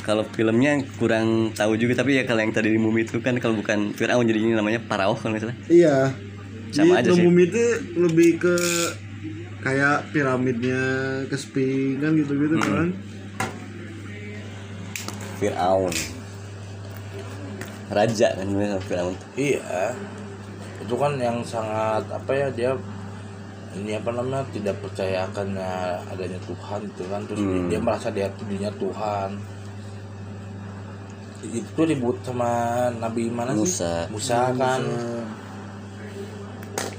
kalau 0.01 0.23
filmnya 0.25 0.71
kurang 0.95 1.51
tahu 1.51 1.75
juga 1.75 1.99
tapi 1.99 2.15
ya 2.15 2.23
kalau 2.23 2.39
yang 2.39 2.49
tadi 2.49 2.71
di 2.71 2.79
Mumi 2.79 3.03
itu 3.03 3.19
kan 3.19 3.35
kalau 3.37 3.53
bukan 3.53 3.91
Fir'aun 3.91 4.23
jadi 4.23 4.39
ini 4.39 4.55
namanya 4.55 4.79
Paraoh 4.81 5.13
kalau 5.13 5.35
salah. 5.35 5.53
Iya. 5.67 6.15
Sama 6.71 6.99
Di 6.99 6.99
aja 7.05 7.09
sih. 7.11 7.21
Mummy 7.21 7.47
itu 7.47 7.63
lebih 7.93 8.39
ke 8.39 8.55
kayak 9.59 10.09
piramidnya 10.09 10.81
kespingan 11.27 12.17
gitu-gitu 12.17 12.55
Hmm. 12.55 12.65
kan 12.65 12.87
Fir'aun. 15.37 15.93
Raja 17.87 18.27
kan 18.35 18.43
sebenarnya 18.43 18.79
Fir'aun. 18.83 19.15
Iya. 19.33 19.95
Itu 20.83 20.95
kan 20.95 21.15
yang 21.17 21.39
sangat 21.41 22.03
apa 22.07 22.31
ya 22.31 22.47
dia 22.49 22.71
ini 23.75 23.93
apa 23.93 24.09
namanya 24.09 24.41
tidak 24.49 24.75
percaya 24.81 25.23
akan 25.25 25.53
adanya 26.07 26.39
Tuhan 26.43 26.79
itu 26.83 27.03
kan. 27.07 27.21
Terus 27.25 27.39
Hmm. 27.39 27.67
dia 27.67 27.79
merasa 27.79 28.07
dia 28.09 28.27
dirinya 28.35 28.71
Tuhan. 28.73 29.29
Itu 31.47 31.81
ribut 31.81 32.17
sama 32.21 32.49
Nabi 32.91 33.29
mana 33.29 33.53
Musa. 33.53 34.03
sih 34.03 34.11
Musa. 34.11 34.51
kan. 34.51 34.81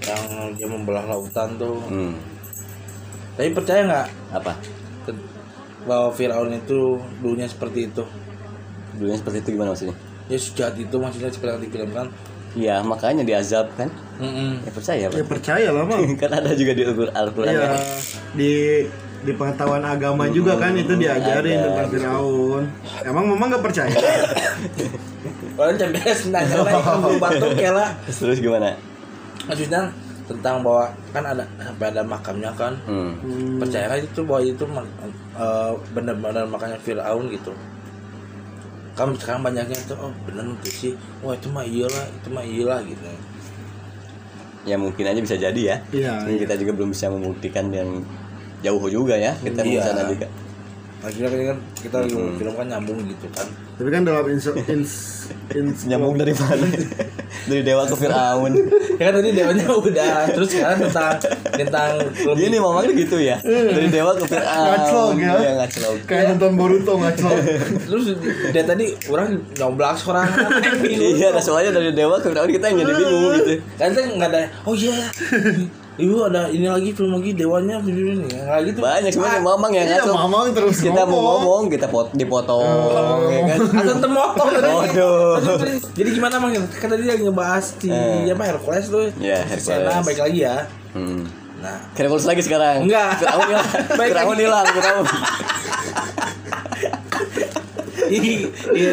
Yang 0.00 0.24
dia 0.56 0.66
membelah 0.66 1.04
lautan 1.04 1.58
tuh. 1.58 1.78
Hmm. 1.84 2.14
tapi 3.34 3.54
percaya 3.54 3.86
nggak? 3.86 4.08
Apa? 4.34 4.50
Bahwa 5.86 6.10
Firaun 6.10 6.50
itu 6.50 6.98
dulunya 7.22 7.46
seperti 7.46 7.86
itu 7.86 8.02
dulunya 8.98 9.16
seperti 9.16 9.36
itu 9.38 9.48
gimana 9.54 9.70
maksudnya 9.70 9.96
ya 10.26 10.36
sejahat 10.36 10.74
itu 10.76 10.96
maksudnya 10.96 11.30
seperti 11.30 11.50
yang 11.50 11.62
difilmkan 11.64 12.08
Iya 12.48 12.80
makanya 12.80 13.22
diazab 13.22 13.68
kan 13.76 13.92
Mm-mm. 14.18 14.64
ya 14.64 14.70
percaya 14.72 14.98
ya 14.98 15.08
Pak. 15.12 15.28
percaya 15.28 15.68
lah 15.68 15.84
mang 15.84 16.02
kan 16.20 16.32
ada 16.32 16.50
juga 16.52 16.72
di 16.72 16.82
Al- 16.82 17.12
Al-Quran 17.14 17.48
Iya 17.48 17.60
kan? 17.62 17.78
di 18.34 18.52
di 19.18 19.32
pengetahuan 19.32 19.84
agama 19.84 20.24
juga 20.28 20.56
kan 20.56 20.72
itu 20.72 20.94
diajarin 20.94 21.54
Ada. 21.54 21.66
tentang 21.68 21.88
Firaun 21.90 22.64
emang 23.04 23.24
mama 23.28 23.44
nggak 23.48 23.62
percaya 23.62 23.92
Orang 25.58 25.74
cembes 25.74 26.20
nanya 26.32 26.56
lagi 26.62 26.80
kamu 26.80 27.10
batuk 27.18 27.52
ya 27.54 27.70
lah. 27.70 27.88
terus, 28.06 28.18
terus 28.22 28.38
gimana 28.38 28.78
Maksudnya 29.44 29.90
tentang 30.24 30.60
bahwa 30.60 30.84
kan 31.10 31.24
ada 31.24 31.44
sampai 31.58 31.86
ada 31.88 32.02
makamnya 32.04 32.52
kan. 32.52 32.76
hmm. 32.84 33.58
Percaya 33.58 33.96
itu 33.96 34.20
bahwa 34.22 34.40
itu 34.40 34.64
eh, 35.34 35.72
benar-benar 35.90 36.44
makamnya 36.44 36.78
Firaun 36.78 37.26
gitu. 37.28 37.52
Kan 38.98 39.14
sekarang 39.14 39.46
banyaknya 39.46 39.78
tuh 39.86 39.94
oh 39.94 40.10
benar 40.26 40.42
tuh 40.58 40.74
sih. 40.74 40.92
Wah 41.22 41.38
itu 41.38 41.46
mah 41.48 41.62
iyalah, 41.62 42.04
itu 42.10 42.28
mah 42.28 42.42
iyalah 42.42 42.82
gitu. 42.82 43.06
ya 44.66 44.76
mungkin 44.76 45.00
aja 45.06 45.16
bisa 45.16 45.38
jadi 45.40 45.56
ya 45.56 45.76
Iya, 45.96 46.28
Ini 46.28 46.44
kita 46.44 46.60
juga 46.60 46.76
belum 46.76 46.92
bisa 46.92 47.08
membuktikan 47.08 47.72
yang 47.72 48.04
jauh 48.60 48.84
juga 48.90 49.16
ya 49.16 49.32
kita 49.40 49.64
mau 49.64 49.72
Iya. 49.72 49.80
sana 49.80 50.02
juga 50.12 50.26
Maksudnya 50.98 51.28
kan 51.30 51.58
kita 51.78 51.96
lagi 52.04 52.14
film 52.36 52.52
kan 52.52 52.66
nyambung 52.68 52.98
gitu 53.06 53.26
kan. 53.32 53.48
Tapi 53.78 53.94
kan 53.94 54.02
dalam 54.02 54.26
ins, 54.26 54.42
ins, 54.66 54.92
ins 55.54 55.86
nyambung 55.86 56.18
dari 56.18 56.34
mana? 56.34 56.66
Dari 57.48 57.62
dewa 57.64 57.86
ke 57.86 57.94
Fir'aun. 57.96 58.52
Ya 58.98 59.08
kan 59.08 59.14
tadi 59.22 59.30
dewanya 59.32 59.68
udah 59.70 60.32
terus 60.34 60.48
sekarang 60.52 60.84
tentang 60.84 61.16
tentang 61.54 61.90
lebih 62.28 62.50
Gini 62.50 62.56
mamanya 62.58 62.92
gitu 62.92 63.16
ya? 63.22 63.38
Dari 63.40 63.88
dewa 63.88 64.18
ke 64.18 64.26
Fir'aun. 64.26 64.66
Ngaclok 64.74 65.16
ya. 65.22 65.32
Iya 65.38 65.52
ngaclok 65.62 65.94
kayak 66.10 66.24
nonton 66.34 66.52
Boruto 66.58 66.92
ngaco 66.98 67.30
terus 67.86 68.04
dia 68.50 68.64
tadi 68.66 68.98
orang 69.06 69.38
nyoblak 69.54 69.94
seorang. 69.96 70.28
Iya 70.82 71.30
nah, 71.30 71.40
soalnya 71.40 71.70
dari 71.78 71.94
dewa 71.94 72.18
ke 72.18 72.34
Fir'aun 72.34 72.50
kita 72.50 72.74
yang 72.74 72.82
jadi 72.82 72.92
bingung 72.98 73.32
gitu. 73.38 73.52
Kan 73.78 73.94
saya 73.94 74.04
nggak 74.10 74.30
ada 74.34 74.42
oh 74.66 74.74
iya 74.74 75.06
ibu 75.98 76.14
ada 76.22 76.46
ini 76.46 76.70
lagi 76.70 76.94
film 76.94 77.10
lagi 77.10 77.34
dewanya 77.34 77.82
ini 77.82 78.22
nggak 78.22 78.58
gitu 78.70 78.78
Banyak 78.78 79.10
sebenarnya 79.10 79.42
mamang 79.42 79.72
yang 79.74 79.86
iya 79.90 79.98
ngaclok 79.98 80.14
mamang 80.14 80.46
terus 80.54 80.76
Kita 80.78 81.02
mau 81.02 81.20
ngomong 81.20 81.62
kita 81.66 81.86
pot 81.90 82.14
dipotong 82.14 83.18
ya 83.26 83.40
kan? 83.50 83.58
Asal 83.82 83.98
temotong 83.98 84.48
tadi. 84.54 84.70
Jadi 85.98 86.08
gimana 86.14 86.38
mang? 86.38 86.54
Kan 86.54 86.88
tadi 86.88 87.02
lagi 87.02 87.22
ngebahas 87.26 87.66
di 87.82 87.90
Eh. 87.90 88.30
apa 88.30 88.42
Hercules 88.46 88.86
tuh. 88.86 89.10
Iya, 89.18 89.42
Si 89.42 89.58
Hercules. 89.58 89.90
Sena 89.90 90.06
baik 90.06 90.18
lagi 90.22 90.38
ya. 90.46 90.56
Hmm. 90.94 91.26
nah. 91.58 91.78
Revols 91.98 92.24
lagi 92.24 92.42
sekarang. 92.46 92.86
Enggak. 92.86 93.18
Fir'aun 93.18 93.46
hilang. 93.50 93.68
Baik 93.98 94.10
Fir'aun 94.14 94.30
lagi. 94.30 94.42
hilang 94.46 94.66
Fir'aun 94.70 95.06
iya. 98.08 98.92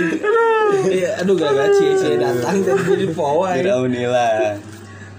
Iya 0.85 1.09
aduh 1.21 1.37
gak 1.37 1.69
cie 1.77 2.17
datang 2.17 2.65
jadi 2.65 3.05
pawai. 3.13 3.61
Fir'aun 3.61 3.93
hilang 3.93 4.57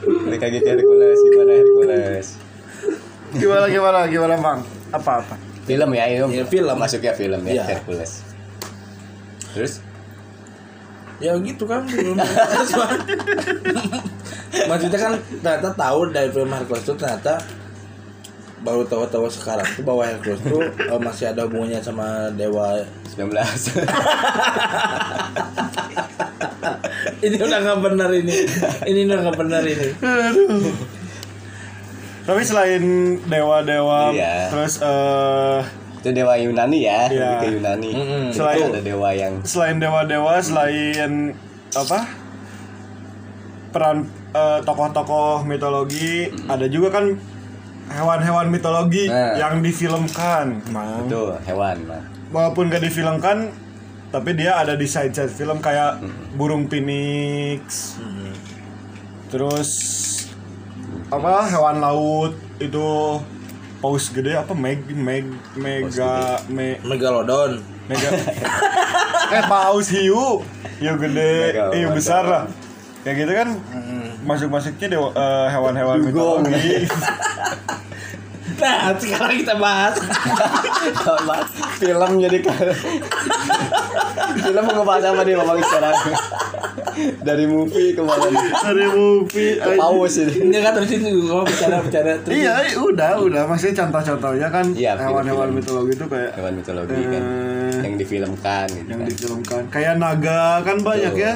Udah 0.03 0.37
kaget 0.37 0.65
Hercules 0.67 1.19
Gimana 1.23 1.53
Hercules? 1.55 2.29
Gimana 3.33 3.65
gimana 3.67 3.99
gimana 4.07 4.35
mang 4.37 4.61
apa 4.91 5.21
apa? 5.21 5.35
Film 5.65 5.91
ya 5.93 6.05
ini 6.07 6.23
Iya, 6.31 6.45
film. 6.47 6.77
Masuknya 6.77 7.13
film 7.13 7.41
ya 7.45 7.53
Iya. 7.53 7.65
Hercules. 7.67 8.23
Terus? 9.53 9.81
Ya 11.17 11.33
gitu 11.41 11.65
kan 11.65 11.81
maksudnya 14.69 14.99
kan 15.01 15.13
ternyata 15.41 15.73
tahu 15.73 16.13
dari 16.13 16.29
film 16.29 16.53
Hercules 16.53 16.85
itu 16.85 16.93
ternyata 16.93 17.41
baru 18.61 18.85
tahu-tahu 18.85 19.25
sekarang 19.31 19.65
tuh 19.73 19.85
bahwa 19.85 20.05
Hercules 20.05 20.41
tuh 20.43 20.61
eh, 20.61 21.01
masih 21.01 21.33
ada 21.33 21.49
hubungannya 21.49 21.81
sama 21.81 22.29
dewa 22.37 22.77
19 23.17 23.33
ini 27.19 27.37
udah 27.37 27.59
nggak 27.59 27.81
benar 27.81 28.11
ini 28.11 28.35
ini 28.85 29.01
udah 29.05 29.19
nggak 29.21 29.37
benar 29.37 29.63
ini 29.63 29.87
tapi 32.23 32.43
selain 32.43 32.83
dewa-dewa 33.23 34.11
Iya. 34.11 34.51
terus 34.51 34.83
eh 34.83 35.61
Itu 35.97 36.11
dewa 36.13 36.35
Yunani 36.35 36.79
ya 36.81 37.07
Iya. 37.07 37.31
Ke 37.41 37.47
Yunani 37.51 37.91
Mm-mm. 37.91 38.25
Itu 38.29 38.37
Selain- 38.37 38.67
ada 38.69 38.81
dewa 38.81 39.11
yang 39.11 39.35
selain 39.43 39.77
dewa-dewa 39.77 40.35
selain 40.41 41.35
apa 41.73 42.01
peran 43.69 44.05
eh, 44.31 44.59
tokoh-tokoh 44.63 45.43
mitologi 45.43 46.27
ada 46.47 46.67
juga 46.67 46.91
kan 46.93 47.15
hewan-hewan 47.89 48.47
mitologi 48.49 49.07
Nah. 49.07 49.35
yang 49.37 49.61
difilmkan 49.61 50.67
Mang. 50.69 51.07
Itu 51.07 51.31
hewan 51.41 51.77
nah. 51.87 52.03
walaupun 52.29 52.67
gak 52.69 52.83
difilmkan 52.83 53.55
tapi 54.11 54.39
dia 54.39 54.59
ada 54.59 54.79
di 54.79 54.87
side 54.87 55.13
side 55.13 55.33
film 55.35 55.59
kayak 55.59 55.99
burung 56.39 56.71
phoenix. 56.71 57.95
Terus 59.31 59.71
apa 61.11 61.47
hewan 61.51 61.79
laut 61.83 62.35
itu 62.63 63.21
paus 63.83 64.11
gede 64.11 64.39
apa? 64.39 64.55
Meg 64.55 64.87
meg 64.95 65.27
mega 65.59 66.41
me, 66.51 66.79
megalodon. 66.87 67.63
Mega 67.87 68.09
eh 69.37 69.45
paus 69.47 69.91
hiu. 69.91 70.43
Hiu 70.79 70.95
gede. 70.99 71.33
Megalodon. 71.53 71.75
hiu 71.75 71.89
besar 71.95 72.25
lah. 72.27 72.45
Kayak 73.07 73.17
gitu 73.23 73.33
kan 73.39 73.49
masuk 74.27 74.51
masuknya 74.51 74.99
dewa, 74.99 75.15
eh, 75.15 75.47
hewan-hewan 75.55 76.03
mitologi 76.03 76.83
Nah, 78.57 78.89
sekarang 78.95 79.37
kita 79.37 79.55
bahas. 79.57 79.95
Mas, 81.23 81.49
film 81.77 82.11
jadi 82.17 82.39
kan 82.41 82.57
film 84.39 84.63
mau 84.63 84.75
ngebahas 84.75 85.05
apa 85.07 85.21
nih 85.23 85.35
Bang 85.37 85.61
sekarang 85.61 85.97
dari 87.21 87.45
movie 87.45 87.93
ke 87.93 88.01
mana 88.01 88.27
nih 88.27 88.45
Dari 88.57 88.87
movie. 88.89 89.53
ke 89.55 89.71
paus 89.77 90.17
ini 90.17 90.33
Enggak 90.43 90.63
kan 90.63 90.73
terus 90.75 90.91
itu 90.91 91.09
kalau 91.23 91.45
bicara 91.45 91.77
bicara 91.81 92.13
terus. 92.19 92.33
Iya, 92.35 92.55
udah, 92.79 93.11
udah. 93.21 93.43
Maksudnya 93.45 93.75
contoh-contohnya 93.79 94.49
kan 94.49 94.67
Iya, 94.73 94.93
hewan-hewan 94.97 95.53
mitologi 95.53 95.93
itu 95.93 96.07
kayak 96.07 96.31
hewan 96.35 96.53
mitologi 96.55 96.97
kan 96.97 97.23
Eh. 97.23 97.81
yang 97.83 97.95
difilmkan 97.95 98.67
gitu 98.71 98.89
yang 98.89 98.99
kan. 98.99 99.07
difilmkan. 99.07 99.63
Kayak 99.69 99.95
naga 99.97 100.43
kan 100.63 100.77
banyak 100.81 101.13
Betul. 101.13 101.27
ya. 101.27 101.35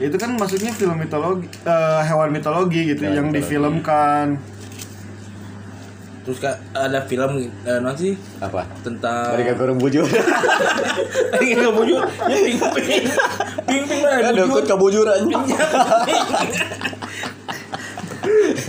Itu 0.00 0.16
kan 0.16 0.30
maksudnya 0.32 0.70
film 0.70 0.96
mitologi, 0.96 1.44
eh, 1.60 2.00
hewan 2.02 2.30
mitologi 2.30 2.80
gitu 2.88 3.02
Hewan 3.02 3.12
yang 3.12 3.26
mitologi. 3.26 3.42
difilmkan. 3.42 4.26
Terus 6.20 6.36
kan 6.36 6.52
ada 6.70 7.00
film 7.02 7.30
eh, 7.64 7.78
non 7.80 7.96
sih 7.96 8.12
apa 8.38 8.68
tentang 8.80 9.32
mereka 9.32 9.56
kurang 9.56 9.76
bujur 9.76 10.04
Ini 11.40 11.52
enggak 11.56 11.74
bujur. 11.74 12.00
Ya 12.28 12.36
ping 12.38 12.58
ping. 12.60 13.04
Ping 13.64 13.84
ping 13.88 14.00
lah 14.02 14.16
bujur. 14.20 14.36
dekut 14.38 14.64
kebujuran 14.66 15.20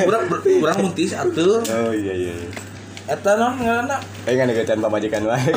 Urang 0.02 0.24
urang 0.58 0.78
muntis 0.80 1.12
atuh. 1.12 1.60
oh 1.60 1.92
iya 1.92 2.14
iya 2.14 2.32
iya. 2.34 2.50
Eta 3.06 3.36
non 3.36 3.60
ngaranna. 3.60 3.98
kayak 4.24 4.36
nggak 4.38 4.48
deketan 4.56 4.80
pamajikan 4.80 5.24
wae 5.28 5.52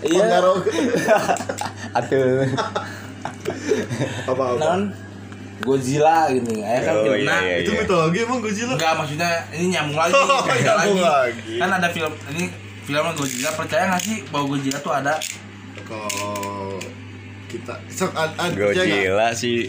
Iya. 0.00 0.16
Pengaruh 0.16 0.58
atuh 1.92 2.48
apa 4.24 4.42
apa. 4.48 4.56
Non 4.58 4.80
Godzilla 5.60 6.28
gini. 6.28 6.60
Aya 6.60 6.80
kan 6.80 6.94
Oh, 6.94 7.04
filmna. 7.04 7.34
iya, 7.36 7.44
iya. 7.44 7.56
Itu 7.60 7.70
mitologi 7.74 8.18
emang 8.20 8.40
Godzilla. 8.40 8.72
Enggak 8.74 8.92
maksudnya 8.96 9.30
ini 9.52 9.66
nyambung 9.70 9.96
lagi, 9.96 10.12
Oh, 10.16 10.40
nyambung 10.46 10.98
lagi. 10.98 11.36
lagi. 11.36 11.54
Kan 11.56 11.70
ada 11.70 11.88
film 11.88 12.12
ini 12.30 12.44
filmnya 12.82 13.12
Godzilla. 13.12 13.50
Percaya 13.52 13.82
nggak 13.88 14.02
sih 14.02 14.16
bahwa 14.28 14.44
Godzilla 14.48 14.78
tuh 14.78 14.92
ada? 14.92 15.14
Kalau 15.84 16.78
kita 17.46 17.74
sok 17.88 18.12
ad? 18.14 18.30
Godzilla 18.52 19.28
sih 19.32 19.68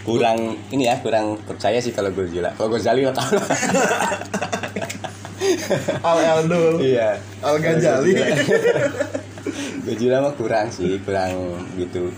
kurang 0.00 0.38
ini 0.70 0.88
ya 0.88 0.96
kurang 0.98 1.36
percaya 1.44 1.76
sih 1.76 1.92
kalau 1.92 2.08
Godzilla 2.08 2.48
kalau 2.54 2.72
tau 3.12 3.28
lah 3.28 3.48
Al 6.00 6.18
Eldul. 6.40 6.80
iya 6.80 7.20
Al 7.40 7.58
Ghazali. 7.58 8.16
Godzilla 9.84 10.20
mah 10.20 10.32
kurang 10.32 10.68
sih 10.68 10.96
kurang 11.00 11.32
gitu 11.74 12.08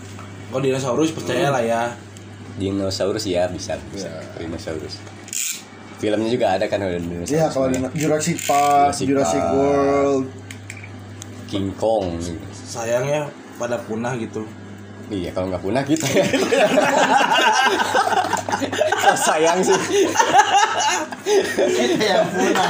Kalau 0.47 0.61
dinosaurus 0.61 1.11
percaya 1.11 1.47
lah 1.47 1.63
ya. 1.63 1.83
Dinosaurus 2.61 3.25
ya 3.25 3.49
bisa 3.49 3.73
bisa 3.89 4.09
dinosaurus 4.37 5.01
filmnya 5.97 6.29
juga 6.29 6.53
ada 6.53 6.65
kan 6.69 6.77
ada 6.81 7.01
dinosaurus 7.01 7.33
Iya, 7.33 7.45
kalau 7.49 7.67
di 7.73 7.77
Jurassic 7.97 8.37
Park, 8.45 8.93
Jurassic 8.93 9.07
Jurassic, 9.09 9.41
Park. 9.41 9.53
World. 9.57 10.25
King 11.49 11.69
Kong. 11.75 12.15
Sayangnya 12.53 13.27
pada 13.59 13.75
punah 13.83 14.15
gitu. 14.15 14.47
Iya 15.11 15.29
kalau 15.35 15.51
nggak 15.51 15.63
punah 15.63 15.83
kita 15.83 16.07
ya. 16.07 16.23
Kok 19.03 19.17
sayang 19.27 19.59
sih. 19.59 19.75
Yang 21.99 22.25
punah. 22.31 22.67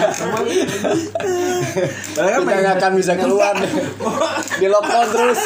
Kan 2.18 2.42
kita 2.42 2.58
nggak 2.66 2.76
akan 2.82 2.92
bisa 2.98 3.14
keluar. 3.14 3.56
Di 4.58 4.68
lockdown 4.68 5.08
terus. 5.14 5.42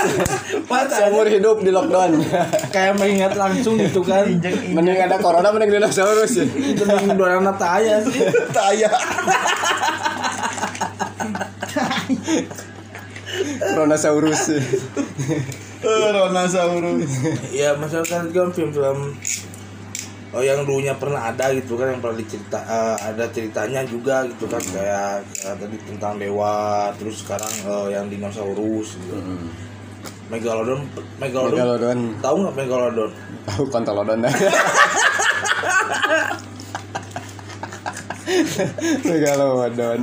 Seumur 0.95 1.27
hidup 1.27 1.57
di 1.61 1.71
lockdown. 1.75 2.23
Kayak 2.71 2.95
mengingat 2.95 3.33
langsung 3.35 3.75
gitu 3.75 3.99
kan. 4.01 4.31
mending 4.71 4.95
ada 4.95 5.19
corona 5.19 5.51
mending 5.51 5.75
dinosaurus. 5.75 6.39
Ya 6.39 6.47
Itu 6.47 6.87
yang 6.87 7.19
dua 7.19 7.43
anak 7.43 7.59
taya 7.59 7.99
sih. 8.07 8.23
Taya. 8.55 8.89
Brontosaurus 13.75 14.47
Eh, 14.47 14.63
Ronasaurus. 15.87 17.11
Ya 17.61 17.77
maksudnya 17.77 18.09
kan 18.09 18.25
film-film 18.51 19.15
oh, 20.35 20.43
yang 20.43 20.67
dulunya 20.67 20.91
pernah 20.99 21.31
ada 21.31 21.55
gitu 21.55 21.79
kan 21.79 21.95
yang 21.95 22.01
pernah 22.03 22.19
dicerita 22.19 22.59
eh, 22.59 22.95
ada 23.13 23.25
ceritanya 23.31 23.81
juga 23.87 24.27
gitu 24.27 24.49
kan 24.51 24.59
kayak, 24.59 25.23
kayak 25.39 25.55
tadi 25.61 25.77
tentang 25.87 26.19
dewa 26.19 26.91
terus 26.99 27.23
sekarang 27.23 27.53
eh, 27.63 27.87
yang 27.95 28.11
dinosaurus 28.11 28.99
gitu. 28.99 29.15
Megalodon 30.25 30.81
Megalodon 31.21 31.53
Megalodon 31.53 31.99
tahu 32.17 32.35
nggak 32.41 32.55
Megalodon? 32.57 33.11
tahu 33.45 33.61
kontolodon 33.69 34.25
Megalodon 39.03 40.01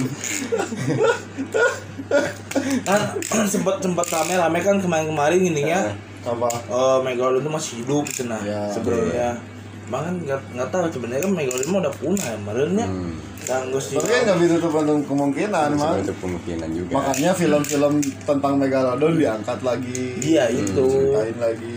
Kan 2.83 3.01
sempat 3.49 3.77
sempat 3.81 4.07
rame 4.11 4.35
rame 4.37 4.59
kan 4.61 4.77
kemarin-kemarin 4.79 5.41
ininya 5.43 5.81
Apa? 6.23 6.49
eh, 6.49 6.99
Megalodon 7.03 7.43
itu 7.43 7.51
masih 7.51 7.73
hidup 7.83 8.05
cenah 8.09 8.41
Ya, 8.43 8.63
sebenarnya. 8.71 9.31
Bahkan 9.91 10.15
nggak 10.25 10.41
nggak 10.55 10.69
tahu 10.71 10.83
sebenarnya 10.89 11.23
kan 11.27 11.33
Megalodon 11.35 11.69
mah 11.69 11.81
udah 11.83 11.95
punah 11.99 12.25
ya 12.25 12.37
kemarinnya. 12.39 12.87
Hmm. 12.87 13.13
Dan 13.43 13.75
Gusti 13.75 13.99
Tapi 13.99 14.07
kan 14.07 14.21
nggak 14.23 14.39
bisa 14.39 14.55
tutup 14.63 14.87
untuk 14.87 15.03
kemungkinan, 15.11 15.69
Mang. 15.75 15.99
itu 15.99 16.15
kemungkinan 16.15 16.69
juga 16.71 16.91
Makanya 16.95 17.31
film-film 17.35 17.93
tentang 18.23 18.55
Megalodon 18.55 19.15
diangkat 19.19 19.59
lagi. 19.67 20.03
Iya 20.23 20.45
itu. 20.49 20.87
Ceritain 20.87 21.39
lagi. 21.43 21.75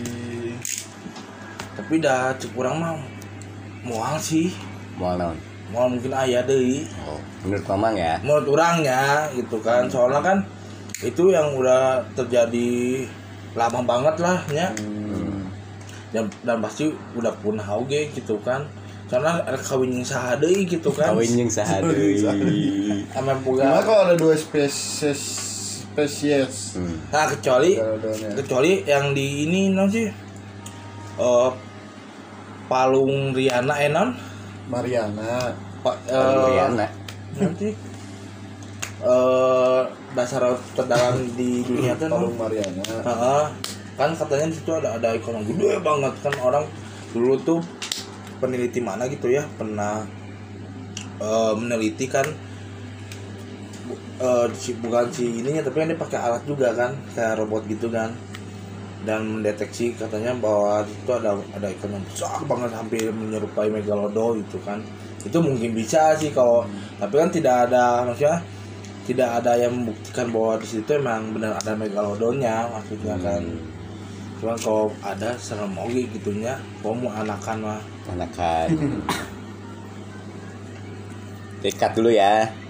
Tapi 1.76 1.94
dah 1.98 2.38
kurang 2.54 2.76
mah 2.80 2.94
mual 3.82 4.18
sih. 4.18 4.54
mau 4.96 5.12
naon 5.20 5.36
Mual 5.74 5.98
mungkin 5.98 6.14
ayah 6.14 6.46
deh. 6.46 6.86
oh 7.10 7.18
menurut 7.42 7.66
mamang 7.70 7.96
ya 7.98 8.14
Menurut 8.22 8.48
orangnya 8.54 9.30
gitu 9.34 9.58
kan. 9.62 9.90
Soalnya 9.90 10.22
kan 10.22 10.38
itu 11.02 11.34
yang 11.34 11.58
udah 11.58 12.06
terjadi 12.14 13.06
lama 13.58 13.80
banget 13.86 14.16
lah 14.22 14.40
ya. 14.54 14.70
Hmm. 14.78 15.50
Dan, 16.14 16.32
dan 16.48 16.58
pasti 16.64 16.94
udah 17.18 17.34
punah 17.42 17.66
oge 17.76 18.14
gitu 18.14 18.38
kan. 18.46 18.64
Soalnya 19.06 19.42
ada 19.46 19.58
kawin 19.58 20.02
yang 20.02 20.06
saha 20.06 20.34
deui 20.38 20.66
gitu 20.66 20.90
kan. 20.90 21.14
kawin 21.14 21.46
yang 21.46 21.52
sahadui 21.52 22.18
Sama 23.14 23.38
Gimana 23.38 23.42
boga. 23.46 23.82
kalau 23.86 24.02
ada 24.10 24.16
dua 24.18 24.34
spesies 24.34 25.22
spesies 25.96 26.76
hmm. 26.76 27.14
Nah, 27.14 27.30
kecuali 27.32 27.80
kecuali 28.36 28.84
yang 28.84 29.14
di 29.16 29.48
ini 29.48 29.72
non 29.72 29.88
sih 29.88 30.10
eh 31.16 31.52
palung 32.68 33.32
Riana 33.32 33.78
enon 33.80 34.10
Mariana. 34.68 35.54
pak 35.80 35.96
Kalau 36.04 36.50
eh 36.50 36.50
Riana 36.50 36.88
nanti 37.36 37.70
eh 39.06 39.82
dasar 40.16 40.42
terdalam 40.74 41.20
di 41.36 41.62
dunia 41.62 41.94
tuh 41.94 42.08
Palung 42.10 42.36
Mariana. 42.36 42.82
Heeh. 42.82 43.44
kan 43.96 44.12
katanya 44.12 44.52
di 44.52 44.56
situ 44.60 44.72
ada 44.76 45.00
ada 45.00 45.16
ikon 45.16 45.40
yang 45.40 45.48
gede 45.48 45.80
banget 45.80 46.14
kan 46.20 46.36
orang 46.42 46.66
dulu 47.16 47.40
tuh 47.40 47.60
peneliti 48.40 48.84
mana 48.84 49.08
gitu 49.08 49.32
ya 49.32 49.48
pernah 49.56 50.04
eh, 51.18 51.54
meneliti 51.56 52.06
kan 52.06 52.28
si- 54.56 54.76
bukan 54.76 55.06
si 55.12 55.44
ininya 55.44 55.64
tapi 55.64 55.80
kan 55.80 55.88
dia 55.92 56.00
pakai 56.00 56.20
alat 56.20 56.44
juga 56.44 56.72
kan 56.74 56.92
kayak 57.14 57.40
robot 57.40 57.64
gitu 57.68 57.88
kan 57.88 58.12
dan 59.06 59.40
mendeteksi 59.40 59.94
katanya 59.94 60.34
bahwa 60.36 60.82
di 60.82 60.92
situ 60.92 61.12
ada 61.14 61.38
ada 61.54 61.68
ikan 61.78 61.94
yang 61.94 62.06
besar 62.10 62.42
banget 62.50 62.72
hampir 62.74 63.06
menyerupai 63.14 63.70
megalodon 63.70 64.42
gitu 64.44 64.58
kan. 64.66 64.82
Itu 65.22 65.38
mungkin 65.40 65.78
bisa 65.78 66.18
sih 66.18 66.34
kalau 66.34 66.66
tapi 66.98 67.22
kan 67.22 67.30
tidak 67.30 67.70
ada 67.70 68.04
maksudnya 68.04 68.42
tidak 69.06 69.30
ada 69.38 69.54
yang 69.56 69.72
membuktikan 69.78 70.34
bahwa 70.34 70.58
di 70.58 70.68
situ 70.68 70.90
emang 70.98 71.30
benar 71.32 71.62
ada 71.62 71.78
megalodonnya 71.78 72.66
maksudnya 72.74 73.16
kan. 73.22 73.44
Cuman 74.42 74.58
kalau 74.60 74.90
ada 75.06 75.38
serem 75.38 75.78
oge 75.78 76.10
gitunya. 76.10 76.58
Kalau 76.82 76.98
mau 76.98 77.14
anakan 77.14 77.58
mah. 77.62 77.82
Anakan. 78.12 78.68
Dekat 81.64 81.98
dulu 81.98 82.14
ya 82.14 82.65